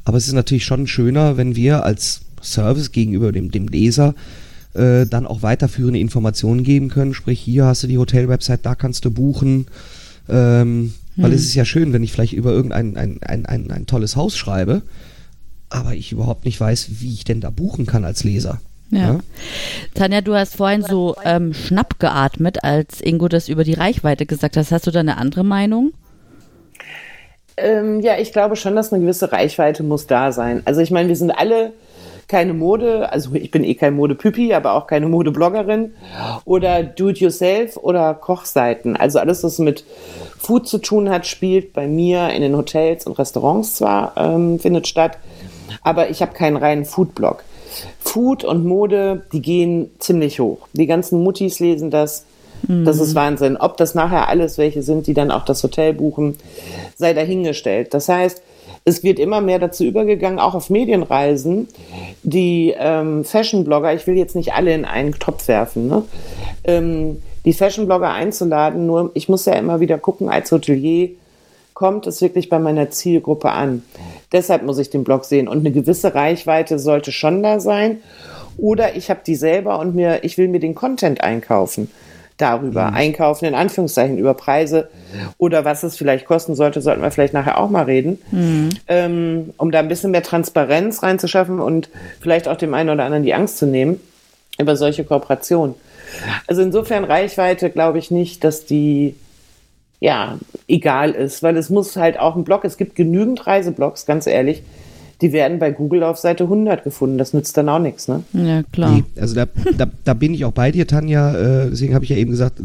Aber 0.05 0.19
es 0.19 0.27
ist 0.27 0.35
natürlich 0.35 0.67
schon 0.67 0.87
schöner, 0.87 1.39
wenn 1.39 1.57
wir 1.57 1.87
als 1.87 2.21
Service 2.43 2.93
gegenüber 2.93 3.33
dem, 3.33 3.51
dem 3.51 3.69
Leser 3.69 4.15
äh, 4.77 5.07
dann 5.07 5.27
auch 5.27 5.43
weiterführende 5.43 5.99
Informationen 5.99 6.63
geben 6.63 6.89
können. 6.89 7.15
Sprich, 7.15 7.41
hier 7.41 7.65
hast 7.65 7.83
du 7.83 7.87
die 7.87 7.99
Hotel-Website, 7.99 8.65
da 8.65 8.75
kannst 8.75 9.05
du 9.05 9.11
buchen. 9.11 9.67
Ähm, 10.29 10.95
hm. 11.15 11.25
Weil 11.25 11.33
es 11.33 11.43
ist 11.43 11.55
ja 11.55 11.65
schön, 11.65 11.93
wenn 11.93 12.03
ich 12.03 12.13
vielleicht 12.13 12.33
über 12.33 12.53
irgendein 12.53 12.97
ein, 12.97 13.23
ein, 13.23 13.47
ein, 13.47 13.71
ein 13.71 13.87
tolles 13.87 14.17
Haus 14.17 14.37
schreibe, 14.37 14.83
aber 15.69 15.95
ich 15.95 16.13
überhaupt 16.13 16.45
nicht 16.45 16.61
weiß, 16.61 17.01
wie 17.01 17.13
ich 17.13 17.25
denn 17.25 17.41
da 17.41 17.51
buchen 17.51 17.87
kann 17.87 18.05
als 18.05 18.25
Leser. 18.25 18.61
Ja. 18.91 18.99
ja. 18.99 19.21
Tanja, 19.95 20.21
du 20.21 20.35
hast 20.35 20.57
vorhin 20.57 20.83
so 20.83 21.17
ähm, 21.25 21.55
schnapp 21.55 21.99
geatmet, 21.99 22.63
als 22.63 23.01
Ingo 23.01 23.29
das 23.29 23.49
über 23.49 23.65
die 23.65 23.75
Reichweite 23.75 24.27
gesagt 24.27 24.57
hat. 24.57 24.71
Hast 24.71 24.87
du 24.87 24.91
da 24.91 25.01
eine 25.01 25.17
andere 25.17 25.45
Meinung? 25.45 25.93
Ähm, 27.57 28.01
ja, 28.01 28.19
ich 28.19 28.33
glaube 28.33 28.57
schon, 28.57 28.77
dass 28.77 28.93
eine 28.93 29.03
gewisse 29.03 29.33
Reichweite 29.33 29.83
muss 29.83 30.07
da 30.07 30.31
sein. 30.31 30.63
Also 30.67 30.83
ich 30.83 30.91
meine, 30.91 31.09
wir 31.09 31.17
sind 31.17 31.31
alle 31.31 31.73
keine 32.29 32.55
Mode, 32.55 33.13
also 33.13 33.35
ich 33.35 33.51
bin 33.51 33.63
eh 33.63 33.75
kein 33.75 33.95
Modepüpi, 33.95 34.53
aber 34.53 34.75
auch 34.75 34.87
keine 34.87 35.07
Modebloggerin 35.07 35.95
oder 36.45 36.83
Do-it-yourself 36.83 37.77
oder 37.77 38.15
Kochseiten. 38.15 38.97
Also 38.97 39.19
alles, 39.19 39.45
was 39.45 39.59
mit 39.59 39.85
Food 40.39 40.67
zu 40.67 40.79
tun 40.79 41.09
hat, 41.09 41.27
spielt 41.27 41.73
bei 41.73 41.87
mir 41.87 42.31
in 42.31 42.43
den 42.43 42.57
Hotels 42.57 43.07
und 43.07 43.19
Restaurants 43.19 43.77
zwar, 43.77 44.13
ähm, 44.17 44.59
findet 44.59 44.89
statt, 44.89 45.19
aber 45.83 46.11
ich 46.11 46.21
habe 46.21 46.33
keinen 46.33 46.57
reinen 46.57 46.85
Foodblog. 46.85 47.45
Food 48.01 48.43
und 48.45 48.65
Mode, 48.65 49.25
die 49.33 49.43
gehen 49.43 49.91
ziemlich 49.99 50.41
hoch. 50.41 50.67
Die 50.73 50.87
ganzen 50.87 51.23
Muttis 51.23 51.61
lesen 51.61 51.91
das. 51.91 52.25
Das 52.69 52.99
ist 52.99 53.11
mhm. 53.11 53.17
Wahnsinn. 53.17 53.57
Ob 53.59 53.77
das 53.77 53.95
nachher 53.95 54.29
alles 54.29 54.59
welche 54.59 54.83
sind, 54.83 55.07
die 55.07 55.15
dann 55.15 55.31
auch 55.31 55.45
das 55.45 55.63
Hotel 55.63 55.93
buchen, 55.93 56.37
sei 56.97 57.13
dahingestellt. 57.13 57.95
Das 57.95 58.09
heißt, 58.09 58.43
es 58.85 59.03
wird 59.03 59.19
immer 59.19 59.41
mehr 59.41 59.59
dazu 59.59 59.85
übergegangen, 59.85 60.39
auch 60.39 60.55
auf 60.55 60.71
Medienreisen, 60.71 61.69
die 62.23 62.75
ähm, 62.79 63.25
Fashion-Blogger, 63.25 63.95
ich 63.95 64.07
will 64.07 64.17
jetzt 64.17 64.37
nicht 64.37 64.55
alle 64.55 64.75
in 64.75 64.85
einen 64.85 65.15
Topf 65.15 65.49
werfen, 65.49 65.89
ne? 65.89 66.05
ähm, 66.65 67.23
die 67.45 67.53
Fashion-Blogger 67.53 68.13
einzuladen, 68.13 68.87
nur 68.87 69.11
ich 69.15 69.29
muss 69.29 69.47
ja 69.47 69.55
immer 69.55 69.81
wieder 69.81 69.99
gucken, 69.99 70.29
als 70.29 70.51
Hotelier 70.53 71.11
kommt 71.75 72.07
es 72.07 72.23
wirklich 72.23 72.49
bei 72.49 72.59
meiner 72.59 72.91
Zielgruppe 72.91 73.51
an. 73.51 73.83
Deshalb 74.33 74.63
muss 74.63 74.79
ich 74.79 74.89
den 74.89 75.05
Blog 75.05 75.27
sehen 75.27 75.47
und 75.47 75.59
eine 75.59 75.73
gewisse 75.73 76.15
Reichweite 76.15 76.79
sollte 76.79 77.13
schon 77.13 77.43
da 77.43 77.61
sein. 77.61 77.99
Oder 78.57 78.97
ich 78.97 79.11
habe 79.11 79.21
die 79.27 79.35
selber 79.35 79.79
und 79.79 79.95
mir, 79.95 80.25
ich 80.25 80.39
will 80.39 80.49
mir 80.49 80.59
den 80.59 80.75
Content 80.75 81.21
einkaufen. 81.21 81.91
Darüber. 82.37 82.91
Mhm. 82.91 82.97
Einkaufen 82.97 83.47
in 83.47 83.55
Anführungszeichen 83.55 84.19
über 84.19 84.35
Preise 84.35 84.89
oder 85.39 85.65
was 85.65 85.83
es 85.83 85.97
vielleicht 85.97 86.27
kosten 86.27 86.55
sollte, 86.55 86.81
sollten 86.81 87.03
wir 87.03 87.11
vielleicht 87.11 87.35
nachher 87.35 87.59
auch 87.59 87.71
mal 87.71 87.85
reden, 87.85 88.19
mhm. 88.31 88.71
ähm, 88.89 89.55
um 89.57 89.71
da 89.71 89.79
ein 89.79 89.89
bisschen 89.89 90.11
mehr 90.11 90.23
Transparenz 90.23 91.03
reinzuschaffen 91.03 91.61
und 91.61 91.89
vielleicht 92.21 92.49
auch 92.49 92.57
dem 92.57 92.75
einen 92.75 92.91
oder 92.91 93.05
anderen 93.05 93.23
die 93.23 93.35
Angst 93.35 93.59
zu 93.59 93.67
nehmen 93.67 94.01
über 94.59 94.77
solche 94.77 95.05
Kooperationen. 95.05 95.75
Also 96.47 96.63
insofern 96.63 97.05
Reichweite 97.05 97.71
glaube 97.71 97.99
ich 97.99 98.11
nicht, 98.11 98.45
dass 98.45 98.65
die 98.65 99.15
ja 100.01 100.39
egal 100.69 101.13
ist, 101.13 101.43
weil 101.43 101.57
es 101.57 101.71
muss 101.71 101.97
halt 101.97 102.19
auch 102.19 102.37
ein 102.37 102.45
Blog, 102.45 102.65
es 102.65 102.77
gibt 102.77 102.95
genügend 102.95 103.47
Reiseblogs, 103.47 104.07
ganz 104.07 104.27
ehrlich, 104.27 104.63
die 105.21 105.33
werden 105.33 105.59
bei 105.59 105.71
Google 105.71 106.03
auf 106.03 106.19
Seite 106.19 106.45
100 106.45 106.85
gefunden. 106.85 107.19
Das 107.19 107.33
nützt 107.33 107.57
dann 107.57 107.69
auch 107.69 107.79
nichts, 107.79 108.09
ne? 108.09 108.23
Ja, 108.33 108.63
klar. 108.65 108.91
Nee, 108.91 109.05
also 109.21 109.35
da, 109.35 109.47
da, 109.77 109.87
da, 110.05 110.15
bin 110.15 110.35
ich 110.35 110.45
auch 110.45 110.53
bei 110.53 110.71
dir, 110.73 110.87
Tanja. 110.87 111.35
Äh, 111.35 111.71
deswegen 111.71 111.95
habe 111.95 112.05
ich 112.05 112.11
ja 112.11 112.17
eben 112.17 112.31
gesagt, 112.31 112.61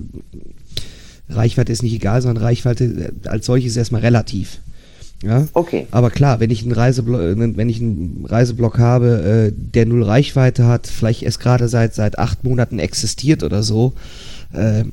Reichweite 1.29 1.71
ist 1.71 1.83
nicht 1.83 1.93
egal, 1.93 2.21
sondern 2.21 2.43
Reichweite 2.43 3.13
als 3.25 3.45
solches 3.45 3.71
ist 3.71 3.77
erstmal 3.77 4.01
relativ. 4.01 4.59
Ja? 5.23 5.47
Okay. 5.53 5.87
Aber 5.91 6.09
klar, 6.09 6.39
wenn 6.39 6.49
ich 6.49 6.63
einen 6.63 6.71
Reiseblock, 6.71 7.21
wenn 7.37 7.69
ich 7.69 7.79
einen 7.79 8.25
Reiseblock 8.27 8.79
habe, 8.79 9.51
äh, 9.51 9.53
der 9.55 9.85
null 9.85 10.03
Reichweite 10.03 10.65
hat, 10.65 10.87
vielleicht 10.87 11.23
erst 11.23 11.39
gerade 11.39 11.67
seit 11.67 11.93
seit 11.93 12.17
acht 12.19 12.43
Monaten 12.43 12.79
existiert 12.79 13.43
oder 13.43 13.63
so, 13.63 13.93
äh, 14.53 14.83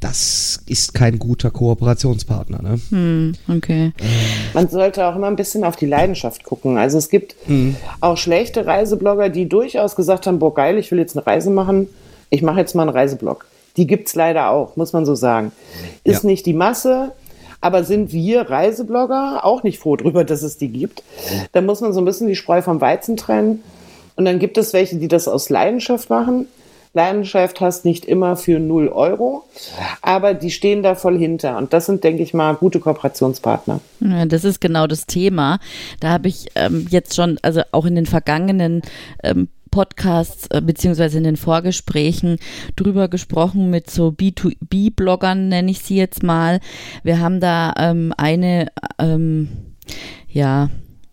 das 0.00 0.62
ist 0.66 0.94
kein 0.94 1.18
guter 1.18 1.50
Kooperationspartner. 1.50 2.62
Ne? 2.62 2.80
Hm, 2.90 3.34
okay. 3.48 3.92
Man 4.54 4.68
sollte 4.68 5.06
auch 5.06 5.16
immer 5.16 5.26
ein 5.26 5.36
bisschen 5.36 5.64
auf 5.64 5.76
die 5.76 5.86
Leidenschaft 5.86 6.44
gucken. 6.44 6.76
Also 6.78 6.98
es 6.98 7.08
gibt 7.08 7.34
hm. 7.46 7.76
auch 8.00 8.16
schlechte 8.16 8.66
Reiseblogger, 8.66 9.28
die 9.28 9.48
durchaus 9.48 9.96
gesagt 9.96 10.26
haben, 10.26 10.38
boah 10.38 10.54
geil, 10.54 10.78
ich 10.78 10.90
will 10.90 10.98
jetzt 10.98 11.16
eine 11.16 11.26
Reise 11.26 11.50
machen, 11.50 11.88
ich 12.28 12.42
mache 12.42 12.60
jetzt 12.60 12.74
mal 12.74 12.82
einen 12.82 12.90
Reiseblog. 12.96 13.46
Die 13.76 13.86
gibt 13.86 14.08
es 14.08 14.14
leider 14.14 14.50
auch, 14.50 14.76
muss 14.76 14.92
man 14.92 15.06
so 15.06 15.14
sagen. 15.14 15.52
Ist 16.04 16.24
ja. 16.24 16.28
nicht 16.28 16.44
die 16.46 16.52
Masse, 16.52 17.12
aber 17.60 17.84
sind 17.84 18.12
wir 18.12 18.42
Reiseblogger 18.50 19.44
auch 19.44 19.62
nicht 19.62 19.78
froh 19.78 19.96
darüber, 19.96 20.24
dass 20.24 20.42
es 20.42 20.58
die 20.58 20.68
gibt. 20.68 21.02
Da 21.52 21.60
muss 21.60 21.80
man 21.80 21.92
so 21.92 22.00
ein 22.00 22.04
bisschen 22.04 22.26
die 22.26 22.36
Spreu 22.36 22.62
vom 22.62 22.80
Weizen 22.80 23.16
trennen. 23.16 23.62
Und 24.16 24.24
dann 24.24 24.38
gibt 24.38 24.58
es 24.58 24.72
welche, 24.72 24.96
die 24.96 25.08
das 25.08 25.28
aus 25.28 25.48
Leidenschaft 25.48 26.10
machen. 26.10 26.46
Leidenschaft 26.92 27.60
hast 27.60 27.84
nicht 27.84 28.04
immer 28.04 28.36
für 28.36 28.58
0 28.58 28.88
Euro, 28.88 29.44
aber 30.02 30.34
die 30.34 30.50
stehen 30.50 30.82
da 30.82 30.96
voll 30.96 31.16
hinter. 31.18 31.56
Und 31.56 31.72
das 31.72 31.86
sind, 31.86 32.02
denke 32.02 32.22
ich 32.22 32.34
mal, 32.34 32.54
gute 32.54 32.80
Kooperationspartner. 32.80 33.80
Ja, 34.00 34.26
das 34.26 34.44
ist 34.44 34.60
genau 34.60 34.86
das 34.88 35.06
Thema. 35.06 35.60
Da 36.00 36.10
habe 36.10 36.28
ich 36.28 36.46
ähm, 36.56 36.86
jetzt 36.90 37.14
schon, 37.14 37.38
also 37.42 37.62
auch 37.70 37.86
in 37.86 37.94
den 37.94 38.06
vergangenen 38.06 38.82
ähm, 39.22 39.48
Podcasts 39.70 40.48
äh, 40.50 40.60
beziehungsweise 40.60 41.18
in 41.18 41.24
den 41.24 41.36
Vorgesprächen 41.36 42.38
drüber 42.74 43.06
gesprochen 43.08 43.70
mit 43.70 43.88
so 43.88 44.08
B2B-Bloggern, 44.08 45.48
nenne 45.48 45.70
ich 45.70 45.80
sie 45.80 45.96
jetzt 45.96 46.24
mal. 46.24 46.60
Wir 47.04 47.20
haben 47.20 47.40
da 47.40 47.72
ähm, 47.76 48.12
eine, 48.16 48.66
ähm, 48.98 49.48
ja, 50.28 50.70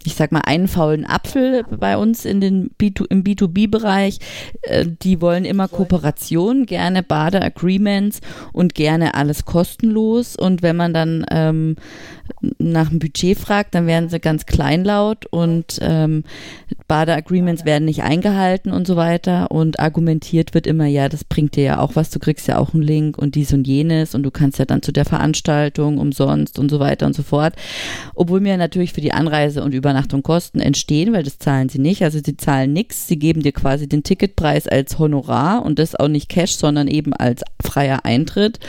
ich 0.08 0.16
sag 0.16 0.32
mal, 0.32 0.43
einen 0.45 0.70
faulen 0.70 1.05
Apfel 1.05 1.66
bei 1.70 1.97
uns 1.97 2.24
in 2.24 2.39
den 2.39 2.70
B2, 2.80 3.08
im 3.10 3.26
B2B-Bereich. 3.26 4.20
Äh, 4.62 4.86
die 4.88 5.20
wollen 5.20 5.43
immer 5.43 5.68
Kooperation, 5.68 6.66
gerne 6.66 7.03
Bade-Agreements 7.03 8.22
und 8.53 8.74
gerne 8.74 9.16
alles 9.16 9.43
kostenlos. 9.43 10.38
Und 10.38 10.62
wenn 10.62 10.78
man 10.78 10.93
dann 10.93 11.26
ähm, 11.30 11.76
nach 12.58 12.88
dem 12.88 12.99
Budget 12.99 13.38
fragt, 13.38 13.76
dann 13.76 13.86
werden 13.86 14.08
sie 14.08 14.22
ganz 14.22 14.45
kleinlaut 14.45 15.26
und 15.26 15.78
ähm, 15.82 16.24
Bade-Agreements 16.88 17.66
werden 17.66 17.84
nicht 17.84 18.03
eingehalten 18.03 18.72
und 18.72 18.88
so 18.88 18.95
weiter. 18.95 19.51
Und 19.51 19.82
argumentiert 19.82 20.53
wird 20.53 20.68
immer, 20.68 20.86
ja, 20.86 21.10
das 21.10 21.26
bringt 21.26 21.58
dir 21.58 21.64
ja 21.64 21.80
auch 21.80 21.97
was, 21.97 22.12
du 22.12 22.20
kriegst 22.20 22.47
ja 22.47 22.60
auch 22.60 22.74
einen 22.74 22.84
Link 22.84 23.18
und 23.18 23.36
dies 23.36 23.51
und 23.51 23.68
jenes 23.68 24.16
und 24.16 24.24
du 24.24 24.32
kannst 24.32 24.58
ja 24.58 24.64
dann 24.64 24.82
zu 24.82 24.93
der 24.93 25.03
Veranstaltung 25.03 25.97
umsonst 25.97 26.60
und 26.60 26.72
so 26.72 26.80
weiter 26.80 27.05
und 27.08 27.14
so 27.14 27.24
fort. 27.24 27.55
Obwohl 28.16 28.39
mir 28.39 28.55
natürlich 28.55 28.93
für 28.93 29.01
die 29.01 29.12
Anreise 29.12 29.62
und 29.62 29.74
Übernachtung 29.74 29.97
Kosten 30.24 30.60
entstehen, 30.60 31.14
weil 31.14 31.24
das 31.24 31.39
zahlen 31.39 31.70
sie 31.70 31.80
nicht. 31.80 32.04
Also 32.04 32.20
sie 32.24 32.38
zahlen 32.38 32.74
nichts, 32.74 33.08
sie 33.08 33.18
geben 33.18 33.41
dir 33.41 33.52
quasi 33.52 33.88
den 33.88 34.04
Ticketpreis 34.04 34.68
als 34.68 35.00
Honorar 35.00 35.64
und 35.66 35.80
das 35.80 35.95
auch 35.95 36.08
nicht 36.08 36.30
Cash, 36.30 36.56
sondern 36.56 36.88
eben 36.88 37.14
als 37.14 37.43
freier 37.62 38.06
Eintritt. 38.06 38.60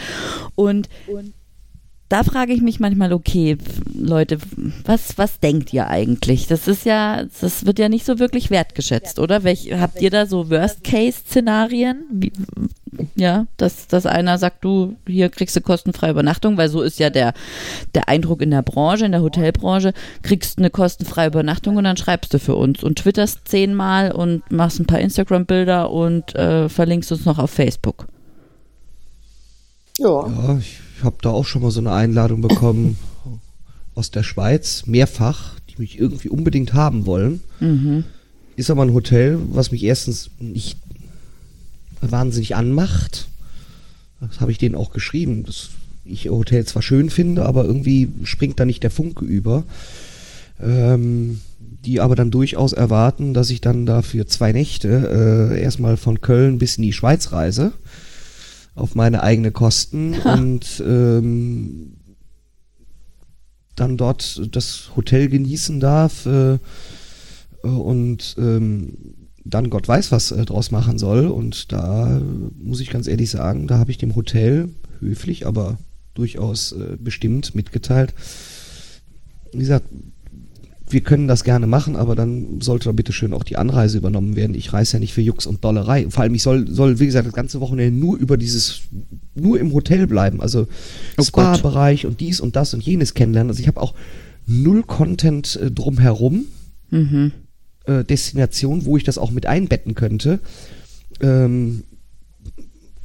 Und, 0.55 0.89
und 1.07 1.35
da 2.09 2.23
frage 2.23 2.55
ich 2.55 2.63
mich 2.63 2.81
manchmal, 2.81 3.13
okay, 3.13 3.59
Leute, 3.93 4.39
was, 4.85 5.19
was 5.19 5.41
denkt 5.41 5.75
ihr 5.75 5.89
eigentlich? 5.89 6.47
Das 6.47 6.67
ist 6.67 6.87
ja, 6.87 7.25
das 7.41 7.67
wird 7.67 7.79
ja 7.79 7.91
nicht 7.91 8.07
so 8.07 8.19
wirklich 8.19 8.51
wertgeschätzt, 8.51 9.19
oder? 9.19 9.45
Welch, 9.45 9.71
habt 9.79 10.01
ihr 10.01 10.09
da 10.09 10.25
so 10.25 10.49
Worst-Case-Szenarien? 10.49 12.31
Ja, 13.15 13.47
dass, 13.59 13.89
dass 13.89 14.07
einer 14.07 14.39
sagt, 14.39 14.65
du, 14.65 14.97
hier 15.07 15.29
kriegst 15.29 15.55
du 15.55 15.61
kostenfreie 15.61 16.13
Übernachtung, 16.13 16.57
weil 16.57 16.71
so 16.71 16.81
ist 16.81 16.99
ja 16.99 17.11
der, 17.11 17.35
der 17.95 18.09
Eindruck 18.09 18.41
in 18.41 18.51
der 18.51 18.63
Branche, 18.63 19.05
in 19.05 19.13
der 19.13 19.21
Hotelbranche, 19.21 19.93
kriegst 20.23 20.59
eine 20.59 20.71
kostenfreie 20.71 21.29
Übernachtung 21.29 21.77
und 21.77 21.85
dann 21.85 21.99
schreibst 21.99 22.33
du 22.33 22.39
für 22.39 22.57
uns 22.57 22.83
und 22.83 23.01
twitterst 23.01 23.47
zehnmal 23.47 24.13
und 24.13 24.51
machst 24.51 24.81
ein 24.81 24.87
paar 24.87 25.01
Instagram-Bilder 25.01 25.91
und 25.91 26.35
äh, 26.35 26.71
verlinkst 26.71 27.13
uns 27.13 27.27
noch 27.27 27.39
auf 27.39 27.51
Facebook. 27.51 28.07
Ja. 29.99 30.27
ja 30.27 30.59
ich 30.59 30.81
ich 30.99 31.05
habe 31.05 31.17
da 31.23 31.31
auch 31.31 31.47
schon 31.47 31.63
mal 31.63 31.71
so 31.71 31.79
eine 31.79 31.93
Einladung 31.93 32.41
bekommen 32.41 32.99
aus 33.95 34.11
der 34.11 34.25
Schweiz, 34.25 34.85
mehrfach, 34.87 35.53
die 35.71 35.81
mich 35.81 35.99
irgendwie 35.99 36.29
unbedingt 36.29 36.75
haben 36.75 37.07
wollen. 37.07 37.41
Mhm. 37.61 38.05
Ist 38.57 38.71
aber 38.71 38.83
ein 38.83 38.93
Hotel, 38.93 39.39
was 39.53 39.71
mich 39.71 39.85
erstens 39.85 40.31
nicht 40.41 40.77
wahnsinnig 42.01 42.57
anmacht. 42.57 43.29
Das 44.21 44.41
habe 44.41 44.51
ich 44.51 44.59
denen 44.59 44.75
auch 44.75 44.93
geschrieben, 44.93 45.45
dass 45.45 45.71
ich 46.05 46.29
Hotel 46.31 46.65
zwar 46.65 46.83
schön 46.83 47.11
finde, 47.11 47.47
aber 47.47 47.65
irgendwie 47.65 48.09
springt 48.25 48.59
da 48.59 48.65
nicht 48.65 48.83
der 48.83 48.91
Funke 48.91 49.25
über. 49.25 49.63
Ähm, 50.61 51.41
die 51.85 52.01
aber 52.01 52.17
dann 52.17 52.33
durchaus 52.33 52.73
erwarten, 52.73 53.35
dass 53.35 53.51
ich 53.51 53.61
dann 53.61 53.87
da 53.87 54.03
für 54.03 54.27
zwei 54.27 54.51
Nächte 54.51 55.53
äh, 55.53 55.63
erstmal 55.63 55.97
von 55.97 56.21
Köln 56.21 56.59
bis 56.59 56.77
in 56.77 56.83
die 56.83 56.93
Schweiz 56.93 57.31
reise 57.31 57.73
auf 58.79 58.95
meine 58.95 59.23
eigene 59.23 59.51
Kosten 59.51 60.15
und 60.25 60.83
ähm, 60.87 61.95
dann 63.75 63.97
dort 63.97 64.55
das 64.55 64.91
Hotel 64.97 65.29
genießen 65.29 65.81
darf 65.81 66.27
äh, 66.27 66.59
und 67.63 68.37
ähm, 68.39 68.97
dann 69.45 69.71
Gott 69.71 69.89
weiß, 69.89 70.13
was 70.13 70.31
äh, 70.31 70.45
draus 70.45 70.71
machen 70.71 70.99
soll. 70.99 71.27
Und 71.27 71.73
da 71.73 72.21
muss 72.61 72.81
ich 72.81 72.91
ganz 72.91 73.07
ehrlich 73.07 73.31
sagen, 73.31 73.67
da 73.67 73.79
habe 73.79 73.91
ich 73.91 73.99
dem 73.99 74.15
Hotel 74.15 74.71
höflich, 75.01 75.47
aber 75.47 75.79
durchaus 76.15 76.73
äh, 76.73 76.97
bestimmt 76.99 77.55
mitgeteilt. 77.55 78.15
Wie 79.53 79.59
gesagt, 79.59 79.87
wir 80.91 81.01
können 81.01 81.29
das 81.29 81.45
gerne 81.45 81.67
machen, 81.67 81.97
aber 81.97 82.15
dann 82.15 82.61
sollte 82.61 82.87
da 82.87 82.93
bitte 82.93 83.13
schön 83.13 83.33
auch 83.33 83.45
die 83.45 83.57
Anreise 83.57 83.99
übernommen 83.99 84.37
werden. 84.37 84.55
Ich 84.55 84.73
reise 84.73 84.95
ja 84.95 84.99
nicht 85.01 85.13
für 85.13 85.21
Jux 85.21 85.47
und 85.47 85.65
Dollerei. 85.65 86.07
Vor 86.09 86.23
allem, 86.23 86.35
ich 86.35 86.43
soll, 86.43 86.69
soll, 86.69 86.99
wie 86.99 87.07
gesagt, 87.07 87.27
das 87.27 87.35
ganze 87.35 87.61
Wochenende 87.61 87.99
nur 87.99 88.17
über 88.17 88.37
dieses, 88.37 88.83
nur 89.35 89.59
im 89.59 89.73
Hotel 89.73 90.07
bleiben. 90.07 90.41
Also 90.41 90.67
oh 91.17 91.23
Spa-Bereich 91.23 92.07
und 92.07 92.21
dies 92.21 92.41
und 92.41 92.57
das 92.57 92.75
und 92.75 92.83
jenes 92.83 93.15
kennenlernen. 93.15 93.51
Also 93.51 93.61
ich 93.61 93.69
habe 93.69 93.81
auch 93.81 93.95
null 94.47 94.83
Content 94.83 95.57
äh, 95.57 95.71
drumherum. 95.71 96.47
Mhm. 96.91 97.33
Äh, 97.85 98.05
Destination, 98.05 98.85
wo 98.85 98.97
ich 98.97 99.05
das 99.05 99.19
auch 99.19 99.31
mit 99.31 99.47
einbetten 99.47 99.95
könnte. 99.95 100.41
Ähm, 101.21 101.85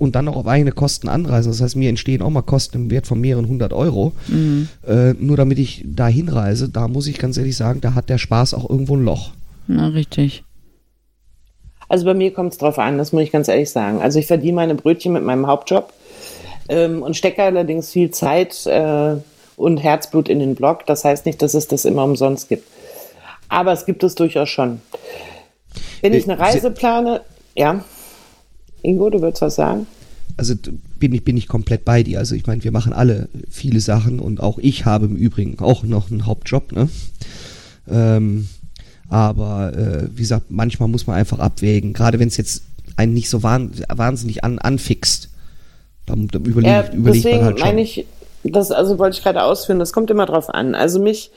und 0.03 0.15
dann 0.15 0.27
auch 0.27 0.35
auf 0.35 0.47
eigene 0.47 0.71
Kosten 0.71 1.09
anreisen. 1.09 1.51
Das 1.51 1.61
heißt, 1.61 1.75
mir 1.75 1.89
entstehen 1.89 2.21
auch 2.21 2.29
mal 2.29 2.41
Kosten 2.41 2.77
im 2.77 2.91
Wert 2.91 3.07
von 3.07 3.19
mehreren 3.19 3.47
hundert 3.47 3.73
Euro. 3.73 4.13
Mhm. 4.27 4.67
Äh, 4.87 5.13
nur 5.13 5.37
damit 5.37 5.59
ich 5.59 5.83
da 5.85 6.07
hinreise, 6.07 6.69
da 6.69 6.87
muss 6.87 7.07
ich 7.07 7.17
ganz 7.17 7.37
ehrlich 7.37 7.55
sagen, 7.55 7.81
da 7.81 7.95
hat 7.95 8.09
der 8.09 8.17
Spaß 8.17 8.53
auch 8.53 8.69
irgendwo 8.69 8.95
ein 8.95 9.03
Loch. 9.03 9.31
Na, 9.67 9.87
richtig. 9.87 10.43
Also 11.87 12.05
bei 12.05 12.13
mir 12.13 12.33
kommt 12.33 12.53
es 12.53 12.57
drauf 12.57 12.79
an, 12.79 12.97
das 12.97 13.13
muss 13.13 13.23
ich 13.23 13.31
ganz 13.31 13.47
ehrlich 13.47 13.69
sagen. 13.69 14.01
Also 14.01 14.19
ich 14.19 14.27
verdiene 14.27 14.55
meine 14.55 14.75
Brötchen 14.75 15.13
mit 15.13 15.23
meinem 15.23 15.47
Hauptjob 15.47 15.93
ähm, 16.69 17.03
und 17.03 17.15
stecke 17.15 17.43
allerdings 17.43 17.91
viel 17.91 18.11
Zeit 18.11 18.65
äh, 18.65 19.15
und 19.57 19.77
Herzblut 19.77 20.29
in 20.29 20.39
den 20.39 20.55
Blog. 20.55 20.85
Das 20.85 21.05
heißt 21.05 21.25
nicht, 21.25 21.41
dass 21.41 21.53
es 21.53 21.67
das 21.67 21.85
immer 21.85 22.03
umsonst 22.03 22.49
gibt. 22.49 22.67
Aber 23.49 23.73
es 23.73 23.85
gibt 23.85 24.03
es 24.03 24.15
durchaus 24.15 24.49
schon. 24.49 24.81
Wenn 26.01 26.13
ich 26.13 26.23
eine 26.29 26.39
Reise 26.39 26.71
plane, 26.71 27.21
ja. 27.55 27.83
Ingo, 28.83 29.09
du 29.09 29.21
würdest 29.21 29.41
was 29.41 29.55
sagen? 29.55 29.87
Also 30.37 30.55
bin 30.99 31.13
ich, 31.13 31.23
bin 31.23 31.37
ich 31.37 31.47
komplett 31.47 31.85
bei 31.85 32.03
dir. 32.03 32.19
Also 32.19 32.35
ich 32.35 32.45
meine, 32.45 32.63
wir 32.63 32.71
machen 32.71 32.93
alle 32.93 33.29
viele 33.49 33.79
Sachen 33.79 34.19
und 34.19 34.41
auch 34.41 34.57
ich 34.57 34.85
habe 34.85 35.05
im 35.05 35.15
Übrigen 35.15 35.59
auch 35.59 35.83
noch 35.83 36.11
einen 36.11 36.25
Hauptjob. 36.25 36.71
Ne? 36.71 36.89
Ähm, 37.89 38.47
aber 39.09 39.73
äh, 39.75 40.07
wie 40.11 40.21
gesagt, 40.21 40.45
manchmal 40.49 40.89
muss 40.89 41.07
man 41.07 41.15
einfach 41.15 41.39
abwägen. 41.39 41.93
Gerade 41.93 42.19
wenn 42.19 42.27
es 42.27 42.37
jetzt 42.37 42.63
einen 42.95 43.13
nicht 43.13 43.29
so 43.29 43.43
wahnsinnig 43.43 44.43
an, 44.43 44.59
anfixt, 44.59 45.29
dann, 46.05 46.27
dann 46.27 46.45
überlegt, 46.45 46.93
ja, 46.93 46.93
überlegt 46.93 47.25
man 47.25 47.43
halt 47.43 47.59
schon. 47.59 47.67
meine 47.67 47.81
ich, 47.81 48.05
das 48.43 48.71
also 48.71 48.99
wollte 48.99 49.17
ich 49.17 49.23
gerade 49.23 49.43
ausführen, 49.43 49.79
das 49.79 49.93
kommt 49.93 50.09
immer 50.11 50.25
drauf 50.25 50.49
an. 50.49 50.75
Also 50.75 50.99
mich 50.99 51.31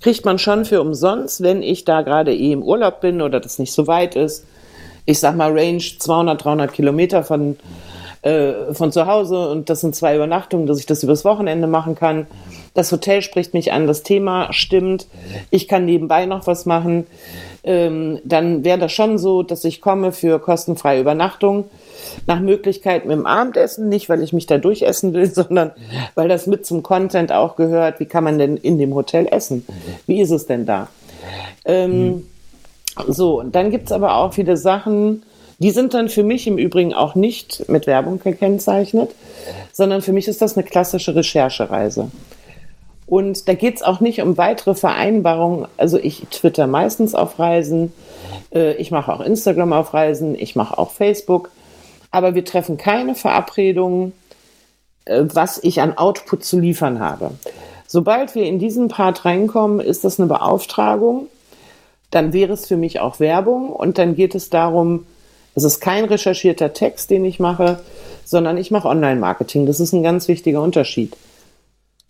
kriegt 0.00 0.24
man 0.24 0.38
schon 0.38 0.64
für 0.64 0.80
umsonst, 0.80 1.42
wenn 1.42 1.62
ich 1.62 1.84
da 1.84 2.02
gerade 2.02 2.34
eh 2.34 2.52
im 2.52 2.62
Urlaub 2.62 3.00
bin 3.00 3.20
oder 3.20 3.40
das 3.40 3.58
nicht 3.58 3.72
so 3.72 3.86
weit 3.86 4.14
ist 4.14 4.44
ich 5.04 5.18
sag 5.18 5.36
mal, 5.36 5.52
Range 5.52 5.82
200, 5.82 6.44
300 6.44 6.72
Kilometer 6.72 7.24
von 7.24 7.56
äh, 8.22 8.72
von 8.72 8.92
zu 8.92 9.06
Hause 9.06 9.48
und 9.50 9.68
das 9.68 9.80
sind 9.80 9.96
zwei 9.96 10.14
Übernachtungen, 10.14 10.66
dass 10.66 10.78
ich 10.78 10.86
das 10.86 11.02
übers 11.02 11.24
Wochenende 11.24 11.66
machen 11.66 11.96
kann. 11.96 12.28
Das 12.72 12.92
Hotel 12.92 13.20
spricht 13.20 13.52
mich 13.52 13.72
an, 13.72 13.88
das 13.88 14.04
Thema 14.04 14.52
stimmt. 14.52 15.08
Ich 15.50 15.66
kann 15.66 15.84
nebenbei 15.84 16.26
noch 16.26 16.46
was 16.46 16.64
machen. 16.64 17.08
Ähm, 17.64 18.20
dann 18.24 18.64
wäre 18.64 18.78
das 18.78 18.92
schon 18.92 19.18
so, 19.18 19.42
dass 19.42 19.64
ich 19.64 19.80
komme 19.80 20.12
für 20.12 20.38
kostenfreie 20.38 21.00
Übernachtung. 21.00 21.64
Nach 22.26 22.38
Möglichkeit 22.38 23.06
mit 23.06 23.16
dem 23.16 23.26
Abendessen, 23.26 23.88
nicht 23.88 24.08
weil 24.08 24.22
ich 24.22 24.32
mich 24.32 24.46
da 24.46 24.58
durchessen 24.58 25.12
will, 25.14 25.26
sondern 25.34 25.72
weil 26.14 26.28
das 26.28 26.46
mit 26.46 26.64
zum 26.64 26.84
Content 26.84 27.32
auch 27.32 27.56
gehört. 27.56 27.98
Wie 27.98 28.06
kann 28.06 28.22
man 28.22 28.38
denn 28.38 28.56
in 28.56 28.78
dem 28.78 28.94
Hotel 28.94 29.26
essen? 29.30 29.66
Wie 30.06 30.20
ist 30.20 30.30
es 30.30 30.46
denn 30.46 30.64
da? 30.64 30.88
Ähm, 31.64 32.06
mhm. 32.06 32.26
So, 33.06 33.40
und 33.40 33.54
dann 33.54 33.70
gibt's 33.70 33.92
aber 33.92 34.16
auch 34.16 34.34
viele 34.34 34.56
Sachen, 34.56 35.22
die 35.58 35.70
sind 35.70 35.94
dann 35.94 36.08
für 36.08 36.24
mich 36.24 36.46
im 36.46 36.58
Übrigen 36.58 36.92
auch 36.92 37.14
nicht 37.14 37.68
mit 37.68 37.86
Werbung 37.86 38.18
gekennzeichnet, 38.18 39.14
sondern 39.72 40.02
für 40.02 40.12
mich 40.12 40.28
ist 40.28 40.42
das 40.42 40.56
eine 40.56 40.66
klassische 40.66 41.14
Recherchereise. 41.14 42.10
Und 43.06 43.46
da 43.48 43.54
geht's 43.54 43.82
auch 43.82 44.00
nicht 44.00 44.22
um 44.22 44.38
weitere 44.38 44.74
Vereinbarungen. 44.74 45.68
Also 45.76 45.98
ich 45.98 46.26
twitter 46.30 46.66
meistens 46.66 47.14
auf 47.14 47.38
Reisen, 47.38 47.92
äh, 48.52 48.74
ich 48.74 48.90
mache 48.90 49.12
auch 49.12 49.20
Instagram 49.20 49.72
auf 49.72 49.94
Reisen, 49.94 50.34
ich 50.34 50.56
mache 50.56 50.78
auch 50.78 50.90
Facebook, 50.90 51.50
aber 52.10 52.34
wir 52.34 52.44
treffen 52.44 52.76
keine 52.76 53.14
Verabredungen, 53.14 54.12
äh, 55.04 55.22
was 55.24 55.62
ich 55.62 55.80
an 55.80 55.96
Output 55.96 56.44
zu 56.44 56.58
liefern 56.58 57.00
habe. 57.00 57.32
Sobald 57.86 58.34
wir 58.34 58.44
in 58.44 58.58
diesen 58.58 58.88
Part 58.88 59.24
reinkommen, 59.24 59.80
ist 59.80 60.04
das 60.04 60.18
eine 60.18 60.26
Beauftragung 60.28 61.28
dann 62.12 62.32
wäre 62.32 62.52
es 62.52 62.66
für 62.66 62.76
mich 62.76 63.00
auch 63.00 63.18
Werbung 63.18 63.70
und 63.70 63.98
dann 63.98 64.14
geht 64.14 64.34
es 64.34 64.50
darum, 64.50 65.06
es 65.54 65.64
ist 65.64 65.80
kein 65.80 66.04
recherchierter 66.04 66.72
Text, 66.72 67.10
den 67.10 67.24
ich 67.24 67.40
mache, 67.40 67.80
sondern 68.24 68.56
ich 68.56 68.70
mache 68.70 68.88
Online-Marketing. 68.88 69.66
Das 69.66 69.80
ist 69.80 69.92
ein 69.92 70.02
ganz 70.02 70.28
wichtiger 70.28 70.62
Unterschied. 70.62 71.16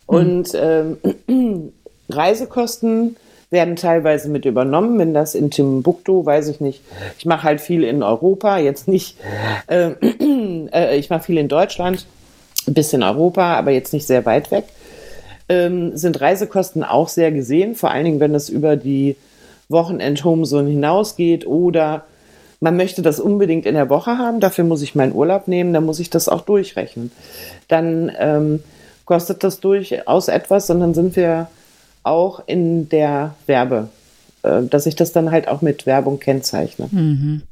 Mhm. 0.07 0.15
Und 0.15 0.51
ähm, 0.55 0.97
Reisekosten 2.09 3.15
werden 3.49 3.75
teilweise 3.75 4.29
mit 4.29 4.45
übernommen, 4.45 4.99
wenn 4.99 5.13
das 5.13 5.35
in 5.35 5.51
Timbuktu, 5.51 6.25
weiß 6.25 6.49
ich 6.49 6.59
nicht. 6.59 6.81
Ich 7.17 7.25
mache 7.25 7.43
halt 7.43 7.61
viel 7.61 7.83
in 7.83 8.03
Europa, 8.03 8.57
jetzt 8.57 8.87
nicht, 8.89 9.17
äh, 9.67 9.91
äh, 10.73 10.97
ich 10.97 11.09
mache 11.09 11.23
viel 11.23 11.37
in 11.37 11.47
Deutschland, 11.47 12.05
ein 12.67 12.73
bisschen 12.73 13.03
Europa, 13.03 13.55
aber 13.55 13.71
jetzt 13.71 13.93
nicht 13.93 14.07
sehr 14.07 14.25
weit 14.25 14.51
weg. 14.51 14.65
Ähm, 15.47 15.95
sind 15.95 16.19
Reisekosten 16.19 16.83
auch 16.83 17.07
sehr 17.07 17.31
gesehen, 17.31 17.75
vor 17.75 17.91
allen 17.91 18.05
Dingen, 18.05 18.19
wenn 18.19 18.35
es 18.35 18.49
über 18.49 18.75
die 18.75 19.15
Wochenend-Home 19.69 20.45
hinausgeht 20.67 21.45
oder 21.47 22.05
man 22.59 22.77
möchte 22.77 23.01
das 23.01 23.19
unbedingt 23.19 23.65
in 23.65 23.75
der 23.75 23.89
Woche 23.89 24.17
haben, 24.17 24.39
dafür 24.39 24.63
muss 24.63 24.81
ich 24.81 24.95
meinen 24.95 25.13
Urlaub 25.13 25.47
nehmen, 25.47 25.73
dann 25.73 25.85
muss 25.85 25.99
ich 25.99 26.09
das 26.09 26.29
auch 26.29 26.41
durchrechnen. 26.41 27.11
Dann 27.67 28.11
ähm, 28.17 28.63
kostet 29.05 29.43
das 29.43 29.59
durchaus 29.59 30.29
etwas, 30.29 30.67
sondern 30.67 30.93
sind 30.93 31.15
wir 31.15 31.47
auch 32.03 32.41
in 32.45 32.87
der 32.87 33.35
Werbe, 33.47 33.89
äh, 34.43 34.63
dass 34.63 34.85
ich 34.85 34.95
das 34.95 35.11
dann 35.11 35.31
halt 35.31 35.47
auch 35.47 35.61
mit 35.61 35.85
Werbung 35.85 36.19
kennzeichne. 36.19 36.87
Mhm. 36.89 37.43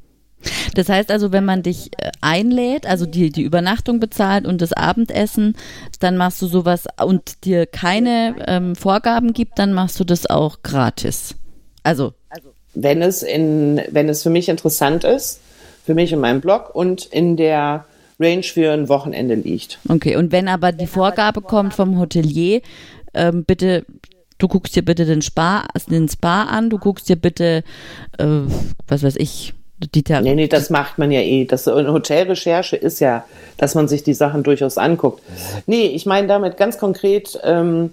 Das 0.74 0.90
heißt 0.90 1.12
also, 1.12 1.32
wenn 1.32 1.46
man 1.46 1.62
dich 1.62 1.92
äh, 1.98 2.12
einlädt, 2.22 2.86
also 2.86 3.06
die, 3.06 3.32
die 3.32 3.44
Übernachtung 3.44 4.00
bezahlt 4.00 4.48
und 4.48 4.62
das 4.62 4.74
Abendessen, 4.74 5.56
dann 6.00 6.18
machst 6.18 6.42
du 6.42 6.48
sowas 6.48 6.86
und 7.04 7.44
dir 7.46 7.66
keine 7.66 8.36
ähm, 8.48 8.76
Vorgaben 8.76 9.34
gibt, 9.34 9.60
dann 9.60 9.74
machst 9.74 10.00
du 10.00 10.04
das 10.04 10.26
auch 10.26 10.64
gratis. 10.64 11.36
Also, 11.84 12.14
wenn 12.74 13.02
es 13.02 13.24
in, 13.24 13.82
wenn 13.90 14.10
es 14.10 14.24
für 14.24 14.30
mich 14.30 14.50
interessant 14.50 15.04
ist, 15.04 15.40
für 15.86 15.94
mich 15.94 16.12
in 16.12 16.20
meinem 16.20 16.42
Blog 16.42 16.74
und 16.74 17.06
in 17.06 17.38
der 17.38 17.86
Range 18.20 18.44
für 18.44 18.72
ein 18.72 18.88
Wochenende 18.88 19.36
liegt. 19.36 19.80
Okay, 19.90 20.16
und 20.16 20.32
wenn 20.32 20.48
aber 20.48 20.72
die 20.72 20.88
Vorgabe 20.88 21.42
kommt 21.42 21.74
vom 21.74 22.00
Hotelier, 22.00 22.62
ähm, 23.14 23.44
bitte, 23.44 23.86
du 24.38 24.48
guckst 24.48 24.76
dir 24.76 24.86
bitte 24.86 25.06
den 25.06 25.22
Spa, 25.22 25.66
den 25.90 26.08
Spa 26.08 26.44
an, 26.44 26.70
du 26.70 26.78
guckst 26.78 27.10
dir 27.10 27.16
bitte, 27.16 27.64
äh, 28.18 28.26
was 28.88 29.04
weiß 29.04 29.16
ich, 29.18 29.54
die 29.96 30.04
Ter 30.04 30.22
nee, 30.22 30.36
nee, 30.36 30.48
das 30.48 30.70
macht 30.70 31.00
man 31.00 31.12
ja 31.12 31.22
eh. 31.22 31.46
Das 31.46 31.66
Hotelrecherche 31.66 32.76
ist 32.76 33.00
ja, 33.00 33.26
dass 33.58 33.74
man 33.74 33.88
sich 33.88 34.04
die 34.04 34.14
Sachen 34.14 34.44
durchaus 34.44 34.78
anguckt. 34.78 35.24
Nee, 35.66 35.88
ich 35.88 36.06
meine 36.06 36.28
damit 36.28 36.58
ganz 36.58 36.78
konkret, 36.78 37.40
ähm, 37.44 37.92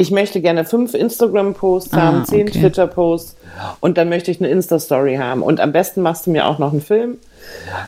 ich 0.00 0.10
möchte 0.10 0.40
gerne 0.40 0.64
fünf 0.64 0.94
Instagram-Posts 0.94 1.92
ah, 1.92 2.00
haben, 2.00 2.24
zehn 2.24 2.48
okay. 2.48 2.60
Twitter-Posts 2.60 3.36
und 3.80 3.98
dann 3.98 4.08
möchte 4.08 4.30
ich 4.30 4.40
eine 4.40 4.48
Insta-Story 4.48 5.16
haben. 5.16 5.42
Und 5.42 5.60
am 5.60 5.72
besten 5.72 6.00
machst 6.00 6.26
du 6.26 6.30
mir 6.30 6.46
auch 6.46 6.58
noch 6.58 6.72
einen 6.72 6.80
Film 6.80 7.18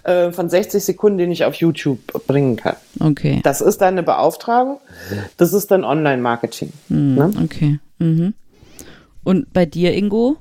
äh, 0.05 0.31
von 0.31 0.51
60 0.51 0.85
Sekunden, 0.85 1.17
den 1.17 1.31
ich 1.31 1.47
auf 1.47 1.55
YouTube 1.55 2.01
bringen 2.27 2.57
kann. 2.57 2.77
Okay. 3.01 3.41
Das 3.45 3.63
ist 3.63 3.81
dann 3.81 3.95
eine 3.95 4.03
Beauftragung. 4.03 4.79
Das 5.39 5.55
ist 5.55 5.71
dann 5.71 5.85
Online-Marketing. 5.85 6.71
Mhm, 6.91 7.15
ne? 7.15 7.33
Okay. 7.45 7.79
Mhm. 7.99 8.35
Und 9.25 9.51
bei 9.55 9.65
dir, 9.65 9.95
Ingo? 9.95 10.37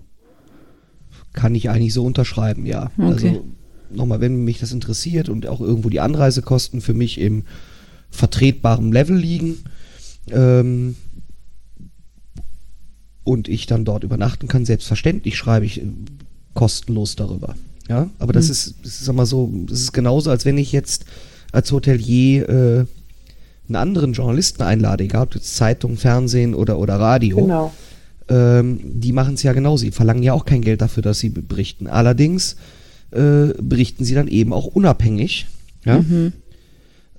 Kann 1.32 1.56
ich 1.56 1.70
eigentlich 1.70 1.94
so 1.94 2.04
unterschreiben, 2.04 2.66
ja. 2.66 2.92
Okay. 2.98 3.08
Also 3.08 3.46
nochmal, 3.92 4.20
wenn 4.20 4.44
mich 4.44 4.60
das 4.60 4.74
interessiert 4.74 5.30
und 5.30 5.48
auch 5.48 5.62
irgendwo 5.62 5.88
die 5.88 6.02
Anreisekosten 6.02 6.82
für 6.82 6.94
mich 6.94 7.18
im 7.18 7.46
vertretbaren 8.10 8.92
Level 8.92 9.16
liegen, 9.16 9.64
ähm, 10.30 10.98
und 13.24 13.48
ich 13.48 13.66
dann 13.66 13.86
dort 13.86 14.04
übernachten 14.04 14.48
kann, 14.48 14.66
selbstverständlich 14.66 15.38
schreibe 15.38 15.66
ich 15.66 15.82
äh, 15.82 15.86
kostenlos 16.54 17.16
darüber. 17.16 17.56
Ja, 17.90 18.10
aber 18.20 18.34
das 18.34 18.46
mhm. 18.46 18.52
ist, 18.52 18.76
das 18.84 19.02
ist 19.02 19.14
mal 19.14 19.26
so, 19.26 19.52
das 19.68 19.82
ist 19.82 19.92
genauso, 19.92 20.30
als 20.30 20.46
wenn 20.46 20.58
ich 20.58 20.72
jetzt 20.72 21.06
als 21.52 21.72
Hotelier 21.72 22.50
äh, 22.50 22.86
einen 23.68 23.76
anderen 23.76 24.14
Journalisten 24.14 24.64
einlade, 24.64 25.04
egal 25.04 25.24
ob 25.24 25.36
jetzt 25.36 25.56
Zeitung, 25.56 25.98
Fernsehen 25.98 26.54
oder, 26.54 26.80
oder 26.80 27.00
Radio. 27.00 27.38
Genau. 27.38 27.74
Ähm, 28.30 28.80
die 28.84 29.12
machen 29.12 29.34
es 29.34 29.44
ja 29.44 29.54
genauso. 29.54 29.84
Sie 29.84 29.92
verlangen 29.92 30.24
ja 30.24 30.34
auch 30.34 30.46
kein 30.46 30.62
Geld 30.62 30.82
dafür, 30.82 31.04
dass 31.04 31.20
sie 31.20 31.30
berichten. 31.30 31.88
Allerdings 31.88 32.56
äh, 33.12 33.54
berichten 33.62 34.06
sie 34.06 34.16
dann 34.16 34.28
eben 34.28 34.54
auch 34.54 34.68
unabhängig. 34.68 35.48
Ja. 35.86 36.00
Mhm. 36.00 36.34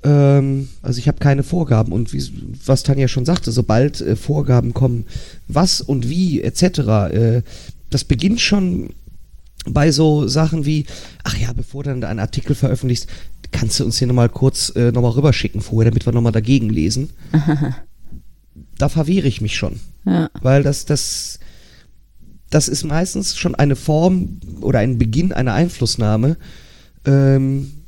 Ähm, 0.05 0.69
also 0.83 0.99
ich 0.99 1.09
habe 1.09 1.19
keine 1.19 1.43
Vorgaben 1.43 1.93
und 1.93 2.13
wie, 2.13 2.23
was 2.67 2.83
Tanja 2.83 3.09
schon 3.09 3.25
sagte, 3.25 3.53
sobald 3.53 4.01
äh, 4.01 4.17
Vorgaben 4.17 4.75
kommen, 4.75 5.07
was 5.49 5.81
und 5.81 6.09
wie 6.09 6.43
etc., 6.43 6.63
äh, 7.13 7.43
das 7.91 8.05
beginnt 8.05 8.41
schon 8.41 8.91
bei 9.67 9.93
so 9.93 10.27
Sachen 10.27 10.67
wie, 10.67 10.87
ach 11.25 11.37
ja, 11.37 11.53
bevor 11.53 11.85
du 11.85 11.91
dann 11.91 12.05
einen 12.05 12.21
Artikel 12.21 12.55
veröffentlichst, 12.55 13.07
kannst 13.53 13.79
du 13.79 13.85
uns 13.85 13.99
hier 13.99 14.09
nochmal 14.09 14.29
kurz 14.29 14.75
äh, 14.75 14.91
nochmal 14.91 15.13
rüberschicken 15.13 15.61
vorher, 15.61 15.91
damit 15.91 16.07
wir 16.07 16.13
nochmal 16.13 16.33
dagegen 16.33 16.71
lesen. 16.71 17.11
da 18.79 18.89
verwehre 18.89 19.29
ich 19.29 19.41
mich 19.41 19.57
schon. 19.57 19.79
Ja. 20.05 20.31
Weil 20.41 20.63
das, 20.63 20.85
das, 20.85 21.39
das 22.51 22.69
ist 22.69 22.85
meistens 22.85 23.37
schon 23.37 23.55
eine 23.55 23.77
Form 23.77 24.41
oder 24.61 24.81
ein 24.81 24.99
Beginn 24.99 25.33
einer 25.33 25.55
Einflussnahme, 25.55 26.37
ähm, 27.05 27.82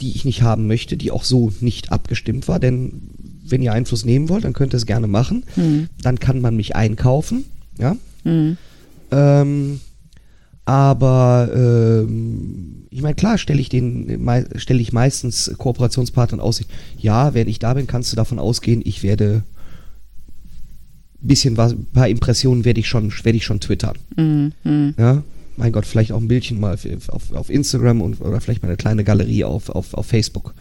die 0.00 0.14
ich 0.14 0.24
nicht 0.24 0.42
haben 0.42 0.66
möchte, 0.66 0.96
die 0.96 1.10
auch 1.10 1.24
so 1.24 1.52
nicht 1.60 1.92
abgestimmt 1.92 2.48
war. 2.48 2.58
Denn 2.58 3.02
wenn 3.44 3.62
ihr 3.62 3.72
Einfluss 3.72 4.04
nehmen 4.04 4.28
wollt, 4.28 4.44
dann 4.44 4.52
könnt 4.52 4.74
ihr 4.74 4.78
es 4.78 4.86
gerne 4.86 5.06
machen. 5.06 5.44
Mhm. 5.56 5.88
Dann 6.02 6.18
kann 6.18 6.40
man 6.40 6.56
mich 6.56 6.74
einkaufen. 6.74 7.44
Ja. 7.78 7.96
Mhm. 8.24 8.56
Ähm, 9.10 9.80
aber 10.64 11.50
ähm, 11.54 12.86
ich 12.90 13.02
meine, 13.02 13.14
klar 13.14 13.36
stelle 13.36 13.60
ich 13.60 13.68
den 13.68 14.28
stelle 14.56 14.80
ich 14.80 14.92
meistens 14.92 15.52
Kooperationspartnern 15.58 16.40
aus. 16.40 16.62
Ja, 16.98 17.34
wenn 17.34 17.48
ich 17.48 17.58
da 17.58 17.74
bin, 17.74 17.86
kannst 17.86 18.12
du 18.12 18.16
davon 18.16 18.38
ausgehen, 18.38 18.82
ich 18.84 19.02
werde 19.02 19.42
bisschen 21.20 21.56
was, 21.56 21.74
paar 21.92 22.08
Impressionen 22.08 22.64
werde 22.64 22.80
ich 22.80 22.88
schon 22.88 23.12
werde 23.22 23.36
ich 23.36 23.44
schon 23.44 23.60
twittern. 23.60 23.96
Mhm. 24.16 24.94
Ja, 24.98 25.22
mein 25.56 25.72
Gott, 25.72 25.86
vielleicht 25.86 26.12
auch 26.12 26.20
ein 26.20 26.28
Bildchen 26.28 26.60
mal 26.60 26.76
auf, 27.08 27.32
auf 27.32 27.50
Instagram 27.50 28.00
und, 28.00 28.20
oder 28.20 28.40
vielleicht 28.40 28.62
mal 28.62 28.68
eine 28.68 28.76
kleine 28.76 29.04
Galerie 29.04 29.44
auf, 29.44 29.68
auf, 29.68 29.94
auf 29.94 30.06
Facebook. 30.06 30.54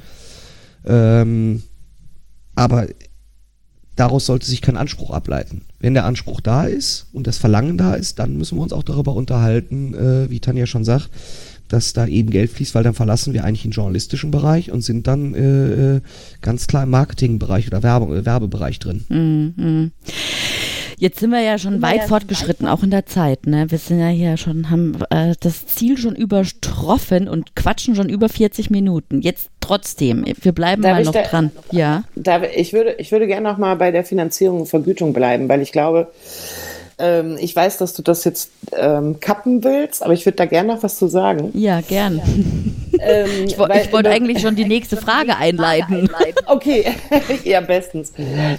Ähm, 0.86 1.64
aber 2.56 2.88
daraus 3.96 4.26
sollte 4.26 4.46
sich 4.46 4.62
kein 4.62 4.78
Anspruch 4.78 5.12
ableiten. 5.12 5.64
Wenn 5.80 5.94
der 5.94 6.06
Anspruch 6.06 6.42
da 6.42 6.66
ist 6.66 7.08
und 7.14 7.28
das 7.28 7.38
Verlangen 7.38 7.78
da 7.78 7.94
ist, 7.94 8.20
dann 8.20 8.38
müssen 8.38 8.58
wir 8.58 8.64
uns 8.64 8.74
auch 8.74 8.84
darüber 8.84 9.16
unterhalten, 9.16 9.94
äh, 9.94 10.30
wie 10.30 10.40
Tanja 10.40 10.66
schon 10.66 10.84
sagt, 10.84 11.10
dass 11.68 11.94
da 11.94 12.06
eben 12.06 12.32
Geld 12.32 12.52
fließt, 12.52 12.76
weil 12.76 12.84
dann 12.84 12.94
verlassen 12.94 13.34
wir 13.34 13.46
eigentlich 13.46 13.62
den 13.62 13.72
journalistischen 13.72 14.32
Bereich 14.32 14.72
und 14.72 14.82
sind 14.82 15.08
dann 15.08 15.34
äh, 15.34 15.96
äh 15.96 16.02
ganz 16.42 16.68
klar 16.68 16.84
im 16.84 16.90
Marketingbereich 16.90 17.68
oder 17.68 17.80
äh, 17.80 18.26
Werbebereich 18.26 18.80
drin. 18.80 19.06
Mm 19.08 19.62
-hmm. 19.62 19.92
Jetzt 21.02 21.20
sind 21.20 21.32
wir 21.32 21.42
ja 21.42 21.58
schon 21.58 21.82
weit 21.82 22.02
ja 22.02 22.08
fortgeschritten, 22.08 22.68
auch 22.68 22.84
in 22.84 22.92
der 22.92 23.08
Zeit. 23.08 23.48
Ne? 23.48 23.66
Wir 23.72 23.80
sind 23.80 24.00
ja 24.00 24.10
hier 24.10 24.38
schon, 24.38 24.70
haben 24.70 25.00
äh, 25.10 25.34
das 25.40 25.66
Ziel 25.66 25.98
schon 25.98 26.16
übertroffen 26.16 27.28
und 27.28 27.56
quatschen 27.56 27.96
schon 27.96 28.08
über 28.08 28.30
40 28.30 28.70
Minuten. 28.70 29.20
Jetzt 29.20 29.50
trotzdem, 29.62 30.24
wir 30.40 30.52
bleiben 30.52 30.84
Darf 30.84 30.98
mal 30.98 31.04
noch 31.04 31.12
da, 31.12 31.24
dran. 31.24 31.52
Ja. 31.72 32.04
Da, 32.16 32.44
ich, 32.44 32.74
würde, 32.74 32.98
ich 33.00 33.12
würde 33.12 33.26
gerne 33.26 33.50
noch 33.50 33.58
mal 33.58 33.78
bei 33.78 33.90
der 33.90 34.04
Finanzierung 34.04 34.60
und 34.60 34.66
Vergütung 34.68 35.12
bleiben, 35.12 35.50
weil 35.50 35.64
ich 35.64 35.72
glaube, 35.72 36.12
ähm, 37.02 37.38
ich 37.40 37.56
weiß, 37.56 37.78
dass 37.78 37.94
du 37.94 38.02
das 38.02 38.24
jetzt 38.24 38.52
ähm, 38.78 39.20
kappen 39.20 39.64
willst, 39.64 40.04
aber 40.04 40.14
ich 40.14 40.26
würde 40.26 40.38
da 40.38 40.46
gerne 40.46 40.74
noch 40.74 40.84
was 40.84 40.98
zu 40.98 41.08
sagen. 41.08 41.52
Ja, 41.54 41.82
gern. 41.82 42.22
Ähm, 43.00 43.28
ich, 43.46 43.58
weil, 43.58 43.82
ich 43.84 43.92
wollte 43.92 44.10
eigentlich 44.10 44.42
schon 44.42 44.56
die 44.56 44.66
nächste 44.66 44.98
Frage 44.98 45.36
einleiten. 45.38 46.10
Okay, 46.46 46.86
ja, 47.44 47.62
bestens. 47.62 48.14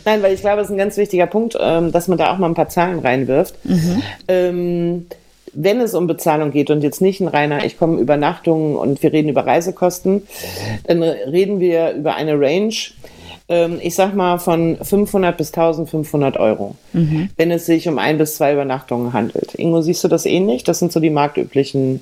Nein, 0.05 0.23
weil 0.23 0.35
ich 0.35 0.41
glaube, 0.41 0.61
es 0.61 0.69
ist 0.69 0.73
ein 0.73 0.79
ganz 0.79 0.97
wichtiger 0.97 1.27
Punkt, 1.27 1.57
ähm, 1.61 1.93
dass 1.93 2.09
man 2.09 2.19
da 2.19 2.33
auch 2.33 2.39
mal 2.39 2.49
ein 2.49 2.55
paar 2.55 2.69
Zahlen 2.69 2.99
reinwirft. 2.99 3.55
Mhm. 3.65 4.03
Ähm, 4.29 5.07
wenn 5.55 5.81
es 5.81 5.95
um 5.95 6.07
Bezahlung 6.07 6.51
geht 6.51 6.71
und 6.71 6.83
jetzt 6.83 7.01
nicht 7.01 7.21
ein 7.21 7.29
reiner, 7.29 7.65
ich 7.65 7.79
komme 7.79 8.01
Übernachtungen 8.01 8.77
und 8.77 9.03
wir 9.03 9.13
reden 9.13 9.29
über 9.29 9.47
Reisekosten, 9.47 10.27
dann 10.87 11.03
reden 11.03 11.61
wir 11.61 11.93
über 11.93 12.15
eine 12.15 12.41
Range, 12.41 12.75
ähm, 13.53 13.79
ich 13.83 13.95
sag 13.95 14.15
mal 14.15 14.39
von 14.39 14.79
500 14.81 15.37
bis 15.37 15.49
1500 15.49 16.39
Euro, 16.39 16.75
mhm. 16.95 17.29
wenn 17.37 17.51
es 17.51 17.67
sich 17.67 17.87
um 17.87 17.99
ein 17.99 18.17
bis 18.17 18.37
zwei 18.37 18.55
Übernachtungen 18.55 19.13
handelt. 19.13 19.55
Ingo, 19.55 19.83
siehst 19.83 20.03
du 20.03 20.09
das 20.09 20.25
ähnlich? 20.25 20.65
Das 20.65 20.79
sind 20.79 20.91
so 20.91 21.01
die 21.01 21.11
marktüblichen 21.11 22.01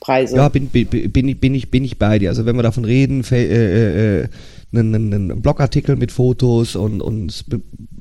Preise. 0.00 0.36
Ja, 0.36 0.48
bin, 0.48 0.66
bin, 0.66 0.88
bin, 0.88 1.28
ich, 1.28 1.40
bin, 1.40 1.54
ich, 1.54 1.70
bin 1.70 1.84
ich 1.84 1.98
bei 1.98 2.18
dir. 2.18 2.30
Also 2.30 2.44
wenn 2.46 2.56
wir 2.56 2.64
davon 2.64 2.84
reden, 2.84 3.24
äh, 3.30 3.44
äh, 3.44 4.22
äh 4.22 4.28
einen, 4.74 5.12
einen 5.12 5.42
Blogartikel 5.42 5.96
mit 5.96 6.12
Fotos 6.12 6.76
und, 6.76 7.02
und 7.02 7.44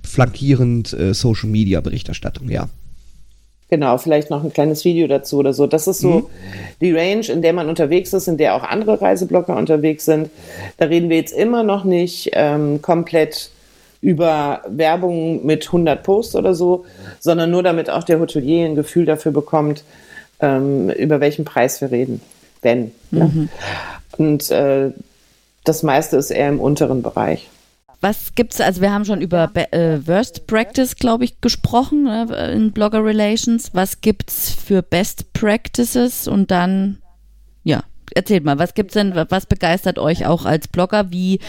flankierend 0.03 0.93
äh, 0.93 1.13
Social 1.13 1.49
Media 1.49 1.82
Berichterstattung, 1.82 2.49
ja. 2.49 2.69
Genau, 3.72 3.97
vielleicht 3.97 4.30
noch 4.30 4.43
ein 4.43 4.51
kleines 4.51 4.84
Video 4.84 5.07
dazu 5.07 5.38
oder 5.38 5.53
so. 5.53 5.65
Das 5.65 5.88
ist 5.88 5.99
so 5.99 6.09
mhm. 6.09 6.28
die 6.82 6.91
Range, 6.91 7.26
in 7.28 7.41
der 7.41 7.53
man 7.53 7.69
unterwegs 7.69 8.11
ist, 8.11 8.28
in 8.28 8.36
der 8.36 8.53
auch 8.55 8.63
andere 8.63 9.01
Reiseblogger 9.01 9.55
unterwegs 9.55 10.03
sind. 10.03 10.30
Da 10.76 10.86
reden 10.86 11.09
wir 11.09 11.15
jetzt 11.15 11.32
immer 11.32 11.63
noch 11.63 11.86
nicht 11.86 12.32
ähm, 12.34 12.82
komplett 12.82 13.49
über 14.01 14.61
Werbung 14.67 15.45
mit 15.45 15.67
100 15.67 16.03
Posts 16.03 16.36
oder 16.36 16.53
so, 16.53 16.84
sondern 17.22 17.49
nur 17.49 17.63
damit 17.63 17.89
auch 17.89 18.03
der 18.03 18.19
Hotelier 18.19 18.65
ein 18.65 18.76
Gefühl 18.76 19.05
dafür 19.05 19.32
bekommt, 19.32 19.86
ähm, 20.41 20.89
über 20.89 21.22
welchen 21.22 21.45
Preis 21.45 21.80
wir 21.80 21.91
reden. 21.91 22.19
Wenn. 22.61 22.91
Ne? 23.09 23.32
Mhm. 23.34 23.49
Und 24.17 24.51
äh, 24.51 24.91
das 25.63 25.82
meiste 25.82 26.17
ist 26.17 26.30
eher 26.30 26.49
im 26.49 26.59
unteren 26.59 27.01
Bereich. 27.01 27.47
Was 28.02 28.34
gibt's, 28.34 28.60
also 28.60 28.82
wir 28.82 28.91
haben 28.91 29.06
schon 29.06 29.22
über 29.22 29.52
äh, 29.56 29.99
Worst 30.08 30.47
Practice, 30.47 30.95
glaube 30.95 31.24
ich, 31.24 31.39
gesprochen 31.39 32.08
äh, 32.08 32.52
in 32.52 32.72
Blogger 32.72 33.04
Relations. 33.04 33.70
Was 33.74 34.02
gibt's 34.02 34.52
für 34.52 34.82
Best 34.82 35.34
Practices 35.34 36.28
und 36.28 36.49
dann, 36.49 36.97
ja, 37.64 37.84
erzählt 38.16 38.43
mal, 38.43 38.58
was 38.58 38.74
gibt's 38.74 38.95
denn, 38.95 39.14
was 39.16 39.45
begeistert 39.45 39.99
euch 39.99 40.26
auch 40.26 40.45
als 40.45 40.68
Blogger? 40.68 41.12
Wie 41.12 41.39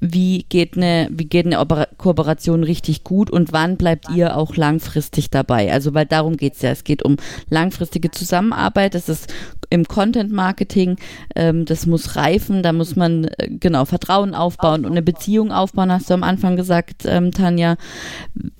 wie 0.00 0.44
geht 0.48 0.76
eine, 0.76 1.08
wie 1.10 1.24
geht 1.24 1.46
eine 1.46 1.86
Kooperation 1.96 2.62
richtig 2.62 3.02
gut 3.02 3.30
und 3.30 3.52
wann 3.52 3.76
bleibt 3.76 4.10
ihr 4.14 4.36
auch 4.36 4.56
langfristig 4.56 5.30
dabei? 5.30 5.72
Also, 5.72 5.94
weil 5.94 6.06
darum 6.06 6.36
geht 6.36 6.54
es 6.54 6.62
ja. 6.62 6.70
Es 6.70 6.84
geht 6.84 7.02
um 7.02 7.16
langfristige 7.48 8.10
Zusammenarbeit, 8.10 8.94
das 8.94 9.08
ist 9.08 9.32
im 9.70 9.86
Content 9.86 10.32
Marketing, 10.32 10.96
ähm, 11.34 11.64
das 11.64 11.86
muss 11.86 12.16
reifen, 12.16 12.62
da 12.62 12.72
muss 12.72 12.96
man 12.96 13.24
äh, 13.24 13.48
genau 13.48 13.84
Vertrauen 13.84 14.34
aufbauen 14.34 14.84
und 14.84 14.92
eine 14.92 15.02
Beziehung 15.02 15.50
aufbauen, 15.50 15.90
hast 15.90 16.10
du 16.10 16.14
am 16.14 16.22
Anfang 16.22 16.56
gesagt, 16.56 17.04
ähm, 17.06 17.32
Tanja. 17.32 17.76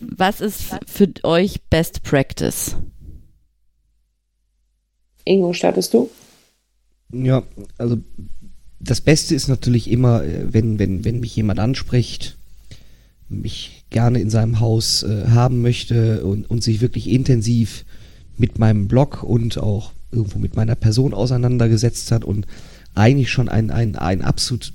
Was 0.01 0.41
ist 0.41 0.74
für 0.87 1.09
euch 1.22 1.62
Best 1.68 2.03
Practice? 2.03 2.76
Ingo, 5.24 5.53
startest 5.53 5.93
du? 5.93 6.09
Ja, 7.12 7.43
also 7.78 7.99
das 8.81 9.01
Beste 9.01 9.35
ist 9.35 9.49
natürlich 9.49 9.91
immer, 9.91 10.22
äh, 10.24 10.53
wenn, 10.53 10.79
wenn, 10.79 11.05
wenn 11.05 11.20
mich 11.20 11.35
jemand 11.37 11.59
anspricht, 11.61 12.37
mich 13.29 13.85
gerne 13.91 14.20
in 14.20 14.31
seinem 14.31 14.61
Haus 14.61 15.03
äh, 15.03 15.29
haben 15.29 15.62
möchte 15.62 16.24
und, 16.24 16.49
und 16.49 16.62
sich 16.62 16.81
wirklich 16.81 17.09
intensiv 17.09 17.85
mit 18.37 18.59
meinem 18.59 18.89
Blog 18.89 19.22
und 19.22 19.59
auch 19.59 19.93
irgendwo 20.12 20.39
mit 20.39 20.57
meiner 20.57 20.74
Person 20.74 21.14
auseinandergesetzt 21.14 22.12
hat 22.12 22.24
und 22.24 22.47
eigentlich 22.95 23.31
schon 23.31 23.49
ein, 23.49 23.70
ein, 23.70 23.97
ein 23.97 24.22
absolut 24.22 24.72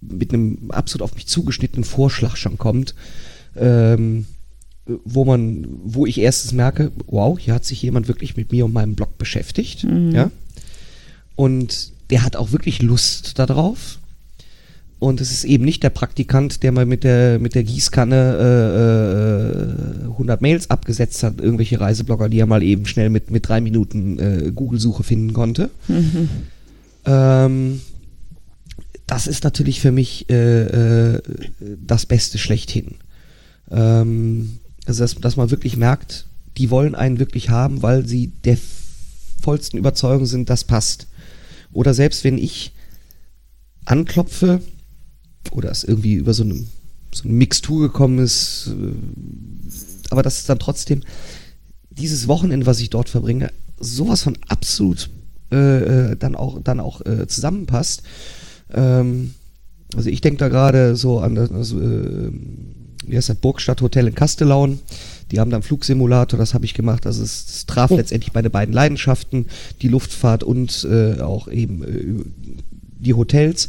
mit 0.00 0.32
einem 0.32 0.70
absolut 0.70 1.02
auf 1.02 1.14
mich 1.16 1.26
zugeschnittenen 1.26 1.84
Vorschlag 1.84 2.36
schon 2.36 2.56
kommt, 2.56 2.94
ähm, 3.56 4.26
wo 4.86 5.24
man, 5.24 5.66
wo 5.84 6.06
ich 6.06 6.18
erstens 6.18 6.52
merke, 6.52 6.92
wow, 7.06 7.36
hier 7.38 7.54
hat 7.54 7.64
sich 7.64 7.82
jemand 7.82 8.06
wirklich 8.06 8.36
mit 8.36 8.52
mir 8.52 8.64
und 8.64 8.72
meinem 8.72 8.94
Blog 8.94 9.18
beschäftigt, 9.18 9.84
mhm. 9.84 10.12
ja, 10.12 10.30
und 11.34 11.92
der 12.10 12.24
hat 12.24 12.36
auch 12.36 12.52
wirklich 12.52 12.82
Lust 12.82 13.38
darauf. 13.38 13.98
Und 15.00 15.20
es 15.20 15.30
ist 15.30 15.44
eben 15.44 15.64
nicht 15.64 15.84
der 15.84 15.90
Praktikant, 15.90 16.64
der 16.64 16.72
mal 16.72 16.84
mit 16.84 17.04
der, 17.04 17.38
mit 17.38 17.54
der 17.54 17.62
Gießkanne 17.62 18.16
äh, 20.04 20.06
äh, 20.06 20.10
100 20.10 20.40
Mails 20.40 20.70
abgesetzt 20.70 21.22
hat, 21.22 21.40
irgendwelche 21.40 21.80
Reiseblogger, 21.80 22.28
die 22.28 22.40
er 22.40 22.46
mal 22.46 22.64
eben 22.64 22.84
schnell 22.84 23.08
mit, 23.08 23.30
mit 23.30 23.48
drei 23.48 23.60
Minuten 23.60 24.18
äh, 24.18 24.50
Google-Suche 24.52 25.04
finden 25.04 25.32
konnte. 25.32 25.70
Mhm. 25.86 26.28
Ähm, 27.04 27.80
das 29.06 29.28
ist 29.28 29.44
natürlich 29.44 29.80
für 29.80 29.92
mich 29.92 30.28
äh, 30.30 31.14
äh, 31.14 31.22
das 31.86 32.04
Beste 32.04 32.38
schlechthin. 32.38 32.96
Ähm, 33.70 34.58
also, 34.84 35.04
dass, 35.04 35.14
dass 35.14 35.36
man 35.36 35.50
wirklich 35.50 35.76
merkt, 35.76 36.26
die 36.56 36.70
wollen 36.70 36.94
einen 36.96 37.20
wirklich 37.20 37.50
haben, 37.50 37.82
weil 37.82 38.06
sie 38.06 38.32
der 38.44 38.58
vollsten 39.40 39.78
Überzeugung 39.78 40.26
sind, 40.26 40.50
das 40.50 40.64
passt. 40.64 41.06
Oder 41.72 41.94
selbst 41.94 42.24
wenn 42.24 42.38
ich 42.38 42.72
anklopfe 43.84 44.60
oder 45.50 45.70
es 45.70 45.84
irgendwie 45.84 46.14
über 46.14 46.34
so 46.34 46.42
eine, 46.42 46.54
so 47.12 47.24
eine 47.24 47.32
Mixtur 47.32 47.80
gekommen 47.80 48.18
ist, 48.18 48.68
äh, 48.68 48.92
aber 50.10 50.22
das 50.22 50.38
ist 50.38 50.48
dann 50.48 50.58
trotzdem 50.58 51.02
dieses 51.90 52.28
Wochenende, 52.28 52.66
was 52.66 52.80
ich 52.80 52.90
dort 52.90 53.08
verbringe, 53.08 53.50
sowas 53.78 54.22
von 54.22 54.38
absolut 54.48 55.10
äh, 55.50 56.12
äh 56.12 56.16
dann 56.16 56.34
auch, 56.34 56.60
dann 56.62 56.80
auch 56.80 57.04
äh, 57.04 57.26
zusammenpasst. 57.26 58.02
Ähm, 58.72 59.34
also 59.94 60.10
ich 60.10 60.20
denke 60.20 60.38
da 60.38 60.48
gerade 60.48 60.96
so 60.96 61.20
an 61.20 61.34
das, 61.34 61.72
äh, 61.72 62.30
wie 63.06 63.16
heißt 63.16 63.30
das, 63.30 63.36
Burgstadt 63.36 63.80
Hotel 63.80 64.08
in 64.08 64.14
Kastellaun. 64.14 64.80
Die 65.30 65.40
haben 65.40 65.50
da 65.50 65.56
einen 65.56 65.62
Flugsimulator, 65.62 66.38
das 66.38 66.54
habe 66.54 66.64
ich 66.64 66.74
gemacht. 66.74 67.06
Also 67.06 67.22
es, 67.22 67.46
es 67.48 67.66
traf 67.66 67.90
oh. 67.90 67.96
letztendlich 67.96 68.32
meine 68.34 68.50
beiden 68.50 68.74
Leidenschaften, 68.74 69.46
die 69.82 69.88
Luftfahrt 69.88 70.42
und 70.42 70.86
äh, 70.90 71.20
auch 71.20 71.48
eben 71.48 71.82
äh, 71.82 72.24
die 72.98 73.14
Hotels. 73.14 73.68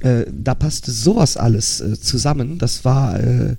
Äh, 0.00 0.24
da 0.32 0.54
passte 0.54 0.90
sowas 0.90 1.36
alles 1.36 1.80
äh, 1.80 1.98
zusammen. 2.00 2.58
Das 2.58 2.84
war, 2.84 3.20
äh, 3.20 3.56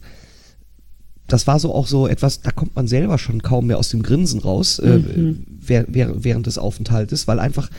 das 1.27 1.47
war 1.47 1.59
so 1.59 1.73
auch 1.73 1.87
so 1.87 2.07
etwas, 2.07 2.41
da 2.41 2.51
kommt 2.51 2.75
man 2.75 2.87
selber 2.87 3.17
schon 3.17 3.41
kaum 3.41 3.67
mehr 3.67 3.77
aus 3.77 3.89
dem 3.89 4.03
Grinsen 4.03 4.39
raus 4.39 4.79
äh, 4.79 4.97
mhm. 4.97 5.45
während 5.59 6.45
des 6.47 6.57
Aufenthaltes, 6.57 7.27
weil 7.27 7.39
einfach 7.39 7.69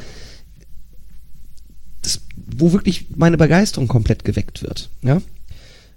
das, 2.02 2.20
wo 2.58 2.72
wirklich 2.72 3.06
meine 3.16 3.36
Begeisterung 3.36 3.88
komplett 3.88 4.24
geweckt 4.24 4.62
wird. 4.62 4.90
Ja? 5.02 5.20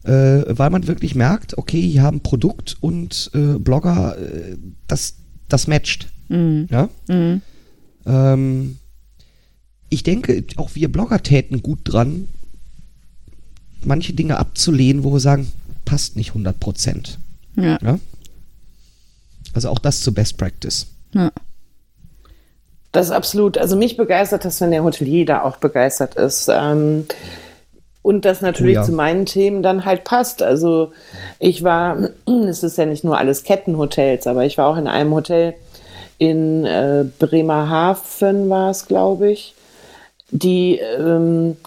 Äh, 0.04 0.44
weil 0.48 0.70
man 0.70 0.88
wirklich 0.88 1.16
merkt, 1.16 1.58
okay, 1.58 1.82
hier 1.82 2.02
haben 2.02 2.22
Produkt 2.22 2.78
und 2.82 3.32
äh, 3.34 3.60
Blogger, 3.60 4.18
äh, 4.18 4.58
das, 4.88 5.16
das 5.50 5.68
matcht. 5.68 6.08
Mhm. 6.30 6.68
Ja? 6.70 6.90
Mhm. 7.08 7.42
Ähm, 8.06 8.78
ich 9.90 10.04
denke, 10.04 10.44
auch 10.58 10.72
wir 10.76 10.92
Blogger 10.92 11.24
täten 11.24 11.62
gut 11.62 11.80
dran, 11.84 12.28
manche 13.84 14.14
Dinge 14.14 14.38
abzulehnen, 14.38 15.04
wo 15.04 15.14
wir 15.14 15.20
sagen, 15.20 15.52
passt 15.86 16.16
nicht 16.16 16.30
100 16.30 16.60
Prozent. 16.60 17.20
Ja. 17.56 17.78
ja. 17.82 18.00
Also 19.54 19.70
auch 19.70 19.80
das 19.80 20.02
zu 20.02 20.14
Best 20.14 20.38
Practice. 20.38 20.88
Ja. 21.14 21.32
Das 22.92 23.08
ist 23.08 23.12
absolut. 23.12 23.58
Also 23.58 23.76
mich 23.76 23.98
begeistert 23.98 24.46
das, 24.46 24.62
wenn 24.62 24.72
der 24.72 24.84
Hotelier 24.84 25.26
da 25.26 25.42
auch 25.42 25.58
begeistert 25.58 26.16
ist. 26.16 26.50
Ähm, 26.52 27.06
und 28.08 28.24
das 28.24 28.40
natürlich 28.40 28.78
oh 28.78 28.80
ja. 28.80 28.86
zu 28.86 28.94
meinen 28.94 29.26
Themen 29.26 29.62
dann 29.62 29.84
halt 29.84 30.06
passt. 30.06 30.42
Also 30.42 30.94
ich 31.40 31.62
war, 31.66 31.98
es 32.48 32.64
ist 32.64 32.78
ja 32.78 32.86
nicht 32.86 33.04
nur 33.04 33.18
alles 33.18 33.44
Kettenhotels, 33.44 34.28
aber 34.28 34.46
ich 34.46 34.58
war 34.58 34.68
auch 34.68 34.78
in 34.78 34.88
einem 34.88 35.14
Hotel 35.14 35.56
in 36.18 36.66
äh, 36.66 37.04
Bremerhaven 37.20 38.50
war 38.50 38.72
es, 38.72 38.88
glaube 38.88 39.30
ich, 39.30 39.56
die 40.32 40.80
ähm, 40.80 41.58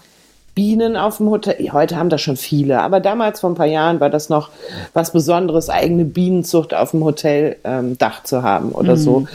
Bienen 0.55 0.97
auf 0.97 1.17
dem 1.17 1.29
Hotel. 1.29 1.71
Heute 1.71 1.95
haben 1.95 2.09
das 2.09 2.21
schon 2.21 2.37
viele, 2.37 2.81
aber 2.81 2.99
damals 2.99 3.39
vor 3.41 3.51
ein 3.51 3.55
paar 3.55 3.67
Jahren 3.67 3.99
war 3.99 4.09
das 4.09 4.27
noch 4.27 4.49
was 4.93 5.13
Besonderes, 5.13 5.69
eigene 5.69 6.05
Bienenzucht 6.05 6.73
auf 6.73 6.91
dem 6.91 7.03
Hoteldach 7.03 8.19
ähm, 8.19 8.25
zu 8.25 8.41
haben 8.41 8.71
oder 8.71 8.93
mhm. 8.93 8.99
so. 8.99 9.27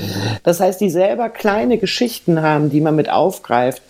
Das 0.42 0.58
heißt, 0.58 0.80
die 0.80 0.90
selber 0.90 1.28
kleine 1.28 1.78
Geschichten 1.78 2.42
haben, 2.42 2.68
die 2.68 2.80
man 2.80 2.96
mit 2.96 3.08
aufgreift 3.10 3.80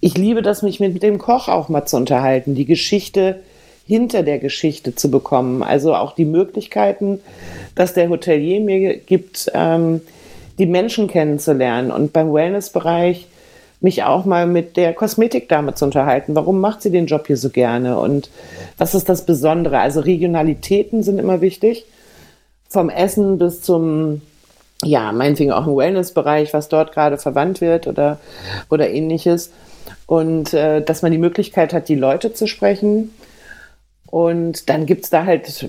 ich 0.00 0.16
liebe 0.16 0.42
das, 0.42 0.62
mich 0.62 0.80
mit 0.80 1.02
dem 1.02 1.18
Koch 1.18 1.48
auch 1.48 1.68
mal 1.68 1.86
zu 1.86 1.96
unterhalten, 1.96 2.54
die 2.54 2.66
Geschichte 2.66 3.40
hinter 3.86 4.22
der 4.22 4.38
Geschichte 4.38 4.94
zu 4.94 5.10
bekommen. 5.10 5.62
Also 5.62 5.94
auch 5.94 6.14
die 6.14 6.26
Möglichkeiten, 6.26 7.20
dass 7.74 7.94
der 7.94 8.10
Hotelier 8.10 8.60
mir 8.60 8.98
gibt, 8.98 9.50
ähm, 9.54 10.02
die 10.58 10.66
Menschen 10.66 11.08
kennenzulernen 11.08 11.90
und 11.90 12.12
beim 12.12 12.32
Wellnessbereich 12.32 13.26
mich 13.80 14.02
auch 14.02 14.24
mal 14.24 14.46
mit 14.46 14.76
der 14.76 14.92
Kosmetikdame 14.92 15.74
zu 15.74 15.84
unterhalten. 15.84 16.34
Warum 16.34 16.60
macht 16.60 16.82
sie 16.82 16.90
den 16.90 17.06
Job 17.06 17.28
hier 17.28 17.36
so 17.36 17.48
gerne 17.48 17.98
und 17.98 18.28
was 18.76 18.94
ist 18.94 19.08
das 19.08 19.24
Besondere? 19.24 19.78
Also 19.78 20.00
Regionalitäten 20.00 21.02
sind 21.02 21.18
immer 21.18 21.40
wichtig, 21.40 21.86
vom 22.68 22.90
Essen 22.90 23.38
bis 23.38 23.62
zum 23.62 24.20
ja, 24.84 25.10
meinetwegen 25.12 25.50
auch 25.52 25.66
im 25.66 25.76
Wellness-Bereich, 25.76 26.54
was 26.54 26.68
dort 26.68 26.92
gerade 26.92 27.18
verwandt 27.18 27.60
wird 27.60 27.86
oder, 27.86 28.18
oder 28.70 28.88
ähnliches. 28.90 29.50
Und 30.06 30.54
äh, 30.54 30.82
dass 30.82 31.02
man 31.02 31.12
die 31.12 31.18
Möglichkeit 31.18 31.72
hat, 31.72 31.88
die 31.88 31.94
Leute 31.94 32.32
zu 32.32 32.46
sprechen. 32.46 33.10
Und 34.06 34.68
dann 34.68 34.86
gibt 34.86 35.04
es 35.04 35.10
da 35.10 35.24
halt 35.24 35.68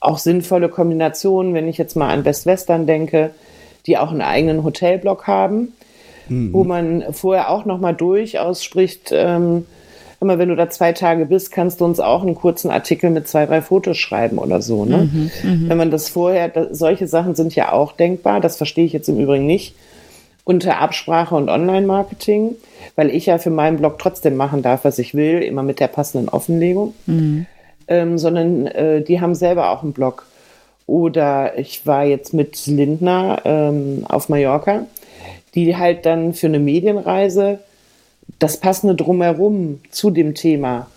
auch 0.00 0.18
sinnvolle 0.18 0.68
Kombinationen, 0.68 1.54
wenn 1.54 1.68
ich 1.68 1.78
jetzt 1.78 1.96
mal 1.96 2.10
an 2.10 2.22
Best 2.22 2.46
Western 2.46 2.86
denke, 2.86 3.30
die 3.86 3.98
auch 3.98 4.10
einen 4.10 4.22
eigenen 4.22 4.64
Hotelblock 4.64 5.26
haben, 5.26 5.72
mhm. 6.28 6.52
wo 6.52 6.64
man 6.64 7.12
vorher 7.12 7.50
auch 7.50 7.64
nochmal 7.64 7.94
durchaus 7.94 8.64
spricht, 8.64 9.10
ähm, 9.12 9.66
immer 10.20 10.38
wenn 10.38 10.50
du 10.50 10.56
da 10.56 10.68
zwei 10.68 10.92
Tage 10.92 11.26
bist, 11.26 11.50
kannst 11.50 11.80
du 11.80 11.84
uns 11.86 11.98
auch 11.98 12.22
einen 12.22 12.34
kurzen 12.34 12.70
Artikel 12.70 13.10
mit 13.10 13.26
zwei, 13.26 13.46
drei 13.46 13.62
Fotos 13.62 13.96
schreiben 13.96 14.38
oder 14.38 14.60
so. 14.60 14.84
Ne? 14.84 15.08
Mhm, 15.10 15.30
mh. 15.42 15.68
Wenn 15.68 15.78
man 15.78 15.90
das 15.90 16.08
vorher, 16.10 16.48
da, 16.48 16.68
solche 16.72 17.06
Sachen 17.08 17.34
sind 17.34 17.54
ja 17.54 17.72
auch 17.72 17.92
denkbar, 17.92 18.40
das 18.40 18.56
verstehe 18.56 18.84
ich 18.84 18.92
jetzt 18.92 19.08
im 19.08 19.18
Übrigen 19.18 19.46
nicht, 19.46 19.74
unter 20.50 20.80
Absprache 20.80 21.36
und 21.36 21.48
Online-Marketing, 21.48 22.56
weil 22.96 23.10
ich 23.10 23.26
ja 23.26 23.38
für 23.38 23.50
meinen 23.50 23.76
Blog 23.76 24.00
trotzdem 24.00 24.34
machen 24.34 24.62
darf, 24.62 24.82
was 24.82 24.98
ich 24.98 25.14
will, 25.14 25.38
immer 25.42 25.62
mit 25.62 25.78
der 25.78 25.86
passenden 25.86 26.28
Offenlegung. 26.28 26.92
Mhm. 27.06 27.46
Ähm, 27.86 28.18
sondern 28.18 28.66
äh, 28.66 29.00
die 29.00 29.20
haben 29.20 29.36
selber 29.36 29.70
auch 29.70 29.84
einen 29.84 29.92
Blog. 29.92 30.26
Oder 30.86 31.56
ich 31.56 31.86
war 31.86 32.04
jetzt 32.04 32.34
mit 32.34 32.66
Lindner 32.66 33.42
ähm, 33.44 34.04
auf 34.08 34.28
Mallorca, 34.28 34.86
die 35.54 35.76
halt 35.76 36.04
dann 36.04 36.34
für 36.34 36.48
eine 36.48 36.58
Medienreise 36.58 37.60
das 38.40 38.56
passende 38.56 38.96
Drumherum 38.96 39.80
zu 39.92 40.10
dem 40.10 40.34
Thema 40.34 40.88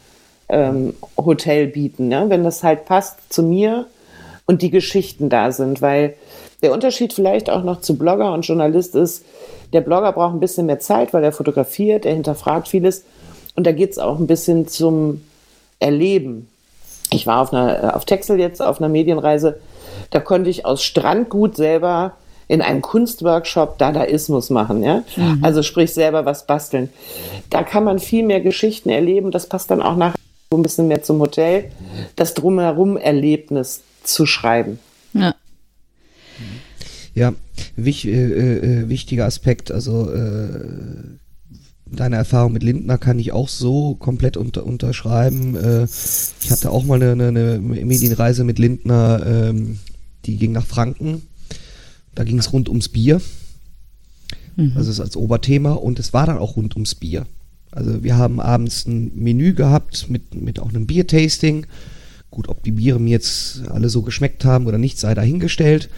ähm, 0.50 0.96
Hotel 1.16 1.68
bieten, 1.68 2.08
ne? 2.08 2.26
wenn 2.30 2.44
das 2.44 2.64
halt 2.64 2.86
passt 2.86 3.32
zu 3.32 3.44
mir 3.44 3.86
und 4.48 4.64
die 4.64 4.72
Geschichten 4.72 5.30
da 5.30 5.52
sind, 5.52 5.84
weil 5.84 6.16
der 6.64 6.72
Unterschied 6.72 7.14
vielleicht 7.14 7.52
auch 7.52 7.64
noch 7.64 7.82
zu 7.82 7.98
Blogger 7.98 8.34
und 8.34 8.48
Journalist 8.48 8.96
ist, 8.96 9.26
der 9.74 9.82
Blogger 9.82 10.12
braucht 10.12 10.34
ein 10.34 10.40
bisschen 10.40 10.68
mehr 10.68 10.80
Zeit, 10.80 11.14
weil 11.14 11.24
er 11.24 11.32
fotografiert, 11.32 12.06
er 12.06 12.14
hinterfragt 12.14 12.68
vieles 12.68 13.04
und 13.56 13.66
da 13.66 13.72
geht 13.72 13.92
es 13.92 14.00
auch 14.00 14.20
ein 14.20 14.28
bisschen 14.28 14.68
zum 14.68 15.22
Erleben. 15.80 16.48
Ich 17.12 17.28
war 17.28 17.42
auf, 17.42 17.54
einer, 17.54 17.96
auf 17.96 18.06
Texel 18.06 18.40
jetzt 18.40 18.62
auf 18.62 18.80
einer 18.80 18.90
Medienreise, 18.90 19.60
da 20.10 20.20
konnte 20.20 20.50
ich 20.50 20.66
aus 20.66 20.84
Strandgut 20.84 21.56
selber 21.56 22.14
in 22.48 22.62
einem 22.62 22.82
Kunstworkshop 22.82 23.78
Dadaismus 23.78 24.50
machen, 24.50 24.84
ja. 24.84 25.04
Mhm. 25.16 25.40
Also 25.42 25.64
sprich 25.64 25.94
selber 25.94 26.26
was 26.26 26.46
basteln. 26.46 26.90
Da 27.50 27.64
kann 27.64 27.84
man 27.84 28.00
viel 28.00 28.24
mehr 28.24 28.42
Geschichten 28.42 28.90
erleben. 28.90 29.32
Das 29.32 29.48
passt 29.48 29.72
dann 29.72 29.82
auch 29.82 29.96
nachher 29.96 30.20
so 30.52 30.58
ein 30.58 30.64
bisschen 30.64 30.88
mehr 30.88 31.02
zum 31.02 31.20
Hotel, 31.20 31.72
das 32.16 32.34
drumherum 32.34 32.98
Erlebnis 32.98 33.82
zu 34.04 34.26
schreiben. 34.26 34.80
Ja. 35.14 35.34
Ja, 37.16 37.34
wich, 37.76 38.08
äh, 38.08 38.82
äh, 38.82 38.90
wichtiger 38.90 39.26
Aspekt, 39.26 39.72
also 39.72 40.12
äh, 40.12 40.60
deine 41.86 42.16
Erfahrung 42.16 42.54
mit 42.54 42.64
Lindner 42.64 42.98
kann 42.98 43.20
ich 43.20 43.32
auch 43.32 43.50
so 43.50 43.96
komplett 43.96 44.38
unter, 44.38 44.66
unterschreiben. 44.66 45.56
Äh, 45.56 45.84
ich 45.86 46.52
hatte 46.52 46.72
auch 46.72 46.84
mal 46.86 47.02
eine, 47.02 47.28
eine 47.28 47.60
Medienreise 47.60 48.44
mit 48.44 48.60
Lindner, 48.60 49.24
ähm, 49.26 49.80
die 50.26 50.38
ging 50.38 50.52
nach 50.52 50.66
Franken 50.66 51.22
da 52.16 52.24
ging 52.24 52.40
es 52.40 52.54
rund 52.54 52.70
ums 52.70 52.90
Bier. 52.90 53.22
Mhm. 54.56 54.74
Also 54.76 54.92
es 54.92 55.00
als 55.00 55.18
Oberthema 55.18 55.74
und 55.74 56.00
es 56.00 56.14
war 56.14 56.26
dann 56.26 56.38
auch 56.38 56.56
rund 56.56 56.76
ums 56.76 56.96
Bier. 56.96 57.26
Also 57.72 58.04
wir 58.04 58.18
haben 58.18 58.40
abends 58.40 58.86
ein 58.86 59.12
Menü 59.16 59.54
gehabt 59.54 60.10
mit, 60.10 60.36
mit 60.36 60.60
auch 60.60 60.70
einem 60.70 60.86
Biertasting. 60.86 61.66
Gut, 62.30 62.50
ob 62.50 62.64
die 62.64 62.72
Biere 62.72 63.00
mir 63.00 63.12
jetzt 63.12 63.64
alle 63.70 63.90
so 63.90 64.04
geschmeckt 64.04 64.46
haben 64.46 64.68
oder 64.68 64.78
nicht, 64.78 65.00
sei 65.00 65.14
dahingestellt. 65.14 65.90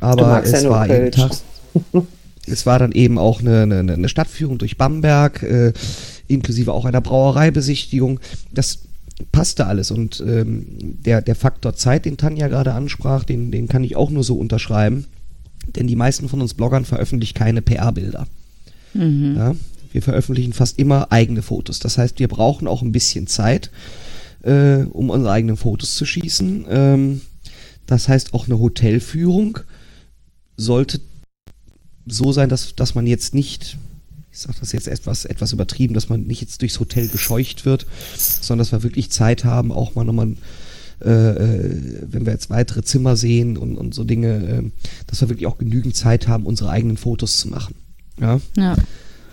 Aber 0.00 0.42
es 0.42 0.62
ja 0.62 0.70
war 0.70 0.88
jeden 0.88 1.12
Tag. 1.12 1.32
es 2.46 2.66
war 2.66 2.78
dann 2.78 2.92
eben 2.92 3.18
auch 3.18 3.40
eine, 3.40 3.62
eine, 3.62 3.92
eine 3.92 4.08
Stadtführung 4.08 4.58
durch 4.58 4.76
Bamberg, 4.76 5.42
äh, 5.42 5.72
inklusive 6.26 6.72
auch 6.72 6.84
einer 6.84 7.00
Brauereibesichtigung. 7.00 8.20
Das 8.52 8.80
passte 9.32 9.66
alles 9.66 9.90
und 9.90 10.22
ähm, 10.26 10.66
der, 11.04 11.20
der 11.20 11.34
Faktor 11.34 11.74
Zeit, 11.74 12.04
den 12.06 12.16
Tanja 12.16 12.48
gerade 12.48 12.72
ansprach, 12.72 13.24
den, 13.24 13.50
den 13.50 13.68
kann 13.68 13.84
ich 13.84 13.96
auch 13.96 14.10
nur 14.10 14.24
so 14.24 14.36
unterschreiben. 14.36 15.06
Denn 15.76 15.86
die 15.86 15.96
meisten 15.96 16.28
von 16.28 16.40
uns 16.40 16.54
Bloggern 16.54 16.84
veröffentlichen 16.84 17.34
keine 17.34 17.62
PR-Bilder. 17.62 18.26
Mhm. 18.94 19.34
Ja, 19.36 19.54
wir 19.92 20.02
veröffentlichen 20.02 20.52
fast 20.52 20.78
immer 20.78 21.12
eigene 21.12 21.42
Fotos. 21.42 21.78
Das 21.78 21.98
heißt, 21.98 22.18
wir 22.18 22.28
brauchen 22.28 22.66
auch 22.66 22.82
ein 22.82 22.92
bisschen 22.92 23.26
Zeit, 23.26 23.70
äh, 24.42 24.84
um 24.90 25.10
unsere 25.10 25.32
eigenen 25.32 25.56
Fotos 25.56 25.96
zu 25.96 26.06
schießen. 26.06 26.66
Ähm, 26.68 27.20
das 27.86 28.08
heißt, 28.08 28.34
auch 28.34 28.46
eine 28.46 28.58
Hotelführung 28.58 29.58
sollte 30.60 31.00
so 32.06 32.32
sein, 32.32 32.48
dass, 32.48 32.74
dass 32.74 32.94
man 32.94 33.06
jetzt 33.06 33.34
nicht, 33.34 33.78
ich 34.30 34.38
sage 34.38 34.58
das 34.60 34.72
jetzt 34.72 34.88
etwas, 34.88 35.24
etwas 35.24 35.52
übertrieben, 35.52 35.94
dass 35.94 36.08
man 36.08 36.26
nicht 36.26 36.40
jetzt 36.40 36.60
durchs 36.62 36.80
Hotel 36.80 37.08
gescheucht 37.08 37.64
wird, 37.64 37.86
sondern 38.16 38.64
dass 38.64 38.72
wir 38.72 38.82
wirklich 38.82 39.10
Zeit 39.10 39.44
haben, 39.44 39.72
auch 39.72 39.94
mal 39.94 40.04
nochmal 40.04 40.34
äh, 41.02 41.08
äh, 41.08 42.02
wenn 42.02 42.26
wir 42.26 42.32
jetzt 42.32 42.50
weitere 42.50 42.82
Zimmer 42.82 43.16
sehen 43.16 43.56
und, 43.56 43.78
und 43.78 43.94
so 43.94 44.04
Dinge, 44.04 44.34
äh, 44.34 44.70
dass 45.06 45.22
wir 45.22 45.30
wirklich 45.30 45.46
auch 45.46 45.56
genügend 45.56 45.96
Zeit 45.96 46.28
haben, 46.28 46.44
unsere 46.44 46.70
eigenen 46.70 46.98
Fotos 46.98 47.38
zu 47.38 47.48
machen. 47.48 47.74
Ja. 48.20 48.38
ja. 48.56 48.76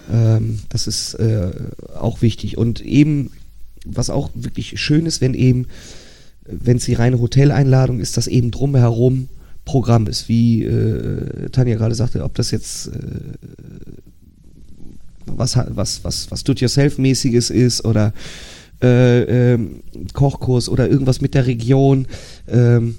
Ähm, 0.10 0.60
das 0.70 0.88
ist 0.88 1.16
äh, 1.16 1.52
auch 2.00 2.22
wichtig. 2.22 2.58
Und 2.58 2.80
eben, 2.80 3.32
was 3.86 4.10
auch 4.10 4.30
wirklich 4.34 4.80
schön 4.80 5.06
ist, 5.06 5.20
wenn 5.20 5.34
eben, 5.34 5.68
wenn 6.46 6.78
es 6.78 6.86
die 6.86 6.94
reine 6.94 7.20
Hoteleinladung 7.20 8.00
ist, 8.00 8.16
dass 8.16 8.28
eben 8.28 8.52
drumherum 8.52 9.28
Programm 9.68 10.08
ist, 10.08 10.30
wie 10.30 10.64
äh, 10.64 11.50
Tanja 11.50 11.76
gerade 11.76 11.94
sagte, 11.94 12.24
ob 12.24 12.34
das 12.36 12.52
jetzt 12.52 12.88
äh, 12.88 12.92
was, 15.26 15.58
was, 15.58 16.06
was, 16.06 16.32
was 16.32 16.44
Do-it-yourself-mäßiges 16.46 17.50
ist 17.50 17.84
oder 17.84 18.14
äh, 18.82 19.54
ähm, 19.54 19.82
Kochkurs 20.14 20.70
oder 20.70 20.90
irgendwas 20.90 21.20
mit 21.20 21.34
der 21.34 21.48
Region, 21.48 22.08
ähm, 22.48 22.96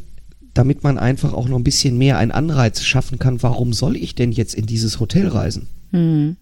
damit 0.52 0.84
man 0.84 0.98
einfach 0.98 1.32
auch 1.32 1.48
noch 1.48 1.56
ein 1.56 1.64
bisschen 1.64 1.96
mehr 1.96 2.18
einen 2.18 2.32
Anreiz 2.32 2.82
schaffen 2.82 3.18
kann, 3.18 3.42
warum 3.42 3.72
soll 3.72 3.96
ich 3.96 4.14
denn 4.14 4.30
jetzt 4.30 4.54
in 4.54 4.66
dieses 4.66 5.00
Hotel 5.00 5.28
reisen? 5.28 5.68
Hm. 5.90 6.36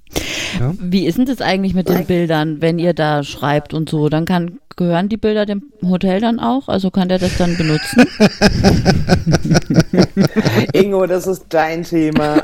Ja? 0.58 0.74
Wie 0.78 1.06
ist 1.06 1.18
denn 1.18 1.26
das 1.26 1.40
eigentlich 1.40 1.74
mit 1.74 1.88
den 1.88 2.06
Bildern, 2.06 2.60
wenn 2.60 2.78
ihr 2.78 2.94
da 2.94 3.22
schreibt 3.22 3.74
und 3.74 3.88
so? 3.88 4.08
Dann 4.08 4.24
kann, 4.24 4.58
gehören 4.76 5.08
die 5.08 5.16
Bilder 5.16 5.46
dem 5.46 5.62
Hotel 5.82 6.20
dann 6.20 6.38
auch? 6.38 6.68
Also 6.68 6.90
kann 6.90 7.08
der 7.08 7.18
das 7.18 7.36
dann 7.36 7.56
benutzen? 7.56 8.06
Ingo, 10.72 11.06
das 11.06 11.26
ist 11.26 11.46
dein 11.48 11.82
Thema. 11.82 12.36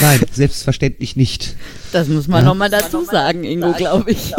Nein, 0.00 0.20
selbstverständlich 0.32 1.16
nicht. 1.16 1.56
Das 1.92 2.08
muss 2.08 2.28
man 2.28 2.42
ja? 2.42 2.48
nochmal 2.50 2.70
dazu 2.70 3.04
sagen, 3.04 3.44
Ingo, 3.44 3.72
glaube 3.72 4.10
ich. 4.10 4.32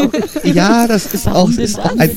Ja, 0.44 0.88
das 0.88 1.14
ist 1.14 1.28
auch, 1.28 1.50
ist 1.50 1.80
auch 1.80 1.98
ein, 1.98 2.12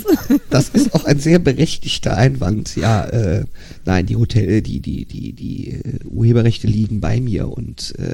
das 0.51 0.71
ist 0.71 0.95
auch 0.95 1.05
ein 1.05 1.18
sehr 1.18 1.39
berechtigter 1.39 2.16
Einwand. 2.16 2.77
Ja, 2.77 3.05
äh, 3.07 3.45
nein, 3.85 4.07
die 4.07 4.16
Hotel, 4.16 4.62
die, 4.62 4.81
die, 4.81 5.05
die, 5.05 5.33
die 5.33 5.71
äh, 5.71 6.05
Urheberrechte 6.05 6.66
liegen 6.66 7.01
bei 7.01 7.21
mir 7.21 7.49
und 7.49 7.95
äh, 7.99 8.10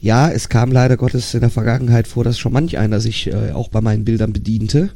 ja, 0.00 0.30
es 0.30 0.48
kam 0.48 0.72
leider 0.72 0.96
Gottes 0.96 1.34
in 1.34 1.40
der 1.40 1.50
Vergangenheit 1.50 2.08
vor, 2.08 2.24
dass 2.24 2.38
schon 2.38 2.52
manch 2.52 2.78
einer 2.78 3.00
sich 3.00 3.26
äh, 3.26 3.52
auch 3.52 3.68
bei 3.68 3.80
meinen 3.80 4.04
Bildern 4.04 4.32
bediente, 4.32 4.90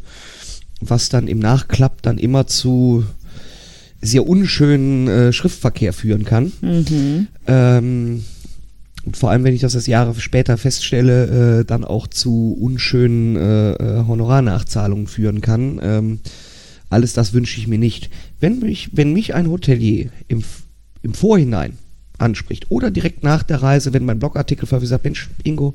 was 0.80 1.10
dann 1.10 1.28
im 1.28 1.38
Nachklapp 1.38 2.02
dann 2.02 2.18
immer 2.18 2.46
zu 2.46 3.04
sehr 4.00 4.26
unschönen 4.26 5.08
äh, 5.08 5.32
Schriftverkehr 5.32 5.92
führen 5.92 6.24
kann. 6.24 6.52
Mhm. 6.62 7.28
Ähm, 7.46 8.24
und 9.04 9.16
vor 9.16 9.30
allem, 9.30 9.44
wenn 9.44 9.54
ich 9.54 9.60
das 9.60 9.74
jetzt 9.74 9.86
Jahre 9.86 10.14
später 10.18 10.56
feststelle, 10.56 11.60
äh, 11.60 11.64
dann 11.64 11.84
auch 11.84 12.06
zu 12.06 12.56
unschönen 12.58 13.36
äh, 13.36 13.72
äh, 13.72 14.06
Honorarnachzahlungen 14.06 15.06
führen 15.06 15.42
kann. 15.42 15.78
Ähm, 15.82 16.20
alles 16.88 17.12
das 17.12 17.34
wünsche 17.34 17.58
ich 17.60 17.66
mir 17.66 17.78
nicht. 17.78 18.08
Wenn 18.40 18.60
mich, 18.60 18.90
wenn 18.92 19.12
mich 19.12 19.34
ein 19.34 19.50
Hotelier 19.50 20.08
im, 20.28 20.42
im 21.02 21.12
Vorhinein 21.12 21.76
anspricht 22.18 22.70
oder 22.70 22.90
direkt 22.90 23.24
nach 23.24 23.42
der 23.42 23.62
Reise, 23.62 23.92
wenn 23.92 24.04
mein 24.04 24.18
Blogartikel 24.18 24.66
verwiesen 24.66 24.90
sagt, 24.90 25.04
Mensch, 25.04 25.30
Ingo, 25.42 25.74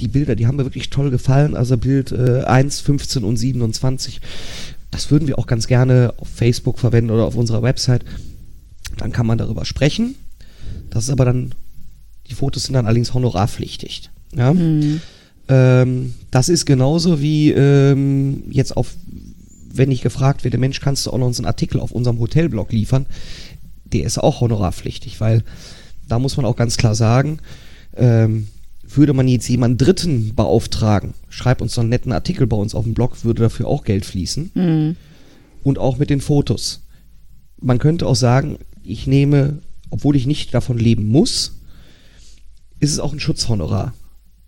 die 0.00 0.08
Bilder, 0.08 0.34
die 0.34 0.46
haben 0.46 0.56
mir 0.56 0.64
wirklich 0.64 0.90
toll 0.90 1.10
gefallen, 1.10 1.54
also 1.54 1.76
Bild 1.76 2.10
äh, 2.12 2.42
1, 2.44 2.80
15 2.80 3.22
und 3.22 3.36
27, 3.36 4.20
das 4.90 5.10
würden 5.10 5.28
wir 5.28 5.38
auch 5.38 5.46
ganz 5.46 5.66
gerne 5.66 6.14
auf 6.16 6.28
Facebook 6.28 6.78
verwenden 6.78 7.10
oder 7.10 7.24
auf 7.24 7.36
unserer 7.36 7.62
Website. 7.62 8.04
Dann 8.96 9.12
kann 9.12 9.26
man 9.26 9.38
darüber 9.38 9.64
sprechen. 9.64 10.14
Das 10.88 11.04
ist 11.04 11.10
aber 11.10 11.24
dann 11.24 11.52
die 12.28 12.34
Fotos 12.34 12.64
sind 12.64 12.74
dann 12.74 12.86
allerdings 12.86 13.14
honorarpflichtig. 13.14 14.10
Ja? 14.34 14.52
Mhm. 14.52 15.00
Ähm, 15.48 16.14
das 16.30 16.48
ist 16.48 16.64
genauso 16.64 17.20
wie 17.20 17.50
ähm, 17.50 18.44
jetzt 18.50 18.76
auf, 18.76 18.94
wenn 19.72 19.90
ich 19.90 20.00
gefragt 20.00 20.44
werde, 20.44 20.58
Mensch, 20.58 20.80
kannst 20.80 21.06
du 21.06 21.10
auch 21.10 21.18
noch 21.18 21.26
uns 21.26 21.38
einen 21.38 21.46
Artikel 21.46 21.80
auf 21.80 21.90
unserem 21.90 22.18
Hotelblog 22.18 22.72
liefern? 22.72 23.06
Der 23.94 24.04
ist 24.04 24.18
auch 24.18 24.40
honorarpflichtig, 24.40 25.20
weil 25.20 25.42
da 26.06 26.18
muss 26.18 26.36
man 26.36 26.44
auch 26.44 26.56
ganz 26.56 26.76
klar 26.76 26.94
sagen, 26.94 27.38
ähm, 27.96 28.48
würde 28.86 29.14
man 29.14 29.26
jetzt 29.26 29.48
jemanden 29.48 29.78
Dritten 29.78 30.34
beauftragen, 30.34 31.14
schreib 31.30 31.62
uns 31.62 31.74
so 31.74 31.80
einen 31.80 31.88
netten 31.88 32.12
Artikel 32.12 32.46
bei 32.46 32.56
uns 32.56 32.74
auf 32.74 32.84
dem 32.84 32.92
Blog, 32.92 33.24
würde 33.24 33.42
dafür 33.42 33.66
auch 33.66 33.84
Geld 33.84 34.04
fließen. 34.04 34.50
Mhm. 34.54 34.96
Und 35.62 35.78
auch 35.78 35.96
mit 35.96 36.10
den 36.10 36.20
Fotos. 36.20 36.82
Man 37.58 37.78
könnte 37.78 38.06
auch 38.06 38.16
sagen, 38.16 38.58
ich 38.82 39.06
nehme 39.06 39.60
obwohl 39.94 40.16
ich 40.16 40.26
nicht 40.26 40.52
davon 40.52 40.76
leben 40.76 41.06
muss, 41.06 41.60
ist 42.80 42.90
es 42.90 42.98
auch 42.98 43.12
ein 43.12 43.20
Schutzhonorar. 43.20 43.94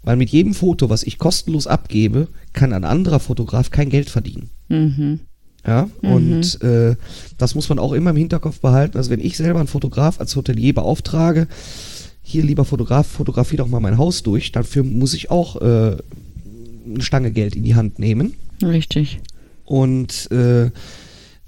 Weil 0.02 0.16
mit 0.16 0.30
jedem 0.30 0.54
Foto, 0.54 0.90
was 0.90 1.04
ich 1.04 1.18
kostenlos 1.18 1.68
abgebe, 1.68 2.26
kann 2.52 2.72
ein 2.72 2.82
anderer 2.82 3.20
Fotograf 3.20 3.70
kein 3.70 3.88
Geld 3.88 4.10
verdienen. 4.10 4.50
Mhm. 4.68 5.20
Ja, 5.66 5.90
und 6.02 6.62
äh, 6.62 6.94
das 7.38 7.56
muss 7.56 7.68
man 7.68 7.80
auch 7.80 7.92
immer 7.92 8.10
im 8.10 8.16
Hinterkopf 8.16 8.60
behalten. 8.60 8.96
Also 8.96 9.10
wenn 9.10 9.20
ich 9.20 9.36
selber 9.36 9.58
einen 9.58 9.68
Fotograf 9.68 10.20
als 10.20 10.36
Hotelier 10.36 10.72
beauftrage, 10.74 11.48
hier 12.22 12.44
lieber 12.44 12.64
Fotograf, 12.64 13.06
fotografier 13.06 13.58
doch 13.58 13.68
mal 13.68 13.80
mein 13.80 13.98
Haus 13.98 14.22
durch, 14.22 14.52
dafür 14.52 14.84
muss 14.84 15.12
ich 15.12 15.30
auch 15.30 15.60
äh, 15.60 15.96
eine 16.86 17.00
Stange 17.00 17.32
Geld 17.32 17.56
in 17.56 17.64
die 17.64 17.74
Hand 17.74 17.98
nehmen. 17.98 18.34
Richtig. 18.62 19.20
Und 19.64 20.30
äh, 20.30 20.70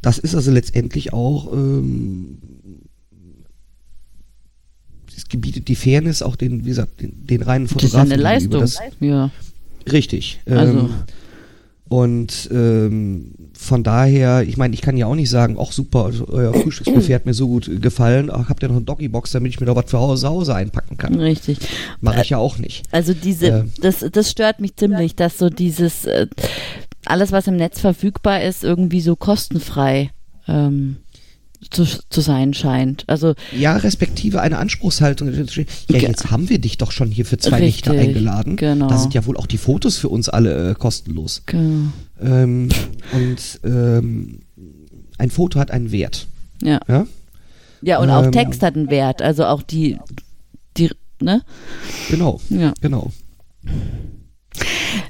das 0.02 0.18
ist 0.18 0.34
also 0.34 0.50
letztendlich 0.50 1.12
auch, 1.12 1.52
ähm, 1.52 2.38
es 5.16 5.28
gebietet 5.28 5.68
die 5.68 5.76
Fairness 5.76 6.22
auch 6.22 6.34
den, 6.34 6.64
wie 6.64 6.70
gesagt, 6.70 7.00
den, 7.00 7.24
den 7.26 7.42
reinen 7.42 7.66
Das 7.66 7.72
ist 7.72 7.82
Fotografen. 7.82 8.12
eine. 8.12 8.22
Leistung. 8.22 8.60
Das, 8.60 8.78
ja. 9.00 9.30
richtig. 9.90 10.40
Also. 10.46 10.78
Ähm, 10.78 10.90
und 11.88 12.50
ähm, 12.52 13.32
von 13.60 13.82
daher, 13.82 14.42
ich 14.46 14.56
meine, 14.56 14.72
ich 14.72 14.80
kann 14.82 14.96
ja 14.96 15.06
auch 15.06 15.16
nicht 15.16 15.30
sagen, 15.30 15.56
ach 15.60 15.72
super, 15.72 16.04
also 16.04 16.28
euer 16.28 16.54
Frühstücksbuffet 16.54 17.12
hat 17.12 17.26
mir 17.26 17.34
so 17.34 17.48
gut 17.48 17.68
gefallen, 17.82 18.30
ach, 18.32 18.48
habt 18.48 18.62
ihr 18.62 18.68
noch 18.68 18.76
eine 18.76 18.84
Doggybox, 18.84 19.32
damit 19.32 19.52
ich 19.52 19.58
mir 19.58 19.66
da 19.66 19.74
was 19.74 19.90
für 19.90 19.98
Hause, 19.98 20.28
Hause 20.28 20.54
einpacken 20.54 20.96
kann. 20.96 21.18
Richtig. 21.18 21.58
Mache 22.00 22.22
ich 22.22 22.30
ja 22.30 22.38
auch 22.38 22.58
nicht. 22.58 22.84
Also 22.92 23.14
diese, 23.14 23.46
Äh. 23.48 23.64
das, 23.80 24.06
das 24.12 24.30
stört 24.30 24.60
mich 24.60 24.76
ziemlich, 24.76 25.16
dass 25.16 25.38
so 25.38 25.50
dieses, 25.50 26.04
äh, 26.04 26.28
alles 27.04 27.32
was 27.32 27.48
im 27.48 27.56
Netz 27.56 27.80
verfügbar 27.80 28.42
ist, 28.42 28.62
irgendwie 28.62 29.00
so 29.00 29.16
kostenfrei 29.16 30.10
ähm, 30.46 30.98
zu, 31.70 31.84
zu 31.84 32.20
sein 32.20 32.54
scheint. 32.54 33.04
Also 33.08 33.34
Ja, 33.56 33.76
respektive 33.76 34.40
eine 34.40 34.58
Anspruchshaltung. 34.58 35.32
Ja, 35.32 35.98
jetzt 35.98 36.30
haben 36.30 36.48
wir 36.48 36.58
dich 36.60 36.78
doch 36.78 36.92
schon 36.92 37.10
hier 37.10 37.24
für 37.26 37.38
zwei 37.38 37.60
Nächte 37.60 37.90
Richtig, 37.90 38.08
eingeladen. 38.08 38.56
genau. 38.56 38.88
Da 38.88 38.98
sind 38.98 39.14
ja 39.14 39.26
wohl 39.26 39.36
auch 39.36 39.46
die 39.46 39.58
Fotos 39.58 39.96
für 39.98 40.08
uns 40.08 40.28
alle 40.28 40.70
äh, 40.70 40.74
kostenlos. 40.74 41.42
genau. 41.46 41.88
Ähm, 42.20 42.68
und 43.12 43.60
ähm, 43.64 44.40
ein 45.18 45.30
Foto 45.30 45.58
hat 45.58 45.70
einen 45.70 45.90
Wert. 45.92 46.26
ja. 46.62 46.80
Ja? 46.88 47.06
Ja, 47.80 47.98
und 48.00 48.10
auch 48.10 48.24
Ähm, 48.24 48.32
Text 48.32 48.62
hat 48.62 48.74
einen 48.74 48.90
Wert, 48.90 49.22
also 49.22 49.44
auch 49.44 49.62
die, 49.62 49.98
die, 50.76 50.90
ne? 51.20 51.42
Genau, 52.10 52.40
Ja. 52.50 52.72
genau. 52.80 53.12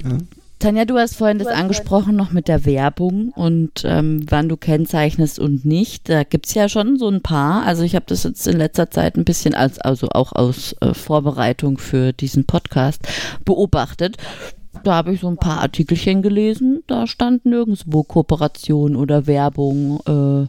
Ja. 0.05 0.19
Tanja, 0.59 0.85
du 0.85 0.99
hast 0.99 1.17
vorhin 1.17 1.39
das 1.39 1.49
angesprochen 1.49 2.17
noch 2.17 2.33
mit 2.33 2.49
der 2.49 2.65
Werbung 2.65 3.31
und 3.37 3.85
ähm, 3.85 4.27
wann 4.29 4.49
du 4.49 4.57
kennzeichnest 4.57 5.39
und 5.39 5.65
nicht. 5.65 6.09
Da 6.09 6.25
gibt's 6.25 6.55
ja 6.55 6.69
schon 6.69 6.99
so 6.99 7.09
ein 7.09 7.23
paar. 7.23 7.65
Also 7.65 7.85
ich 7.85 7.95
habe 7.95 8.07
das 8.09 8.25
jetzt 8.25 8.47
in 8.49 8.57
letzter 8.59 8.91
Zeit 8.91 9.17
ein 9.17 9.25
bisschen 9.25 9.55
als, 9.55 9.79
also 9.79 10.09
auch 10.11 10.33
aus 10.33 10.75
äh, 10.81 10.95
Vorbereitung 10.95 11.79
für 11.79 12.13
diesen 12.13 12.45
Podcast 12.45 13.07
beobachtet. 13.45 14.17
Da 14.83 14.95
habe 14.95 15.13
ich 15.13 15.21
so 15.21 15.29
ein 15.29 15.37
paar 15.37 15.61
Artikelchen 15.61 16.23
gelesen, 16.23 16.83
da 16.87 17.07
stand 17.07 17.47
nirgendwo 17.47 18.03
Kooperation 18.03 18.97
oder 18.97 19.27
Werbung. 19.27 20.01
Äh, 20.07 20.49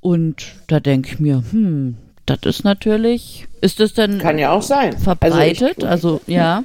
und 0.00 0.42
da 0.66 0.80
denke 0.80 1.10
ich 1.10 1.20
mir, 1.20 1.42
hm, 1.50 1.96
das 2.26 2.40
ist 2.44 2.64
natürlich, 2.64 3.46
ist 3.60 3.80
das 3.80 3.94
denn 3.94 4.18
Kann 4.18 4.38
ja 4.38 4.52
auch 4.52 4.62
sein. 4.62 4.96
verbreitet? 4.98 5.84
Also, 5.84 6.20
ja. 6.26 6.64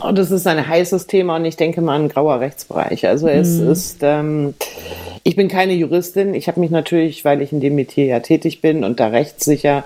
Und 0.00 0.18
das 0.18 0.30
ist 0.30 0.46
ein 0.46 0.66
heißes 0.66 1.06
Thema 1.06 1.36
und 1.36 1.44
ich 1.44 1.56
denke 1.56 1.80
mal 1.80 1.98
ein 1.98 2.08
grauer 2.08 2.40
Rechtsbereich. 2.40 3.06
Also 3.06 3.28
es 3.28 3.58
ist, 3.58 3.98
ähm, 4.02 4.54
ich 5.22 5.36
bin 5.36 5.48
keine 5.48 5.72
Juristin. 5.72 6.34
Ich 6.34 6.48
habe 6.48 6.60
mich 6.60 6.70
natürlich, 6.70 7.24
weil 7.24 7.42
ich 7.42 7.52
in 7.52 7.60
dem 7.60 7.74
Metier 7.74 8.06
ja 8.06 8.20
tätig 8.20 8.60
bin 8.60 8.84
und 8.84 9.00
da 9.00 9.08
rechtssicher 9.08 9.84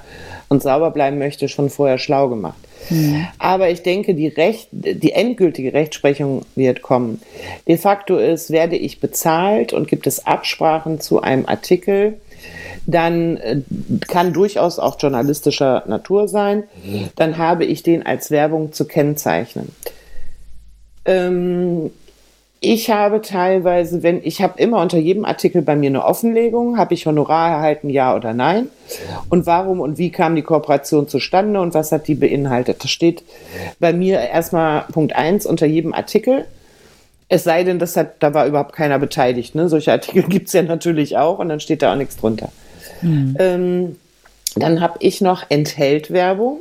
und 0.49 0.63
sauber 0.63 0.91
bleiben 0.91 1.19
möchte, 1.19 1.49
schon 1.49 1.71
vorher 1.71 1.99
schlau 1.99 2.29
gemacht. 2.29 2.59
Aber 3.39 3.71
ich 3.71 3.83
denke, 3.83 4.15
die, 4.15 4.29
Recht, 4.29 4.69
die 4.73 5.13
endgültige 5.13 5.73
Rechtsprechung 5.73 6.43
wird 6.57 6.83
kommen. 6.83 7.21
De 7.69 7.77
facto 7.77 8.17
ist, 8.17 8.51
werde 8.51 8.77
ich 8.77 9.01
bezahlt 9.01 9.73
und 9.73 9.87
gibt 9.87 10.07
es 10.07 10.27
Absprachen 10.27 11.01
zu 11.01 11.21
einem 11.23 11.47
Artikel, 11.47 12.15
dann 12.87 13.37
äh, 13.39 13.61
kann 14.09 14.33
durchaus 14.33 14.79
auch 14.79 14.97
journalistischer 14.99 15.85
Natur 15.87 16.29
sein, 16.29 16.65
dann 17.17 17.39
habe 17.39 17.65
ich 17.65 17.83
den 17.83 18.05
als 18.05 18.31
Werbung 18.31 18.73
zu 18.73 18.87
kennzeichnen. 18.87 19.73
Ähm, 21.05 21.91
ich 22.63 22.91
habe 22.91 23.23
teilweise, 23.23 24.03
wenn 24.03 24.21
ich 24.23 24.43
habe 24.43 24.61
immer 24.61 24.83
unter 24.83 24.99
jedem 24.99 25.25
Artikel 25.25 25.63
bei 25.63 25.77
mir 25.77 25.89
eine 25.89 26.05
Offenlegung, 26.05 26.77
habe 26.77 26.93
ich 26.93 27.07
Honorar 27.07 27.53
erhalten, 27.53 27.89
ja 27.89 28.15
oder 28.15 28.35
nein? 28.35 28.69
Und 29.31 29.47
warum 29.47 29.81
und 29.81 29.97
wie 29.97 30.11
kam 30.11 30.37
die 30.37 30.43
Kooperation 30.43 31.09
zustande 31.09 31.59
und 31.59 31.73
was 31.73 31.91
hat 31.91 32.07
die 32.07 32.15
beinhaltet? 32.15 32.85
Das 32.85 32.91
steht 32.91 33.23
bei 33.79 33.95
mir 33.95 34.21
erstmal 34.21 34.83
Punkt 34.93 35.17
eins 35.17 35.47
unter 35.47 35.65
jedem 35.65 35.95
Artikel. 35.95 36.45
Es 37.31 37.45
sei 37.45 37.65
denn, 37.65 37.79
das 37.79 37.97
hat, 37.97 38.23
da 38.23 38.35
war 38.35 38.45
überhaupt 38.47 38.75
keiner 38.75 38.99
beteiligt. 38.99 39.55
Ne? 39.55 39.71
Solche 39.71 39.93
Artikel 39.93 40.23
gibt's 40.29 40.53
ja 40.53 40.63
natürlich 40.63 41.17
auch 41.17 41.39
und 41.39 41.49
dann 41.49 41.61
steht 41.61 41.81
da 41.81 41.93
auch 41.93 41.97
nichts 41.97 42.19
drunter. 42.19 42.51
Ähm, 43.03 43.97
dann 44.57 44.81
habe 44.81 44.99
ich 45.01 45.21
noch 45.21 45.45
Enthält-Werbung. 45.49 46.61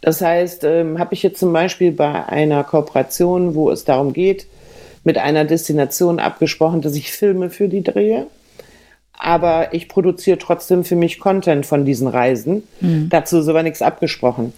Das 0.00 0.20
heißt, 0.20 0.64
ähm, 0.64 0.98
habe 0.98 1.14
ich 1.14 1.22
jetzt 1.22 1.40
zum 1.40 1.52
Beispiel 1.52 1.92
bei 1.92 2.26
einer 2.26 2.62
Kooperation, 2.64 3.54
wo 3.54 3.70
es 3.70 3.84
darum 3.84 4.12
geht, 4.12 4.46
mit 5.04 5.18
einer 5.18 5.44
Destination 5.44 6.20
abgesprochen, 6.20 6.82
dass 6.82 6.94
ich 6.94 7.10
Filme 7.12 7.50
für 7.50 7.68
die 7.68 7.82
drehe. 7.82 8.26
Aber 9.12 9.74
ich 9.74 9.88
produziere 9.88 10.38
trotzdem 10.38 10.84
für 10.84 10.94
mich 10.94 11.18
Content 11.18 11.66
von 11.66 11.84
diesen 11.84 12.06
Reisen. 12.06 12.62
Dazu 13.08 13.38
ist 13.38 13.48
aber 13.48 13.64
nichts 13.64 13.82
abgesprochen. 13.82 14.52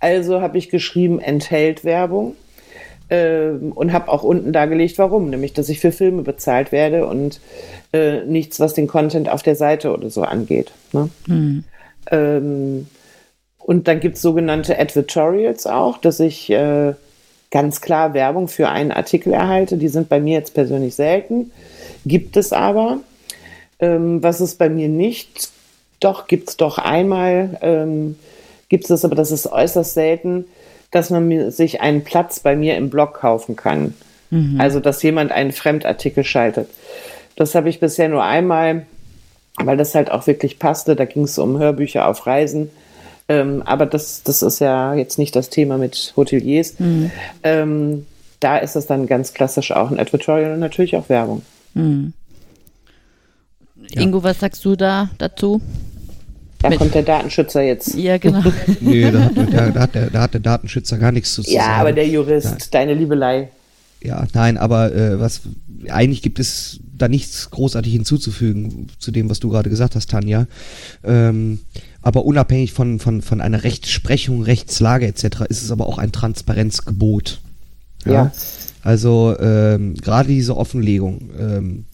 Also 0.00 0.40
habe 0.40 0.56
ich 0.56 0.70
geschrieben, 0.70 1.20
enthält 1.20 1.84
Werbung 1.84 2.34
und 3.10 3.92
habe 3.92 4.08
auch 4.08 4.22
unten 4.22 4.52
dargelegt, 4.52 4.98
warum. 4.98 5.30
Nämlich, 5.30 5.52
dass 5.52 5.68
ich 5.68 5.80
für 5.80 5.92
Filme 5.92 6.22
bezahlt 6.22 6.72
werde 6.72 7.06
und 7.06 7.40
äh, 7.92 8.24
nichts, 8.24 8.60
was 8.60 8.74
den 8.74 8.86
Content 8.86 9.28
auf 9.28 9.42
der 9.42 9.56
Seite 9.56 9.92
oder 9.92 10.10
so 10.10 10.22
angeht. 10.22 10.72
Ne? 10.92 11.10
Ähm, 12.10 12.86
und 13.58 13.88
dann 13.88 14.00
gibt 14.00 14.16
es 14.16 14.22
sogenannte 14.22 14.78
Advertorials 14.78 15.66
auch, 15.66 15.98
dass 15.98 16.20
ich 16.20 16.50
äh, 16.50 16.94
ganz 17.50 17.80
klar 17.80 18.14
Werbung 18.14 18.48
für 18.48 18.68
einen 18.68 18.92
Artikel 18.92 19.32
erhalte. 19.32 19.76
Die 19.76 19.88
sind 19.88 20.08
bei 20.08 20.20
mir 20.20 20.38
jetzt 20.38 20.54
persönlich 20.54 20.94
selten, 20.94 21.50
gibt 22.06 22.36
es 22.36 22.52
aber. 22.52 23.00
Ähm, 23.78 24.22
was 24.22 24.40
es 24.40 24.56
bei 24.56 24.68
mir 24.68 24.88
nicht, 24.88 25.50
doch 26.00 26.26
gibt 26.26 26.50
es 26.50 26.56
doch 26.56 26.78
einmal, 26.78 27.58
ähm, 27.62 28.16
gibt 28.68 28.90
es 28.90 29.04
aber 29.04 29.14
das 29.14 29.30
ist 29.30 29.50
äußerst 29.50 29.94
selten, 29.94 30.44
dass 30.90 31.10
man 31.10 31.50
sich 31.50 31.80
einen 31.80 32.04
Platz 32.04 32.40
bei 32.40 32.56
mir 32.56 32.76
im 32.76 32.90
Blog 32.90 33.14
kaufen 33.14 33.56
kann. 33.56 33.94
Also, 34.58 34.80
dass 34.80 35.02
jemand 35.02 35.32
einen 35.32 35.52
Fremdartikel 35.52 36.24
schaltet. 36.24 36.68
Das 37.36 37.54
habe 37.54 37.68
ich 37.68 37.80
bisher 37.80 38.08
nur 38.08 38.22
einmal, 38.22 38.86
weil 39.56 39.76
das 39.76 39.94
halt 39.94 40.10
auch 40.10 40.26
wirklich 40.26 40.58
passte. 40.58 40.94
Da 40.94 41.04
ging 41.04 41.24
es 41.24 41.38
um 41.38 41.58
Hörbücher 41.58 42.06
auf 42.06 42.26
Reisen. 42.26 42.70
Ähm, 43.28 43.62
aber 43.64 43.86
das, 43.86 44.22
das 44.22 44.42
ist 44.42 44.60
ja 44.60 44.94
jetzt 44.94 45.18
nicht 45.18 45.34
das 45.36 45.50
Thema 45.50 45.78
mit 45.78 46.12
Hoteliers. 46.16 46.74
Ähm, 47.42 48.06
da 48.40 48.58
ist 48.58 48.76
es 48.76 48.86
dann 48.86 49.06
ganz 49.06 49.34
klassisch 49.34 49.72
auch 49.72 49.90
ein 49.90 50.00
Advertorial 50.00 50.52
und 50.52 50.60
natürlich 50.60 50.96
auch 50.96 51.08
Werbung. 51.08 51.42
Ingo, 53.94 54.22
was 54.22 54.40
sagst 54.40 54.64
du 54.64 54.76
da 54.76 55.10
dazu? 55.18 55.60
Da 56.62 56.68
Mit- 56.68 56.78
kommt 56.78 56.94
der 56.94 57.02
Datenschützer 57.02 57.62
jetzt. 57.62 57.94
Ja, 57.94 58.18
genau. 58.18 58.42
Nee, 58.80 59.10
da 59.10 59.20
hat, 59.24 59.36
da, 59.36 59.70
da, 59.70 59.80
hat 59.80 59.94
der, 59.94 60.10
da 60.10 60.20
hat 60.22 60.34
der 60.34 60.40
Datenschützer 60.40 60.98
gar 60.98 61.10
nichts 61.12 61.32
zu 61.34 61.42
Ja, 61.42 61.62
sagen. 61.64 61.80
aber 61.80 61.92
der 61.92 62.06
Jurist, 62.08 62.74
deine 62.74 62.94
Liebelei. 62.94 63.48
Ja, 64.02 64.26
nein, 64.34 64.56
aber 64.58 64.94
äh, 64.94 65.20
was 65.20 65.42
eigentlich 65.88 66.22
gibt 66.22 66.38
es 66.38 66.80
da 66.96 67.08
nichts 67.08 67.50
großartig 67.50 67.92
hinzuzufügen 67.92 68.88
zu 68.98 69.10
dem, 69.10 69.28
was 69.30 69.40
du 69.40 69.48
gerade 69.50 69.70
gesagt 69.70 69.94
hast, 69.94 70.10
Tanja. 70.10 70.46
Ähm, 71.04 71.60
aber 72.02 72.24
unabhängig 72.24 72.72
von, 72.72 72.98
von, 72.98 73.20
von 73.22 73.40
einer 73.40 73.62
Rechtsprechung, 73.64 74.42
Rechtslage 74.42 75.06
etc. 75.06 75.42
ist 75.48 75.62
es 75.62 75.70
aber 75.70 75.86
auch 75.86 75.98
ein 75.98 76.12
Transparenzgebot. 76.12 77.40
Ja. 78.06 78.32
Also 78.82 79.36
ähm, 79.38 79.94
gerade 79.94 80.28
diese 80.28 80.56
Offenlegung 80.56 81.30
ähm, 81.38 81.84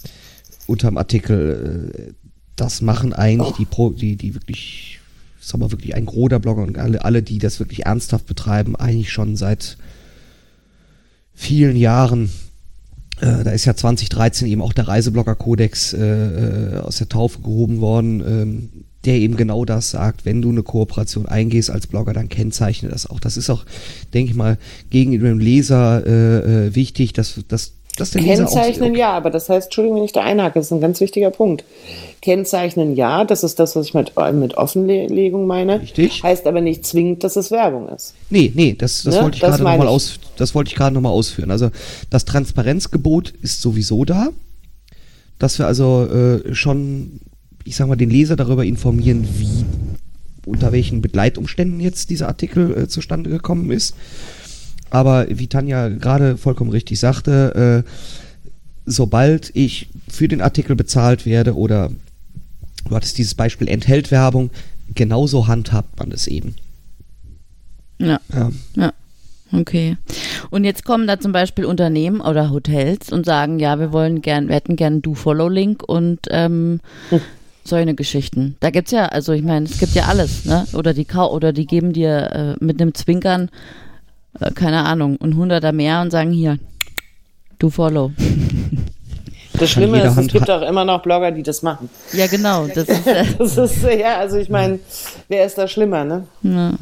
unterm 0.68 0.96
Artikel, 0.98 1.92
äh, 2.12 2.25
das 2.56 2.80
machen 2.80 3.12
eigentlich 3.12 3.56
die, 3.56 3.66
Pro, 3.66 3.90
die, 3.90 4.16
die 4.16 4.34
wirklich, 4.34 4.98
ich 5.40 5.46
sag 5.46 5.60
mal 5.60 5.70
wirklich 5.70 5.94
ein 5.94 6.06
Gros 6.06 6.30
der 6.30 6.38
Blogger 6.38 6.62
und 6.62 6.78
alle, 6.78 7.04
alle, 7.04 7.22
die 7.22 7.38
das 7.38 7.60
wirklich 7.60 7.86
ernsthaft 7.86 8.26
betreiben, 8.26 8.74
eigentlich 8.76 9.12
schon 9.12 9.36
seit 9.36 9.76
vielen 11.34 11.76
Jahren. 11.76 12.30
Äh, 13.20 13.44
da 13.44 13.50
ist 13.50 13.66
ja 13.66 13.76
2013 13.76 14.48
eben 14.48 14.62
auch 14.62 14.72
der 14.72 14.88
Reiseblogger-Kodex 14.88 15.92
äh, 15.92 15.98
äh, 15.98 16.78
aus 16.78 16.96
der 16.96 17.08
Taufe 17.08 17.40
gehoben 17.40 17.80
worden, 17.80 18.20
ähm, 18.26 18.68
der 19.04 19.14
eben 19.14 19.36
genau 19.36 19.64
das 19.64 19.90
sagt, 19.90 20.24
wenn 20.24 20.42
du 20.42 20.48
eine 20.50 20.62
Kooperation 20.62 21.26
eingehst 21.26 21.70
als 21.70 21.86
Blogger, 21.86 22.12
dann 22.12 22.28
kennzeichne 22.28 22.88
das 22.88 23.06
auch. 23.08 23.20
Das 23.20 23.36
ist 23.36 23.50
auch, 23.50 23.64
denke 24.12 24.32
ich 24.32 24.36
mal, 24.36 24.58
gegenüber 24.90 25.28
dem 25.28 25.38
Leser 25.38 26.04
äh, 26.04 26.66
äh, 26.66 26.74
wichtig, 26.74 27.12
dass, 27.12 27.40
dass 27.46 27.75
der 27.96 28.22
Leser 28.22 28.44
Kennzeichnen 28.44 28.94
ja, 28.94 29.12
aber 29.12 29.30
das 29.30 29.48
heißt, 29.48 29.66
Entschuldigung, 29.66 29.98
wenn 29.98 30.04
ich 30.04 30.12
da 30.12 30.22
einhake, 30.22 30.54
das 30.54 30.66
ist 30.66 30.72
ein 30.72 30.80
ganz 30.80 31.00
wichtiger 31.00 31.30
Punkt. 31.30 31.64
Kennzeichnen 32.22 32.94
ja, 32.94 33.24
das 33.24 33.42
ist 33.42 33.58
das, 33.58 33.76
was 33.76 33.86
ich 33.86 33.94
mit, 33.94 34.12
mit 34.32 34.56
Offenlegung 34.56 35.46
meine. 35.46 35.80
Richtig. 35.80 36.22
Heißt 36.22 36.46
aber 36.46 36.60
nicht 36.60 36.86
zwingend, 36.86 37.24
dass 37.24 37.36
es 37.36 37.50
Werbung 37.50 37.88
ist. 37.88 38.14
Nee, 38.30 38.52
nee, 38.54 38.74
das, 38.76 39.02
das 39.02 39.16
Ne? 39.16 39.22
wollte 39.22 39.36
ich 39.36 39.40
Das 39.40 39.58
gerade 39.58 39.64
nochmal 39.64 39.88
aus, 39.88 40.18
das 40.36 40.54
wollte 40.54 40.68
ich 40.68 40.76
gerade 40.76 40.94
noch 40.94 41.00
mal 41.00 41.10
ausführen. 41.10 41.50
Also 41.50 41.70
das 42.10 42.24
Transparenzgebot 42.24 43.30
ist 43.42 43.62
sowieso 43.62 44.04
da, 44.04 44.28
dass 45.38 45.58
wir 45.58 45.66
also 45.66 46.06
äh, 46.06 46.54
schon, 46.54 47.20
ich 47.64 47.76
sag 47.76 47.88
mal, 47.88 47.96
den 47.96 48.10
Leser 48.10 48.36
darüber 48.36 48.64
informieren, 48.64 49.26
wie 49.38 49.64
unter 50.46 50.72
welchen 50.72 51.02
Begleitumständen 51.02 51.80
jetzt 51.80 52.10
dieser 52.10 52.28
Artikel 52.28 52.76
äh, 52.76 52.88
zustande 52.88 53.30
gekommen 53.30 53.70
ist. 53.70 53.94
Aber 54.90 55.26
wie 55.28 55.48
Tanja 55.48 55.88
gerade 55.88 56.36
vollkommen 56.36 56.70
richtig 56.70 56.98
sagte, 57.00 57.84
äh, 57.84 57.90
sobald 58.86 59.50
ich 59.54 59.88
für 60.08 60.28
den 60.28 60.40
Artikel 60.40 60.76
bezahlt 60.76 61.26
werde 61.26 61.56
oder 61.56 61.90
du 62.88 62.94
hattest 62.94 63.18
dieses 63.18 63.34
Beispiel 63.34 63.68
enthält 63.68 64.10
Werbung, 64.10 64.50
genauso 64.94 65.48
handhabt 65.48 65.98
man 65.98 66.12
es 66.12 66.26
eben. 66.26 66.54
Ja, 67.98 68.20
Ja. 68.32 68.52
ja. 68.76 68.92
Okay. 69.52 69.96
Und 70.50 70.64
jetzt 70.64 70.84
kommen 70.84 71.06
da 71.06 71.20
zum 71.20 71.32
Beispiel 71.32 71.64
Unternehmen 71.64 72.20
oder 72.20 72.50
Hotels 72.50 73.12
und 73.12 73.24
sagen, 73.24 73.58
ja, 73.58 73.78
wir 73.78 73.92
wollen 73.92 74.20
gern, 74.20 74.48
wir 74.48 74.56
hätten 74.56 74.74
gern 74.76 75.02
Do-Follow-Link 75.02 75.82
und 75.84 76.20
ähm, 76.30 76.80
solche 77.64 77.94
Geschichten. 77.94 78.56
Da 78.60 78.70
gibt's 78.70 78.90
ja, 78.90 79.06
also 79.06 79.32
ich 79.32 79.42
meine, 79.42 79.66
es 79.66 79.78
gibt 79.78 79.94
ja 79.94 80.06
alles, 80.06 80.44
ne? 80.46 80.66
Oder 80.72 80.94
die 80.94 81.06
oder 81.06 81.52
die 81.52 81.66
geben 81.66 81.92
dir 81.92 82.56
äh, 82.60 82.64
mit 82.64 82.80
einem 82.80 82.94
Zwinkern, 82.94 83.50
äh, 84.40 84.50
keine 84.52 84.84
Ahnung, 84.84 85.18
ein 85.20 85.36
Hunderter 85.36 85.72
mehr 85.72 86.00
und 86.00 86.10
sagen 86.10 86.32
hier, 86.32 86.58
Do-Follow. 87.58 88.12
Das 89.58 89.70
Schlimme 89.70 90.02
ist, 90.02 90.18
es 90.18 90.26
gibt 90.26 90.50
auch 90.50 90.60
immer 90.60 90.84
noch 90.84 91.00
Blogger, 91.00 91.30
die 91.30 91.42
das 91.42 91.62
machen. 91.62 91.88
Ja, 92.12 92.26
genau. 92.26 92.66
Das 92.74 92.86
ist, 92.88 93.06
äh, 93.06 93.24
Das 93.38 93.56
ist, 93.56 93.82
ja, 93.84 94.18
also 94.18 94.36
ich 94.36 94.50
meine, 94.50 94.80
wer 95.28 95.46
ist 95.46 95.56
da 95.56 95.66
schlimmer, 95.66 96.04
ne? 96.04 96.24
ja. 96.42 96.74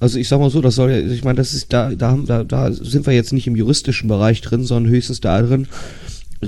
Also 0.00 0.18
ich 0.18 0.28
sag 0.28 0.40
mal 0.40 0.50
so, 0.50 0.60
das 0.60 0.74
soll 0.74 0.90
ja, 0.90 0.98
ich 0.98 1.22
meine, 1.22 1.36
das 1.36 1.54
ist 1.54 1.72
da, 1.72 1.90
da, 1.90 2.10
haben, 2.10 2.26
da, 2.26 2.42
da 2.42 2.72
sind 2.72 3.06
wir 3.06 3.14
jetzt 3.14 3.32
nicht 3.32 3.46
im 3.46 3.54
juristischen 3.54 4.08
Bereich 4.08 4.40
drin, 4.40 4.64
sondern 4.64 4.92
höchstens 4.92 5.20
da 5.20 5.40
drin, 5.40 5.68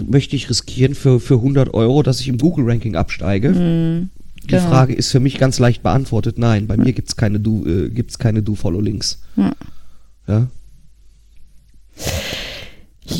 möchte 0.04 0.34
ich 0.36 0.50
riskieren 0.50 0.94
für, 0.94 1.20
für 1.20 1.34
100 1.34 1.72
Euro, 1.72 2.02
dass 2.02 2.20
ich 2.20 2.28
im 2.28 2.38
Google-Ranking 2.38 2.96
absteige. 2.96 3.52
Die 3.52 4.46
genau. 4.46 4.68
Frage 4.68 4.94
ist 4.94 5.10
für 5.10 5.20
mich 5.20 5.38
ganz 5.38 5.58
leicht 5.58 5.82
beantwortet. 5.82 6.38
Nein, 6.38 6.66
bei 6.66 6.76
mir 6.76 6.92
gibt's 6.92 7.16
keine 7.16 7.40
Do, 7.40 7.64
äh, 7.66 7.88
gibt's 7.88 8.18
keine 8.18 8.42
Do-Follow-Links. 8.42 9.20
Ja. 9.36 9.52
Ja. 10.28 10.46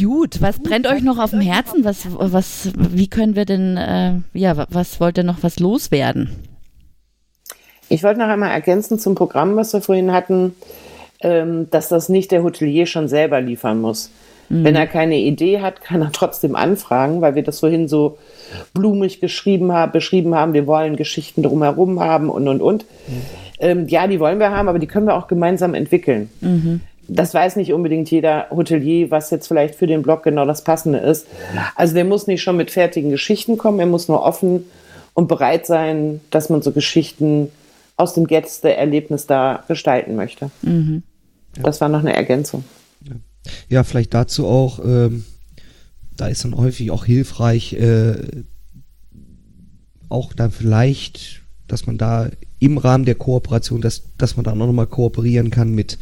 Gut, 0.01 0.43
was 0.43 0.59
brennt 0.59 0.87
euch 0.87 1.03
noch 1.03 1.19
auf 1.19 1.31
dem 1.31 1.41
Herzen? 1.41 1.85
Was, 1.85 2.07
was, 2.11 2.71
wie 2.77 3.07
können 3.09 3.37
wir 3.37 3.45
denn, 3.45 3.77
äh, 3.77 4.15
ja, 4.35 4.57
wa- 4.57 4.67
was 4.69 5.01
wollt 5.01 5.17
ihr 5.17 5.25
noch 5.25 5.43
was 5.43 5.59
loswerden? 5.61 6.31
Ich 7.89 8.03
wollte 8.03 8.19
noch 8.19 8.27
einmal 8.29 8.51
ergänzen 8.51 8.99
zum 8.99 9.15
Programm, 9.15 9.55
was 9.57 9.73
wir 9.73 9.81
vorhin 9.81 10.13
hatten, 10.13 10.55
ähm, 11.21 11.71
dass 11.71 11.89
das 11.89 12.09
nicht 12.09 12.33
der 12.33 12.43
Hotelier 12.43 12.87
schon 12.87 13.09
selber 13.09 13.41
liefern 13.41 13.81
muss. 13.81 14.11
Wenn 14.49 14.77
er 14.77 14.87
keine 14.87 15.17
Idee 15.19 15.61
hat, 15.61 15.81
kann 15.81 16.03
er 16.03 16.13
trotzdem 16.13 16.55
anfragen, 16.55 17.21
weil 17.21 17.35
wir 17.35 17.43
das 17.43 17.59
vorhin 17.59 17.89
so 17.89 18.17
blumig 18.75 19.21
geschrieben 19.21 19.73
haben, 19.73 19.91
beschrieben 19.91 20.37
haben, 20.37 20.53
wir 20.53 20.69
wollen 20.69 20.95
Geschichten 20.95 21.43
drumherum 21.43 21.99
haben 21.99 22.31
und 22.31 22.47
und 22.47 22.61
und. 22.63 22.85
Ähm, 23.59 23.89
ja, 23.89 24.07
die 24.07 24.21
wollen 24.21 24.39
wir 24.39 24.53
haben, 24.53 24.69
aber 24.69 24.79
die 24.79 24.87
können 24.87 25.07
wir 25.09 25.15
auch 25.17 25.27
gemeinsam 25.27 25.75
entwickeln. 25.75 26.31
Das 27.09 27.35
weiß 27.35 27.57
nicht 27.57 27.73
unbedingt 27.73 28.11
jeder 28.11 28.49
Hotelier, 28.51 29.11
was 29.11 29.31
jetzt 29.31 29.47
vielleicht 29.47 29.77
für 29.77 29.87
den 29.87 30.03
Blog 30.03 30.23
genau 30.23 30.45
das 30.45 30.63
Passende 30.63 30.99
ist. 30.99 31.27
Also 31.75 31.95
der 31.95 32.05
muss 32.05 32.27
nicht 32.27 32.43
schon 32.43 32.57
mit 32.57 32.71
fertigen 32.71 33.11
Geschichten 33.11 33.59
kommen, 33.59 33.79
er 33.79 33.87
muss 33.87 34.09
nur 34.09 34.23
offen 34.23 34.65
und 35.15 35.29
bereit 35.29 35.67
sein, 35.67 36.21
dass 36.31 36.49
man 36.49 36.63
so 36.63 36.73
Geschichten 36.73 37.51
aus 37.97 38.15
dem 38.15 38.27
Gästeerlebnis 38.27 39.27
da 39.27 39.65
gestalten 39.69 40.17
möchte. 40.17 40.51
Das 41.63 41.81
war 41.81 41.89
noch 41.89 42.01
eine 42.01 42.15
Ergänzung. 42.15 42.65
Ja, 43.69 43.85
vielleicht 43.85 44.13
dazu 44.13 44.47
auch, 44.47 44.81
ähm, 44.85 45.25
da 46.17 46.29
ist 46.29 46.45
dann 46.45 46.57
häufig 46.57 46.91
auch 46.91 47.05
hilfreich, 47.05 47.75
äh, 47.75 48.17
auch 50.09 50.33
dann 50.33 50.51
vielleicht, 50.51 51.43
dass 51.69 51.87
man 51.87 51.99
da 51.99 52.29
im 52.59 52.79
Rahmen 52.79 53.05
der 53.05 53.15
Kooperation, 53.15 53.81
dass, 53.81 54.03
dass 54.19 54.37
man 54.37 54.45
da 54.45 54.53
auch 54.53 54.57
nochmal 54.57 54.87
kooperieren 54.87 55.51
kann 55.51 55.75
mit, 55.75 55.99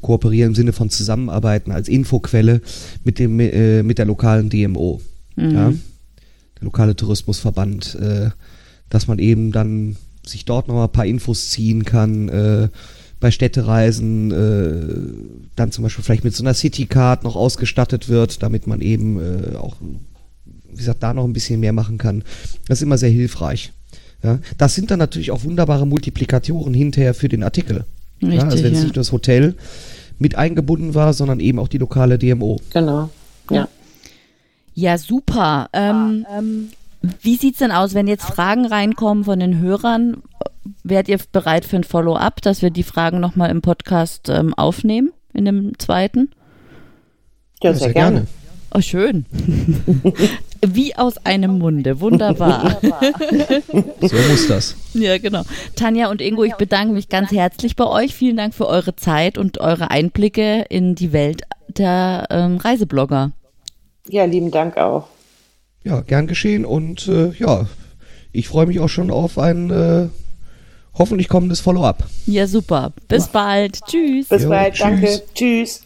kooperieren 0.00 0.50
im 0.50 0.54
Sinne 0.54 0.72
von 0.72 0.90
Zusammenarbeiten 0.90 1.70
als 1.70 1.88
Infoquelle 1.88 2.60
mit 3.04 3.18
dem, 3.18 3.38
äh, 3.40 3.82
mit 3.82 3.98
der 3.98 4.06
lokalen 4.06 4.50
DMO. 4.50 5.00
Ja? 5.36 5.70
Der 5.70 6.64
lokale 6.64 6.96
Tourismusverband, 6.96 7.94
äh, 7.96 8.30
dass 8.88 9.06
man 9.06 9.18
eben 9.18 9.52
dann 9.52 9.96
sich 10.26 10.44
dort 10.44 10.68
nochmal 10.68 10.86
ein 10.86 10.92
paar 10.92 11.06
Infos 11.06 11.50
ziehen 11.50 11.84
kann, 11.84 12.28
äh, 12.28 12.68
bei 13.20 13.30
Städtereisen 13.30 14.30
äh, 14.30 15.50
dann 15.56 15.72
zum 15.72 15.82
Beispiel 15.82 16.04
vielleicht 16.04 16.24
mit 16.24 16.36
so 16.36 16.44
einer 16.44 16.54
Citycard 16.54 17.24
noch 17.24 17.34
ausgestattet 17.34 18.08
wird, 18.08 18.42
damit 18.42 18.66
man 18.66 18.80
eben 18.80 19.18
äh, 19.18 19.56
auch, 19.56 19.76
wie 20.70 20.76
gesagt, 20.76 21.02
da 21.02 21.14
noch 21.14 21.24
ein 21.24 21.32
bisschen 21.32 21.60
mehr 21.60 21.72
machen 21.72 21.98
kann. 21.98 22.22
Das 22.68 22.78
ist 22.78 22.82
immer 22.82 22.98
sehr 22.98 23.10
hilfreich. 23.10 23.72
Ja, 24.22 24.38
das 24.56 24.74
sind 24.74 24.90
dann 24.90 24.98
natürlich 24.98 25.30
auch 25.30 25.44
wunderbare 25.44 25.86
Multiplikatoren 25.86 26.74
hinterher 26.74 27.14
für 27.14 27.28
den 27.28 27.42
Artikel. 27.42 27.84
Ja, 28.20 28.30
also 28.30 28.46
Richtig, 28.46 28.64
wenn 28.64 28.72
es 28.72 28.78
ja. 28.78 28.84
nicht 28.84 28.84
nur 28.84 28.92
das 28.92 29.12
Hotel 29.12 29.54
mit 30.18 30.34
eingebunden 30.36 30.94
war, 30.94 31.12
sondern 31.12 31.40
eben 31.40 31.58
auch 31.58 31.68
die 31.68 31.78
lokale 31.78 32.18
DMO. 32.18 32.60
Genau. 32.70 33.10
Ja. 33.50 33.68
Ja, 34.74 34.98
super. 34.98 35.68
Ähm, 35.72 36.26
wie 37.22 37.36
sieht's 37.36 37.58
denn 37.58 37.72
aus, 37.72 37.94
wenn 37.94 38.06
jetzt 38.06 38.24
Fragen 38.24 38.66
reinkommen 38.66 39.24
von 39.24 39.40
den 39.40 39.60
Hörern? 39.60 40.22
Wärt 40.84 41.08
ihr 41.08 41.18
bereit 41.32 41.64
für 41.64 41.76
ein 41.76 41.84
Follow-up, 41.84 42.42
dass 42.42 42.62
wir 42.62 42.70
die 42.70 42.82
Fragen 42.82 43.20
nochmal 43.20 43.50
im 43.50 43.62
Podcast 43.62 44.28
ähm, 44.28 44.54
aufnehmen, 44.54 45.12
in 45.32 45.44
dem 45.44 45.78
zweiten? 45.78 46.30
Ja, 47.62 47.74
sehr, 47.74 47.92
gerne. 47.92 48.26
Oh, 48.72 48.80
schön. 48.80 49.24
Wie 50.66 50.96
aus 50.96 51.18
einem 51.24 51.58
Munde. 51.58 52.00
Wunderbar. 52.00 52.80
So 54.00 54.16
muss 54.30 54.46
das. 54.48 54.76
ja, 54.94 55.18
genau. 55.18 55.42
Tanja 55.76 56.10
und 56.10 56.20
Ingo, 56.20 56.44
ich 56.44 56.54
bedanke 56.54 56.94
mich 56.94 57.08
ganz 57.08 57.30
herzlich 57.32 57.76
bei 57.76 57.86
euch. 57.86 58.14
Vielen 58.14 58.36
Dank 58.36 58.54
für 58.54 58.66
eure 58.66 58.96
Zeit 58.96 59.38
und 59.38 59.58
eure 59.58 59.90
Einblicke 59.90 60.64
in 60.68 60.94
die 60.94 61.12
Welt 61.12 61.42
der 61.68 62.26
ähm, 62.30 62.56
Reiseblogger. 62.56 63.32
Ja, 64.08 64.24
lieben 64.24 64.50
Dank 64.50 64.76
auch. 64.76 65.08
Ja, 65.84 66.00
gern 66.00 66.26
geschehen 66.26 66.64
und 66.64 67.08
äh, 67.08 67.32
ja, 67.38 67.66
ich 68.32 68.48
freue 68.48 68.66
mich 68.66 68.80
auch 68.80 68.88
schon 68.88 69.10
auf 69.10 69.38
ein 69.38 69.70
äh, 69.70 70.08
hoffentlich 70.94 71.28
kommendes 71.28 71.60
Follow-up. 71.60 72.04
Ja, 72.26 72.46
super. 72.46 72.92
Bis 73.08 73.28
bald. 73.28 73.80
Tschüss. 73.84 74.28
Bis 74.28 74.42
Jo, 74.44 74.48
bald. 74.48 74.74
tschüss. 74.74 74.82
Danke. 74.82 75.22
Tschüss. 75.34 75.82